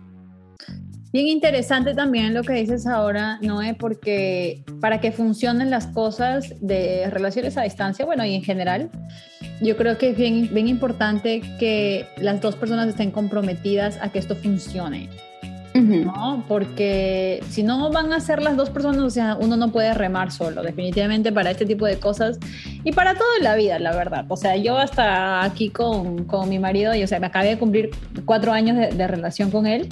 Bien 1.13 1.29
interesante 1.29 1.95
también 1.95 2.33
lo 2.33 2.43
que 2.43 2.55
dices 2.55 2.87
ahora, 2.87 3.39
Noé, 3.43 3.75
porque 3.75 4.65
para 4.81 4.99
que 4.99 5.13
funcionen 5.13 5.69
las 5.69 5.87
cosas 5.89 6.55
de 6.63 7.11
relaciones 7.11 7.59
a 7.59 7.63
distancia, 7.63 8.07
bueno, 8.07 8.25
y 8.25 8.35
en 8.35 8.43
general, 8.43 8.91
yo 9.61 9.77
creo 9.77 9.99
que 9.99 10.11
es 10.11 10.17
bien, 10.17 10.49
bien 10.55 10.69
importante 10.69 11.43
que 11.59 12.07
las 12.17 12.41
dos 12.41 12.57
personas 12.57 12.89
estén 12.89 13.11
comprometidas 13.11 13.99
a 14.01 14.11
que 14.11 14.21
esto 14.21 14.37
funcione. 14.37 15.11
¿no? 15.75 16.45
Porque 16.49 17.43
si 17.49 17.63
no 17.63 17.91
van 17.91 18.13
a 18.13 18.21
ser 18.21 18.43
las 18.43 18.57
dos 18.57 18.71
personas, 18.71 19.01
o 19.01 19.11
sea, 19.11 19.37
uno 19.39 19.57
no 19.57 19.71
puede 19.71 19.93
remar 19.95 20.31
solo, 20.31 20.63
definitivamente 20.63 21.33
para 21.33 21.51
este 21.51 21.67
tipo 21.67 21.87
de 21.87 21.99
cosas 21.99 22.39
y 22.85 22.93
para 22.93 23.15
toda 23.15 23.39
la 23.41 23.55
vida, 23.57 23.79
la 23.79 23.95
verdad. 23.95 24.25
O 24.29 24.37
sea, 24.37 24.57
yo 24.57 24.79
hasta 24.79 25.45
aquí 25.45 25.69
con, 25.69 26.25
con 26.25 26.49
mi 26.49 26.59
marido, 26.59 26.95
y, 26.95 27.03
o 27.03 27.07
sea, 27.07 27.21
me 27.21 27.27
acabé 27.27 27.49
de 27.49 27.59
cumplir 27.59 27.91
cuatro 28.25 28.53
años 28.53 28.77
de, 28.77 28.89
de 28.89 29.07
relación 29.07 29.51
con 29.51 29.67
él 29.67 29.89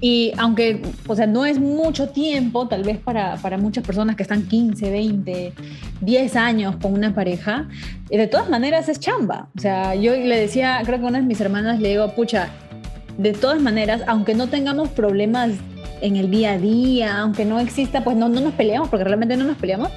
y 0.00 0.32
aunque, 0.38 0.82
o 1.06 1.16
sea, 1.16 1.26
no 1.26 1.44
es 1.44 1.58
mucho 1.58 2.08
tiempo, 2.08 2.68
tal 2.68 2.82
vez 2.82 2.98
para, 2.98 3.36
para, 3.36 3.58
muchas 3.58 3.84
personas 3.84 4.16
que 4.16 4.22
están 4.22 4.46
15, 4.46 4.90
20, 4.90 5.52
10 6.00 6.36
años 6.36 6.76
con 6.76 6.92
una 6.92 7.14
pareja, 7.14 7.68
eh, 8.10 8.18
de 8.18 8.26
todas 8.26 8.48
maneras 8.48 8.88
es 8.88 9.00
chamba. 9.00 9.48
O 9.56 9.60
sea, 9.60 9.94
yo 9.94 10.14
le 10.14 10.38
decía, 10.38 10.80
creo 10.84 10.98
que 10.98 11.04
a 11.04 11.08
una 11.08 11.20
de 11.20 11.26
mis 11.26 11.40
hermanas 11.40 11.80
le 11.80 11.90
digo, 11.90 12.08
pucha, 12.14 12.48
de 13.18 13.32
todas 13.32 13.60
maneras, 13.60 14.02
aunque 14.06 14.34
no 14.34 14.48
tengamos 14.48 14.88
problemas 14.90 15.50
en 16.00 16.16
el 16.16 16.30
día 16.30 16.52
a 16.52 16.58
día, 16.58 17.18
aunque 17.18 17.44
no 17.44 17.60
exista, 17.60 18.04
pues 18.04 18.16
no, 18.16 18.28
no 18.28 18.40
nos 18.40 18.54
peleamos, 18.54 18.88
porque 18.88 19.04
realmente 19.04 19.36
no 19.36 19.44
nos 19.44 19.56
peleamos, 19.56 19.90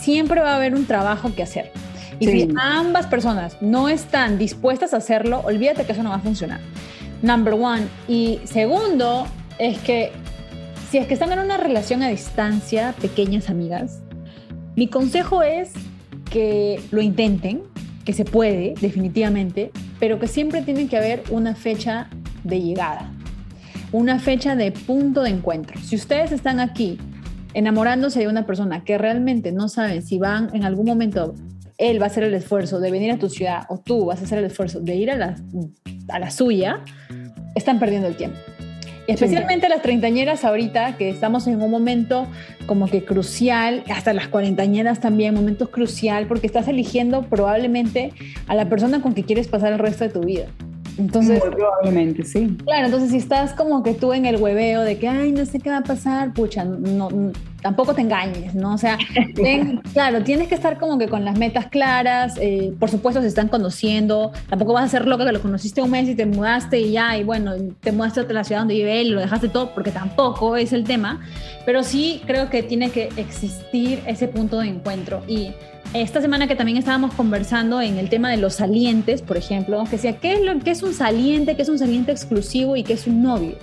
siempre 0.00 0.40
va 0.40 0.52
a 0.52 0.56
haber 0.56 0.74
un 0.74 0.86
trabajo 0.86 1.34
que 1.34 1.42
hacer. 1.42 1.70
Y 2.18 2.28
si 2.28 2.48
ambas 2.56 3.06
personas 3.06 3.58
no 3.60 3.90
están 3.90 4.38
dispuestas 4.38 4.94
a 4.94 4.98
hacerlo, 4.98 5.42
olvídate 5.44 5.84
que 5.84 5.92
eso 5.92 6.02
no 6.02 6.10
va 6.10 6.16
a 6.16 6.20
funcionar 6.20 6.60
number 7.22 7.54
one. 7.54 7.86
Y 8.08 8.40
segundo, 8.44 9.26
es 9.58 9.78
que 9.78 10.12
si 10.90 10.98
es 10.98 11.06
que 11.06 11.14
están 11.14 11.32
en 11.32 11.40
una 11.40 11.56
relación 11.56 12.02
a 12.02 12.08
distancia, 12.08 12.94
pequeñas 13.00 13.50
amigas, 13.50 14.00
mi 14.76 14.88
consejo 14.88 15.42
es 15.42 15.72
que 16.30 16.80
lo 16.90 17.00
intenten, 17.00 17.62
que 18.04 18.12
se 18.12 18.24
puede, 18.24 18.74
definitivamente, 18.80 19.72
pero 19.98 20.18
que 20.18 20.28
siempre 20.28 20.62
tiene 20.62 20.86
que 20.86 20.96
haber 20.96 21.24
una 21.30 21.54
fecha 21.54 22.08
de 22.44 22.60
llegada, 22.60 23.10
una 23.90 24.18
fecha 24.18 24.54
de 24.54 24.70
punto 24.70 25.22
de 25.22 25.30
encuentro. 25.30 25.80
Si 25.80 25.96
ustedes 25.96 26.30
están 26.30 26.60
aquí 26.60 26.98
enamorándose 27.54 28.20
de 28.20 28.28
una 28.28 28.46
persona 28.46 28.84
que 28.84 28.98
realmente 28.98 29.50
no 29.50 29.68
saben 29.68 30.02
si 30.02 30.18
van 30.18 30.54
en 30.54 30.64
algún 30.64 30.86
momento, 30.86 31.34
él 31.78 32.00
va 32.00 32.04
a 32.04 32.08
hacer 32.08 32.24
el 32.24 32.34
esfuerzo 32.34 32.80
de 32.80 32.90
venir 32.90 33.10
a 33.12 33.18
tu 33.18 33.28
ciudad 33.28 33.64
o 33.68 33.78
tú 33.78 34.06
vas 34.06 34.20
a 34.20 34.24
hacer 34.24 34.38
el 34.38 34.44
esfuerzo 34.44 34.80
de 34.80 34.94
ir 34.94 35.10
a 35.10 35.16
la, 35.16 35.36
a 36.08 36.18
la 36.18 36.30
suya, 36.30 36.84
están 37.56 37.80
perdiendo 37.80 38.06
el 38.06 38.14
tiempo. 38.14 38.38
Y 39.08 39.12
especialmente 39.12 39.68
las 39.68 39.82
treintañeras 39.82 40.44
ahorita, 40.44 40.96
que 40.96 41.08
estamos 41.10 41.46
en 41.46 41.60
un 41.60 41.70
momento 41.70 42.26
como 42.66 42.86
que 42.88 43.04
crucial, 43.04 43.84
hasta 43.88 44.12
las 44.12 44.28
cuarentañeras 44.28 45.00
también, 45.00 45.34
momentos 45.34 45.68
crucial, 45.68 46.26
porque 46.26 46.46
estás 46.46 46.66
eligiendo 46.66 47.22
probablemente 47.22 48.12
a 48.48 48.54
la 48.54 48.68
persona 48.68 49.00
con 49.00 49.14
que 49.14 49.22
quieres 49.22 49.46
pasar 49.46 49.72
el 49.72 49.78
resto 49.78 50.04
de 50.04 50.10
tu 50.10 50.20
vida. 50.20 50.46
Entonces, 50.98 51.40
probablemente, 51.40 52.24
sí. 52.24 52.56
Claro, 52.64 52.86
entonces 52.86 53.10
si 53.10 53.18
estás 53.18 53.52
como 53.52 53.82
que 53.82 53.92
tú 53.94 54.12
en 54.12 54.26
el 54.26 54.36
hueveo 54.36 54.82
de 54.82 54.98
que, 54.98 55.08
ay, 55.08 55.30
no 55.30 55.44
sé 55.44 55.60
qué 55.60 55.70
va 55.70 55.78
a 55.78 55.84
pasar, 55.84 56.32
pucha, 56.32 56.64
no, 56.64 57.08
tampoco 57.66 57.94
te 57.94 58.00
engañes, 58.00 58.54
¿no? 58.54 58.74
O 58.74 58.78
sea, 58.78 58.96
claro, 59.92 60.22
tienes 60.22 60.46
que 60.46 60.54
estar 60.54 60.78
como 60.78 60.98
que 60.98 61.08
con 61.08 61.24
las 61.24 61.36
metas 61.36 61.66
claras, 61.66 62.36
eh, 62.40 62.72
por 62.78 62.88
supuesto 62.88 63.20
se 63.20 63.26
están 63.26 63.48
conociendo, 63.48 64.30
tampoco 64.48 64.72
vas 64.72 64.84
a 64.84 64.88
ser 64.88 65.08
loca 65.08 65.26
que 65.26 65.32
lo 65.32 65.42
conociste 65.42 65.82
un 65.82 65.90
mes 65.90 66.08
y 66.08 66.14
te 66.14 66.26
mudaste 66.26 66.78
y 66.78 66.92
ya, 66.92 67.18
y 67.18 67.24
bueno, 67.24 67.54
te 67.80 67.90
mudaste 67.90 68.20
a 68.20 68.32
la 68.32 68.44
ciudad 68.44 68.60
donde 68.60 68.74
vive 68.74 69.00
él 69.00 69.10
lo 69.10 69.20
dejaste 69.20 69.48
todo, 69.48 69.74
porque 69.74 69.90
tampoco 69.90 70.56
es 70.56 70.72
el 70.72 70.84
tema, 70.84 71.20
pero 71.64 71.82
sí 71.82 72.22
creo 72.24 72.50
que 72.50 72.62
tiene 72.62 72.90
que 72.90 73.08
existir 73.16 74.00
ese 74.06 74.28
punto 74.28 74.60
de 74.60 74.68
encuentro 74.68 75.24
y 75.26 75.50
esta 75.92 76.20
semana 76.20 76.46
que 76.46 76.54
también 76.54 76.78
estábamos 76.78 77.14
conversando 77.14 77.80
en 77.80 77.98
el 77.98 78.08
tema 78.08 78.30
de 78.30 78.36
los 78.36 78.54
salientes, 78.54 79.22
por 79.22 79.36
ejemplo, 79.36 79.82
que 79.86 79.92
decía, 79.92 80.18
¿qué 80.18 80.34
es, 80.34 80.40
lo, 80.42 80.56
qué 80.60 80.70
es 80.70 80.84
un 80.84 80.94
saliente, 80.94 81.56
qué 81.56 81.62
es 81.62 81.68
un 81.68 81.80
saliente 81.80 82.12
exclusivo 82.12 82.76
y 82.76 82.84
qué 82.84 82.92
es 82.92 83.08
un 83.08 83.24
novio? 83.24 83.56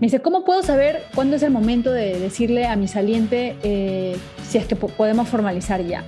Me 0.00 0.06
dice, 0.06 0.20
¿cómo 0.20 0.44
puedo 0.44 0.62
saber 0.62 1.04
cuándo 1.14 1.36
es 1.36 1.42
el 1.42 1.50
momento 1.50 1.92
de 1.92 2.18
decirle 2.18 2.66
a 2.66 2.76
mi 2.76 2.88
saliente 2.88 3.56
eh, 3.62 4.16
si 4.46 4.58
es 4.58 4.66
que 4.66 4.76
podemos 4.76 5.28
formalizar 5.28 5.82
ya? 5.84 6.04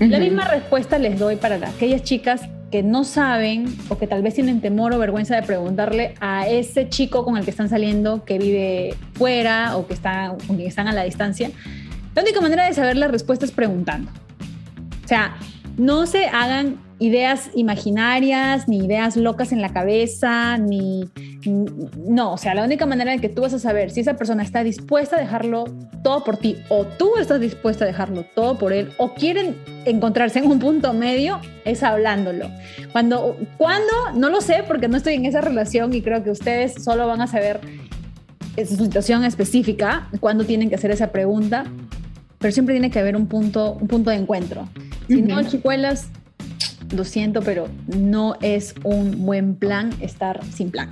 La 0.00 0.18
misma 0.18 0.48
respuesta 0.48 0.98
les 0.98 1.18
doy 1.18 1.36
para 1.36 1.56
aquellas 1.56 2.02
chicas 2.02 2.42
que 2.72 2.82
no 2.82 3.04
saben 3.04 3.66
o 3.88 3.98
que 3.98 4.06
tal 4.06 4.22
vez 4.22 4.34
tienen 4.34 4.60
temor 4.60 4.92
o 4.94 4.98
vergüenza 4.98 5.36
de 5.36 5.42
preguntarle 5.42 6.14
a 6.20 6.48
ese 6.48 6.88
chico 6.88 7.24
con 7.24 7.36
el 7.36 7.44
que 7.44 7.50
están 7.50 7.68
saliendo 7.68 8.24
que 8.24 8.38
vive 8.38 8.94
fuera 9.12 9.76
o 9.76 9.86
que 9.86 9.94
está, 9.94 10.34
con 10.46 10.56
quien 10.56 10.68
están 10.68 10.88
a 10.88 10.92
la 10.92 11.04
distancia. 11.04 11.50
La 12.14 12.22
única 12.22 12.40
manera 12.40 12.66
de 12.66 12.74
saber 12.74 12.96
la 12.96 13.08
respuesta 13.08 13.44
es 13.44 13.52
preguntando. 13.52 14.10
O 15.04 15.08
sea, 15.08 15.36
no 15.76 16.06
se 16.06 16.26
hagan 16.26 16.78
ideas 17.02 17.50
imaginarias, 17.54 18.68
ni 18.68 18.78
ideas 18.78 19.16
locas 19.16 19.50
en 19.50 19.60
la 19.60 19.72
cabeza, 19.72 20.56
ni, 20.56 21.10
No, 21.96 22.34
o 22.34 22.38
sea, 22.38 22.54
la 22.54 22.64
única 22.64 22.86
manera 22.86 23.12
en 23.12 23.20
que 23.20 23.28
tú 23.28 23.42
vas 23.42 23.52
a 23.54 23.58
saber 23.58 23.90
si 23.90 24.00
esa 24.00 24.14
persona 24.14 24.42
está 24.42 24.62
dispuesta 24.62 25.16
a 25.16 25.18
dejarlo 25.18 25.64
todo 26.04 26.22
por 26.22 26.36
ti, 26.36 26.58
o 26.68 26.84
tú 26.84 27.16
estás 27.18 27.40
dispuesta 27.40 27.84
a 27.84 27.88
dejarlo 27.88 28.24
todo 28.34 28.56
por 28.56 28.72
él, 28.72 28.92
o 28.98 29.14
quieren 29.14 29.56
encontrarse 29.84 30.38
en 30.38 30.46
un 30.46 30.60
punto 30.60 30.92
medio, 30.92 31.40
es 31.64 31.82
hablándolo. 31.82 32.48
Cuando, 32.92 33.36
¿Cuándo? 33.58 33.92
No 34.14 34.30
lo 34.30 34.40
sé 34.40 34.62
porque 34.66 34.86
no 34.86 34.96
estoy 34.96 35.14
en 35.14 35.26
esa 35.26 35.40
relación 35.40 35.92
y 35.94 36.02
creo 36.02 36.22
que 36.22 36.30
ustedes 36.30 36.84
solo 36.84 37.06
van 37.08 37.20
a 37.20 37.26
saber 37.26 37.60
su 38.56 38.76
situación 38.76 39.24
específica, 39.24 40.08
cuándo 40.20 40.44
tienen 40.44 40.68
que 40.68 40.76
hacer 40.76 40.92
esa 40.92 41.10
pregunta, 41.10 41.64
pero 42.38 42.52
siempre 42.52 42.74
tiene 42.74 42.90
que 42.90 42.98
haber 42.98 43.16
un 43.16 43.26
punto, 43.26 43.72
un 43.72 43.88
punto 43.88 44.10
de 44.10 44.16
encuentro. 44.16 44.68
Si 45.08 45.22
no, 45.22 45.42
chicuelas, 45.42 46.08
lo 46.92 47.04
siento, 47.04 47.42
pero 47.42 47.68
no 47.96 48.36
es 48.40 48.74
un 48.84 49.24
buen 49.24 49.54
plan 49.54 49.90
estar 50.00 50.44
sin 50.44 50.70
plan. 50.70 50.88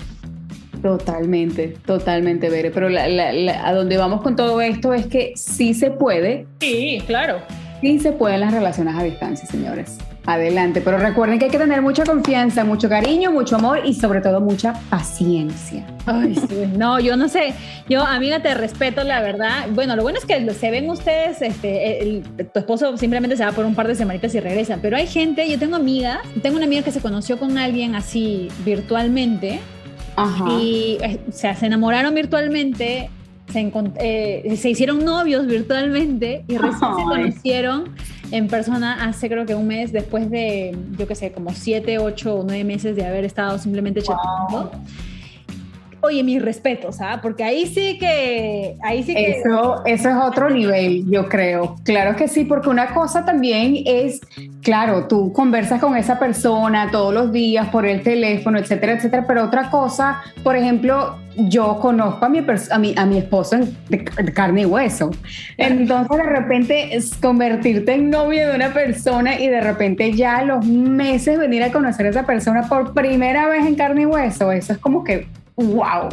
Totalmente, 0.83 1.77
totalmente, 1.85 2.49
Bere. 2.49 2.71
Pero 2.71 2.89
a 2.89 3.73
donde 3.73 3.97
vamos 3.97 4.23
con 4.23 4.37
todo 4.37 4.61
esto 4.61 4.95
es 4.95 5.07
que 5.07 5.33
sí 5.37 5.75
se 5.75 5.91
puede. 5.91 6.47
Sí, 6.61 7.03
claro. 7.07 7.41
Sí 7.81 7.99
se 7.99 8.13
pueden 8.13 8.41
las 8.41 8.53
relaciones 8.53 8.95
a 8.97 9.03
distancia, 9.03 9.47
señores. 9.47 9.99
Adelante, 10.27 10.83
pero 10.83 10.99
recuerden 10.99 11.39
que 11.39 11.47
hay 11.47 11.51
que 11.51 11.59
tener 11.59 11.81
mucha 11.81 12.05
confianza, 12.05 12.63
mucho 12.63 12.89
cariño, 12.91 13.33
mucho 13.33 13.57
amor 13.57 13.81
y 13.85 13.95
sobre 13.95 14.21
todo 14.21 14.41
mucha 14.41 14.75
paciencia. 14.91 15.87
Ay, 16.07 16.35
sí. 16.35 16.67
No, 16.77 17.01
yo 17.01 17.17
no 17.17 17.29
sé. 17.29 17.55
Yo, 17.89 18.03
amiga, 18.05 18.41
te 18.41 18.55
respeto, 18.55 19.03
la 19.03 19.23
verdad. 19.23 19.67
Bueno, 19.73 19.97
lo 19.97 20.03
bueno 20.03 20.19
es 20.19 20.27
que 20.27 20.53
se 20.53 20.71
ven 20.71 20.91
ustedes, 20.91 21.41
este, 21.41 22.23
tu 22.53 22.59
esposo 22.59 22.97
simplemente 22.97 23.37
se 23.37 23.45
va 23.45 23.53
por 23.53 23.65
un 23.65 23.75
par 23.75 23.89
de 23.89 23.95
semanitas 23.95 24.35
y 24.35 24.41
regresa. 24.41 24.79
Pero 24.83 24.97
hay 24.97 25.07
gente, 25.07 25.49
yo 25.49 25.59
tengo 25.59 25.77
amigas, 25.77 26.19
tengo 26.43 26.57
una 26.57 26.67
amiga 26.67 26.83
que 26.83 26.93
se 26.93 27.01
conoció 27.01 27.39
con 27.39 27.57
alguien 27.57 27.95
así 27.95 28.49
virtualmente. 28.65 29.61
Ajá. 30.17 30.45
Y 30.51 30.99
eh, 31.01 31.21
o 31.29 31.33
sea, 31.33 31.57
se 31.57 31.67
enamoraron 31.67 32.15
virtualmente, 32.15 33.09
se, 33.51 33.73
eh, 33.99 34.57
se, 34.57 34.71
hicieron 34.71 35.05
novios 35.05 35.47
virtualmente 35.47 36.45
y 36.49 36.57
recién 36.57 36.95
se 36.97 37.03
conocieron 37.03 37.85
en 38.31 38.49
persona 38.49 39.05
hace 39.05 39.29
creo 39.29 39.47
que 39.47 39.55
un 39.55 39.67
mes 39.67 39.93
después 39.93 40.31
de, 40.31 40.77
yo 40.97 41.07
qué 41.07 41.15
sé, 41.15 41.33
como 41.33 41.53
siete, 41.53 41.99
ocho 41.99 42.37
o 42.37 42.45
nueve 42.45 42.65
meses 42.65 42.97
de 42.97 43.05
haber 43.05 43.25
estado 43.25 43.59
simplemente 43.59 44.03
chateando. 44.03 44.71
Oye, 46.03 46.23
mis 46.23 46.41
respetos, 46.41 47.01
¿ah? 47.01 47.21
Porque 47.23 47.45
ahí 47.45 47.67
sí 47.67 47.99
que, 47.99 48.77
ahí 48.83 49.03
sí 49.03 49.15
que... 49.15 49.33
Eso, 49.33 49.83
eso 49.85 50.09
es 50.09 50.17
otro 50.17 50.49
nivel, 50.49 51.05
yo 51.11 51.29
creo. 51.29 51.77
Claro 51.85 52.17
que 52.17 52.27
sí, 52.27 52.45
porque 52.45 52.71
una 52.71 52.95
cosa 52.95 53.25
también 53.25 53.75
es, 53.85 54.21
claro, 54.63 55.07
tú 55.09 55.33
conversas 55.33 55.81
con 55.81 55.97
esa 55.97 56.19
persona 56.19 56.91
todos 56.91 57.13
los 57.13 57.33
días 57.33 57.69
por 57.69 57.85
el 57.85 58.03
teléfono, 58.03 58.59
etcétera, 58.59 58.95
etcétera, 58.95 59.25
pero 59.27 59.45
otra 59.45 59.69
cosa, 59.69 60.23
por 60.43 60.57
ejemplo, 60.57 61.19
yo 61.37 61.79
conozco 61.81 62.25
a 62.25 62.29
mi, 62.29 62.39
a 62.39 62.79
mi, 62.79 62.95
a 62.97 63.07
mi 63.07 63.19
esposo 63.19 63.59
de, 63.89 64.05
carne 64.33 64.63
y 64.63 64.65
hueso. 64.65 65.11
Entonces, 65.57 66.17
de 66.17 66.23
repente, 66.23 66.97
es 66.97 67.15
convertirte 67.15 67.93
en 67.93 68.11
novio 68.11 68.49
de 68.49 68.57
una 68.57 68.73
persona 68.73 69.39
y 69.39 69.49
de 69.49 69.61
repente 69.61 70.13
ya 70.13 70.39
a 70.39 70.45
los 70.45 70.65
meses 70.65 71.39
venir 71.39 71.63
a 71.63 71.71
conocer 71.71 72.07
a 72.07 72.09
esa 72.11 72.25
persona 72.25 72.69
por 72.69 72.95
primera 72.95 73.49
vez 73.49 73.67
en 73.67 73.75
carne 73.75 74.03
y 74.03 74.07
hueso, 74.07 74.51
eso 74.53 74.73
es 74.73 74.79
como 74.79 75.05
que 75.05 75.27
wow. 75.69 76.09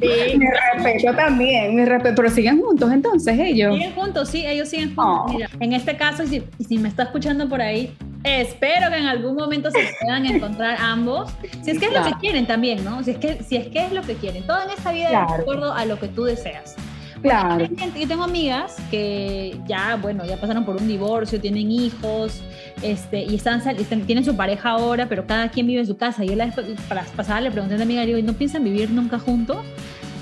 Sí. 0.00 0.36
mi 0.38 0.46
respeto 0.46 1.14
también, 1.14 1.74
mi 1.74 1.84
respeto. 1.84 2.16
Pero 2.16 2.30
siguen 2.30 2.60
juntos 2.60 2.92
entonces 2.92 3.38
ellos. 3.38 3.74
Siguen 3.74 3.92
juntos, 3.94 4.28
sí, 4.28 4.46
ellos 4.46 4.68
siguen 4.68 4.94
juntos. 4.94 5.34
Mira, 5.34 5.48
en 5.60 5.72
este 5.72 5.96
caso, 5.96 6.26
si, 6.26 6.42
si 6.66 6.78
me 6.78 6.88
está 6.88 7.04
escuchando 7.04 7.48
por 7.48 7.60
ahí, 7.60 7.94
espero 8.24 8.90
que 8.90 8.96
en 8.96 9.06
algún 9.06 9.36
momento 9.36 9.70
se 9.70 9.78
puedan 10.00 10.26
encontrar 10.34 10.76
ambos. 10.80 11.32
Si 11.62 11.70
es 11.70 11.78
que 11.78 11.86
es 11.86 11.92
lo 11.92 12.04
que 12.04 12.12
quieren 12.20 12.46
también, 12.46 12.84
¿no? 12.84 13.02
Si 13.02 13.12
es 13.12 13.18
que, 13.18 13.42
si 13.42 13.56
es, 13.56 13.68
que 13.68 13.86
es 13.86 13.92
lo 13.92 14.02
que 14.02 14.14
quieren. 14.14 14.46
Todo 14.46 14.62
en 14.62 14.70
esta 14.70 14.92
vida 14.92 15.06
es 15.06 15.10
de 15.10 15.42
acuerdo 15.42 15.72
a 15.72 15.84
lo 15.84 15.98
que 15.98 16.08
tú 16.08 16.24
deseas. 16.24 16.76
Claro. 17.22 17.66
Yo 17.98 18.08
tengo 18.08 18.24
amigas 18.24 18.76
que 18.90 19.58
ya, 19.66 19.96
bueno, 19.96 20.24
ya 20.26 20.36
pasaron 20.36 20.64
por 20.64 20.76
un 20.76 20.86
divorcio, 20.86 21.40
tienen 21.40 21.70
hijos, 21.70 22.42
este, 22.82 23.24
y 23.24 23.34
están, 23.34 23.62
tienen 24.06 24.24
su 24.24 24.36
pareja 24.36 24.70
ahora, 24.70 25.08
pero 25.08 25.26
cada 25.26 25.50
quien 25.50 25.66
vive 25.66 25.80
en 25.80 25.86
su 25.86 25.96
casa. 25.96 26.24
Y 26.24 26.28
yo 26.28 26.36
la 26.36 26.52
para 26.88 27.04
pasada 27.04 27.40
le 27.40 27.50
pregunté 27.50 27.74
a 27.74 27.78
mi 27.78 27.84
amiga, 27.84 28.06
digo, 28.06 28.18
¿no 28.22 28.34
piensan 28.34 28.64
vivir 28.64 28.90
nunca 28.90 29.18
juntos? 29.18 29.58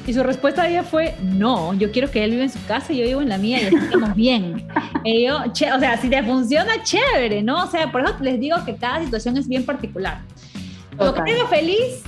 Y 0.07 0.13
su 0.13 0.23
respuesta 0.23 0.63
a 0.63 0.69
ella 0.69 0.83
fue, 0.83 1.15
no, 1.23 1.73
yo 1.75 1.91
quiero 1.91 2.11
que 2.11 2.23
él 2.23 2.33
viva 2.33 2.43
en 2.43 2.51
su 2.51 2.63
casa 2.67 2.93
y 2.93 2.99
yo 2.99 3.05
vivo 3.05 3.23
en 3.23 3.31
la 3.31 3.39
mía 3.39 3.63
y 3.63 3.75
estamos 3.75 4.15
bien. 4.15 4.67
y 5.05 5.27
yo, 5.27 5.39
o 5.39 5.55
sea, 5.55 5.97
si 5.97 6.11
te 6.11 6.23
funciona, 6.23 6.83
chévere, 6.83 7.43
¿no? 7.43 7.65
O 7.65 7.67
sea, 7.67 7.91
por 7.91 8.03
eso 8.03 8.15
les 8.21 8.39
digo 8.39 8.57
que 8.67 8.77
cada 8.77 9.03
situación 9.03 9.37
es 9.39 9.49
bien 9.49 9.65
particular. 9.65 10.21
Lo 10.99 11.15
que 11.15 11.23
te 11.23 11.33
haga 11.33 11.49
feliz, 11.49 12.03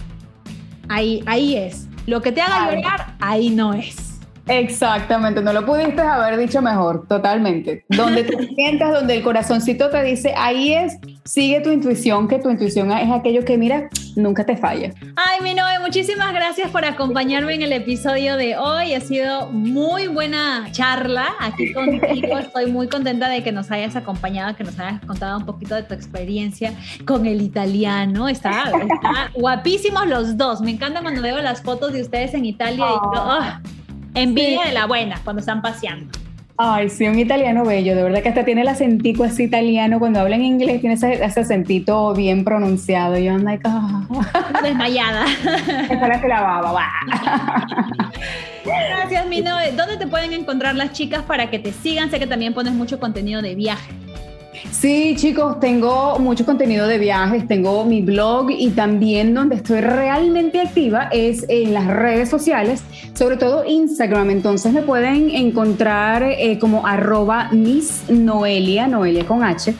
ahí, 0.88 1.22
ahí 1.26 1.56
es. 1.56 1.88
Lo 2.06 2.20
que 2.20 2.32
te 2.32 2.40
haga 2.40 2.70
llorar, 2.70 3.16
ahí 3.18 3.50
no 3.50 3.72
es. 3.74 4.05
Exactamente, 4.48 5.42
no 5.42 5.52
lo 5.52 5.66
pudiste 5.66 6.00
haber 6.00 6.38
dicho 6.38 6.62
mejor, 6.62 7.06
totalmente. 7.08 7.84
Donde 7.88 8.22
te 8.24 8.46
sientas, 8.54 8.92
donde 8.92 9.16
el 9.16 9.22
corazoncito 9.22 9.90
te 9.90 10.02
dice, 10.04 10.34
ahí 10.36 10.72
es, 10.72 10.98
sigue 11.24 11.60
tu 11.60 11.70
intuición, 11.70 12.28
que 12.28 12.38
tu 12.38 12.50
intuición 12.50 12.92
es 12.92 13.10
aquello 13.10 13.44
que, 13.44 13.58
mira, 13.58 13.88
nunca 14.14 14.46
te 14.46 14.56
falla. 14.56 14.92
Ay, 15.16 15.40
mi 15.42 15.54
novia, 15.54 15.80
muchísimas 15.80 16.32
gracias 16.32 16.70
por 16.70 16.84
acompañarme 16.84 17.54
en 17.54 17.62
el 17.62 17.72
episodio 17.72 18.36
de 18.36 18.56
hoy. 18.56 18.94
Ha 18.94 19.00
sido 19.00 19.50
muy 19.50 20.06
buena 20.06 20.68
charla 20.70 21.26
aquí 21.40 21.72
contigo. 21.72 22.38
Estoy 22.38 22.70
muy 22.70 22.88
contenta 22.88 23.28
de 23.28 23.42
que 23.42 23.50
nos 23.50 23.70
hayas 23.72 23.96
acompañado, 23.96 24.54
que 24.54 24.62
nos 24.62 24.78
hayas 24.78 25.00
contado 25.04 25.38
un 25.38 25.46
poquito 25.46 25.74
de 25.74 25.82
tu 25.82 25.94
experiencia 25.94 26.72
con 27.04 27.26
el 27.26 27.42
italiano. 27.42 28.28
Está, 28.28 28.70
guapísimos 29.34 30.06
los 30.06 30.36
dos. 30.36 30.60
Me 30.60 30.70
encanta 30.70 31.02
cuando 31.02 31.20
veo 31.20 31.38
las 31.42 31.62
fotos 31.62 31.92
de 31.92 32.02
ustedes 32.02 32.32
en 32.34 32.44
Italia 32.44 32.84
y 32.86 32.88
oh, 32.88 33.10
Envidia 34.16 34.64
de 34.64 34.72
la 34.72 34.86
buena 34.86 35.20
cuando 35.22 35.40
están 35.40 35.60
paseando. 35.60 36.10
Ay, 36.58 36.88
sí, 36.88 37.06
un 37.06 37.18
italiano 37.18 37.66
bello, 37.66 37.94
de 37.94 38.02
verdad 38.02 38.22
que 38.22 38.30
hasta 38.30 38.44
tiene 38.46 38.62
el 38.62 38.68
acentico 38.68 39.24
así 39.24 39.42
italiano, 39.42 39.98
cuando 39.98 40.20
habla 40.20 40.36
en 40.36 40.44
inglés 40.44 40.80
tiene 40.80 40.94
ese, 40.94 41.22
acentito 41.22 42.14
bien 42.14 42.44
pronunciado, 42.44 43.18
yo 43.18 43.34
ando 43.34 43.44
like, 43.44 43.68
desmayada. 44.62 45.26
Esa 45.90 46.08
la 46.08 46.18
que 46.18 46.28
la 46.28 46.40
baba, 46.40 46.90
Gracias, 48.64 49.26
Mino. 49.26 49.54
¿Dónde 49.76 49.98
te 49.98 50.06
pueden 50.06 50.32
encontrar 50.32 50.74
las 50.76 50.92
chicas 50.92 51.22
para 51.22 51.50
que 51.50 51.58
te 51.58 51.72
sigan? 51.72 52.10
Sé 52.10 52.18
que 52.18 52.26
también 52.26 52.54
pones 52.54 52.72
mucho 52.72 52.98
contenido 52.98 53.42
de 53.42 53.54
viaje. 53.54 53.92
Sí, 54.70 55.14
chicos, 55.16 55.60
tengo 55.60 56.18
mucho 56.18 56.44
contenido 56.44 56.86
de 56.86 56.98
viajes, 56.98 57.46
tengo 57.46 57.84
mi 57.84 58.02
blog 58.02 58.50
y 58.50 58.70
también 58.70 59.34
donde 59.34 59.56
estoy 59.56 59.80
realmente 59.80 60.60
activa 60.60 61.08
es 61.12 61.44
en 61.48 61.72
las 61.72 61.86
redes 61.86 62.28
sociales, 62.28 62.82
sobre 63.14 63.36
todo 63.36 63.64
Instagram. 63.64 64.30
Entonces 64.30 64.72
me 64.72 64.82
pueden 64.82 65.30
encontrar 65.30 66.22
eh, 66.22 66.58
como 66.58 66.86
arroba 66.86 67.50
Miss 67.52 68.04
Noelia, 68.08 68.86
Noelia 68.86 69.26
con 69.26 69.42
H. 69.44 69.74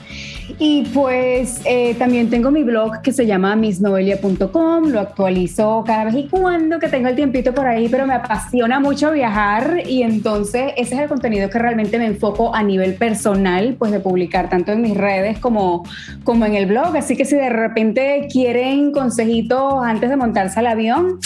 Y 0.58 0.84
pues 0.94 1.60
eh, 1.64 1.94
también 1.94 2.30
tengo 2.30 2.50
mi 2.50 2.62
blog 2.62 3.02
que 3.02 3.12
se 3.12 3.26
llama 3.26 3.56
missnoelia.com, 3.56 4.88
lo 4.90 5.00
actualizo 5.00 5.84
cada 5.86 6.04
vez 6.04 6.14
y 6.14 6.28
cuando 6.28 6.78
que 6.78 6.88
tengo 6.88 7.08
el 7.08 7.16
tiempito 7.16 7.54
por 7.54 7.66
ahí, 7.66 7.88
pero 7.88 8.06
me 8.06 8.14
apasiona 8.14 8.80
mucho 8.80 9.12
viajar 9.12 9.82
y 9.86 10.02
entonces 10.02 10.72
ese 10.76 10.94
es 10.94 11.00
el 11.00 11.08
contenido 11.08 11.50
que 11.50 11.58
realmente 11.58 11.98
me 11.98 12.06
enfoco 12.06 12.54
a 12.54 12.62
nivel 12.62 12.94
personal, 12.94 13.76
pues 13.78 13.90
de 13.90 14.00
publicar 14.00 14.48
tanto 14.48 14.72
en 14.72 14.82
mis 14.82 14.96
redes 14.96 15.38
como, 15.38 15.84
como 16.24 16.44
en 16.46 16.54
el 16.54 16.66
blog. 16.66 16.96
Así 16.96 17.16
que 17.16 17.24
si 17.24 17.36
de 17.36 17.50
repente 17.50 18.28
quieren 18.32 18.92
consejitos 18.92 19.84
antes 19.84 20.10
de 20.10 20.16
montarse 20.16 20.60
al 20.60 20.66
avión, 20.66 21.18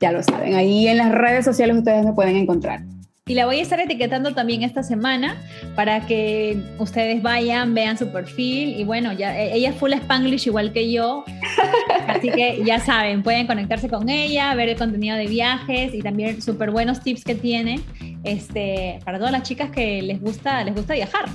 ya 0.00 0.12
lo 0.12 0.22
saben, 0.22 0.54
ahí 0.54 0.86
en 0.86 0.98
las 0.98 1.12
redes 1.12 1.44
sociales 1.44 1.76
ustedes 1.76 2.04
me 2.04 2.12
pueden 2.12 2.36
encontrar. 2.36 2.80
Y 3.28 3.34
la 3.34 3.44
voy 3.44 3.58
a 3.60 3.62
estar 3.62 3.78
etiquetando 3.78 4.34
también 4.34 4.62
esta 4.62 4.82
semana 4.82 5.36
para 5.76 6.06
que 6.06 6.60
ustedes 6.78 7.22
vayan, 7.22 7.74
vean 7.74 7.98
su 7.98 8.10
perfil 8.10 8.80
y 8.80 8.84
bueno, 8.84 9.12
ya 9.12 9.38
e, 9.38 9.54
ella 9.54 9.68
es 9.68 9.76
full 9.76 9.92
Spanglish 9.92 10.46
igual 10.46 10.72
que 10.72 10.90
yo, 10.90 11.24
así 12.08 12.30
que 12.30 12.62
ya 12.64 12.80
saben, 12.80 13.22
pueden 13.22 13.46
conectarse 13.46 13.88
con 13.88 14.08
ella, 14.08 14.54
ver 14.54 14.70
el 14.70 14.76
contenido 14.76 15.16
de 15.16 15.26
viajes 15.26 15.94
y 15.94 16.00
también 16.00 16.40
súper 16.40 16.70
buenos 16.70 17.02
tips 17.02 17.22
que 17.22 17.34
tiene 17.34 17.80
este, 18.24 18.98
para 19.04 19.18
todas 19.18 19.32
las 19.32 19.42
chicas 19.42 19.70
que 19.70 20.02
les 20.02 20.20
gusta, 20.20 20.64
les 20.64 20.74
gusta 20.74 20.94
viajar. 20.94 21.26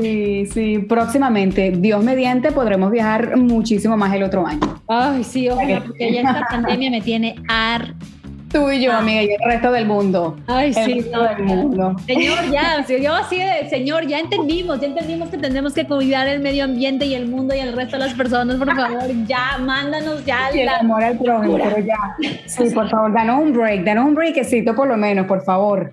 Sí, 0.00 0.46
sí, 0.46 0.78
próximamente, 0.78 1.72
Dios 1.72 2.04
mediante, 2.04 2.52
podremos 2.52 2.92
viajar 2.92 3.36
muchísimo 3.36 3.96
más 3.96 4.14
el 4.14 4.22
otro 4.22 4.46
año. 4.46 4.80
Ay, 4.86 5.24
sí, 5.24 5.48
ojalá, 5.48 5.82
porque 5.82 6.12
ya 6.12 6.20
esta 6.20 6.46
pandemia 6.50 6.90
me 6.90 7.00
tiene 7.00 7.34
ar 7.48 7.94
Tú 8.52 8.70
y 8.70 8.82
yo, 8.82 8.92
ah. 8.92 8.98
amiga, 8.98 9.22
y 9.22 9.30
el 9.30 9.40
resto 9.44 9.72
del 9.72 9.86
mundo. 9.86 10.36
Ay, 10.46 10.74
sí, 10.74 11.06
todo 11.10 11.28
el 11.28 11.42
mundo. 11.42 11.96
Señor, 12.06 12.38
ya, 12.50 12.84
yo 13.02 13.14
así 13.14 13.38
de, 13.38 13.68
señor, 13.70 14.06
ya 14.06 14.18
entendimos, 14.18 14.80
ya 14.80 14.88
entendimos 14.88 15.30
que 15.30 15.38
tenemos 15.38 15.72
que 15.72 15.86
cuidar 15.86 16.28
el 16.28 16.40
medio 16.40 16.64
ambiente 16.64 17.06
y 17.06 17.14
el 17.14 17.26
mundo 17.26 17.54
y 17.54 17.60
el 17.60 17.72
resto 17.72 17.96
de 17.96 18.04
las 18.04 18.14
personas, 18.14 18.56
por 18.56 18.74
favor, 18.74 19.10
ya, 19.26 19.58
mándanos 19.58 20.24
ya. 20.24 20.50
Y 20.54 20.60
el 20.60 20.68
amor 20.68 21.02
al 21.02 21.18
prójimo, 21.18 21.58
pero 21.62 21.78
ya. 21.78 21.96
Sí, 22.46 22.70
por 22.74 22.88
favor, 22.90 23.12
danos 23.12 23.42
un 23.42 23.52
break, 23.52 23.84
danos 23.84 24.06
un 24.06 24.14
breakcito 24.14 24.74
por 24.74 24.88
lo 24.88 24.96
menos, 24.96 25.26
por 25.26 25.42
favor. 25.44 25.92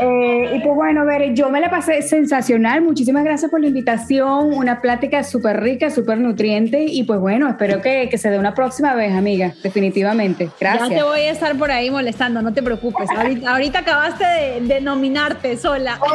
Eh, 0.00 0.56
y 0.56 0.60
pues 0.60 0.74
bueno, 0.74 1.04
ver, 1.04 1.32
yo 1.34 1.48
me 1.50 1.60
la 1.60 1.70
pasé 1.70 2.02
sensacional. 2.02 2.82
Muchísimas 2.82 3.24
gracias 3.24 3.50
por 3.50 3.60
la 3.60 3.68
invitación. 3.68 4.52
Una 4.52 4.80
plática 4.80 5.22
súper 5.22 5.60
rica, 5.60 5.90
súper 5.90 6.18
nutriente. 6.18 6.84
Y 6.84 7.04
pues 7.04 7.20
bueno, 7.20 7.48
espero 7.48 7.80
que, 7.80 8.08
que, 8.10 8.18
se 8.18 8.30
dé 8.30 8.38
una 8.38 8.54
próxima 8.54 8.94
vez, 8.94 9.12
amiga. 9.12 9.52
Definitivamente. 9.62 10.48
Gracias. 10.60 10.90
Ya 10.90 10.96
te 10.96 11.02
voy 11.02 11.20
a 11.20 11.30
estar 11.30 11.56
por 11.62 11.70
ahí 11.70 11.92
molestando, 11.92 12.42
no 12.42 12.52
te 12.52 12.60
preocupes. 12.60 13.08
Ahorita, 13.46 13.78
acabaste 13.78 14.24
de, 14.62 14.80
nominarte 14.80 15.56
sola. 15.56 16.00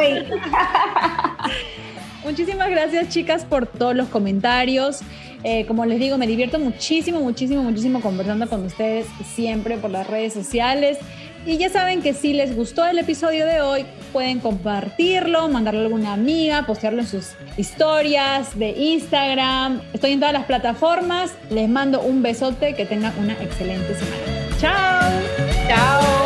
Muchísimas 2.22 2.68
gracias, 2.68 3.08
chicas, 3.08 3.46
por 3.46 3.66
todos 3.66 3.96
los 3.96 4.08
comentarios. 4.08 5.00
Eh, 5.44 5.64
como 5.64 5.86
les 5.86 6.00
digo, 6.00 6.18
me 6.18 6.26
divierto 6.26 6.58
muchísimo, 6.58 7.20
muchísimo, 7.20 7.62
muchísimo 7.62 8.02
conversando 8.02 8.46
con 8.46 8.66
ustedes 8.66 9.06
siempre 9.24 9.78
por 9.78 9.90
las 9.90 10.06
redes 10.06 10.34
sociales. 10.34 10.98
Y 11.48 11.56
ya 11.56 11.70
saben 11.70 12.02
que 12.02 12.12
si 12.12 12.34
les 12.34 12.54
gustó 12.54 12.84
el 12.84 12.98
episodio 12.98 13.46
de 13.46 13.62
hoy, 13.62 13.86
pueden 14.12 14.38
compartirlo, 14.38 15.48
mandarlo 15.48 15.80
a 15.80 15.84
alguna 15.84 16.12
amiga, 16.12 16.66
postearlo 16.66 17.00
en 17.00 17.06
sus 17.06 17.30
historias 17.56 18.58
de 18.58 18.68
Instagram. 18.68 19.80
Estoy 19.94 20.12
en 20.12 20.20
todas 20.20 20.34
las 20.34 20.44
plataformas. 20.44 21.32
Les 21.48 21.66
mando 21.66 22.02
un 22.02 22.20
besote, 22.20 22.74
que 22.74 22.84
tengan 22.84 23.18
una 23.18 23.32
excelente 23.32 23.94
semana. 23.94 24.58
¡Chao! 24.60 26.17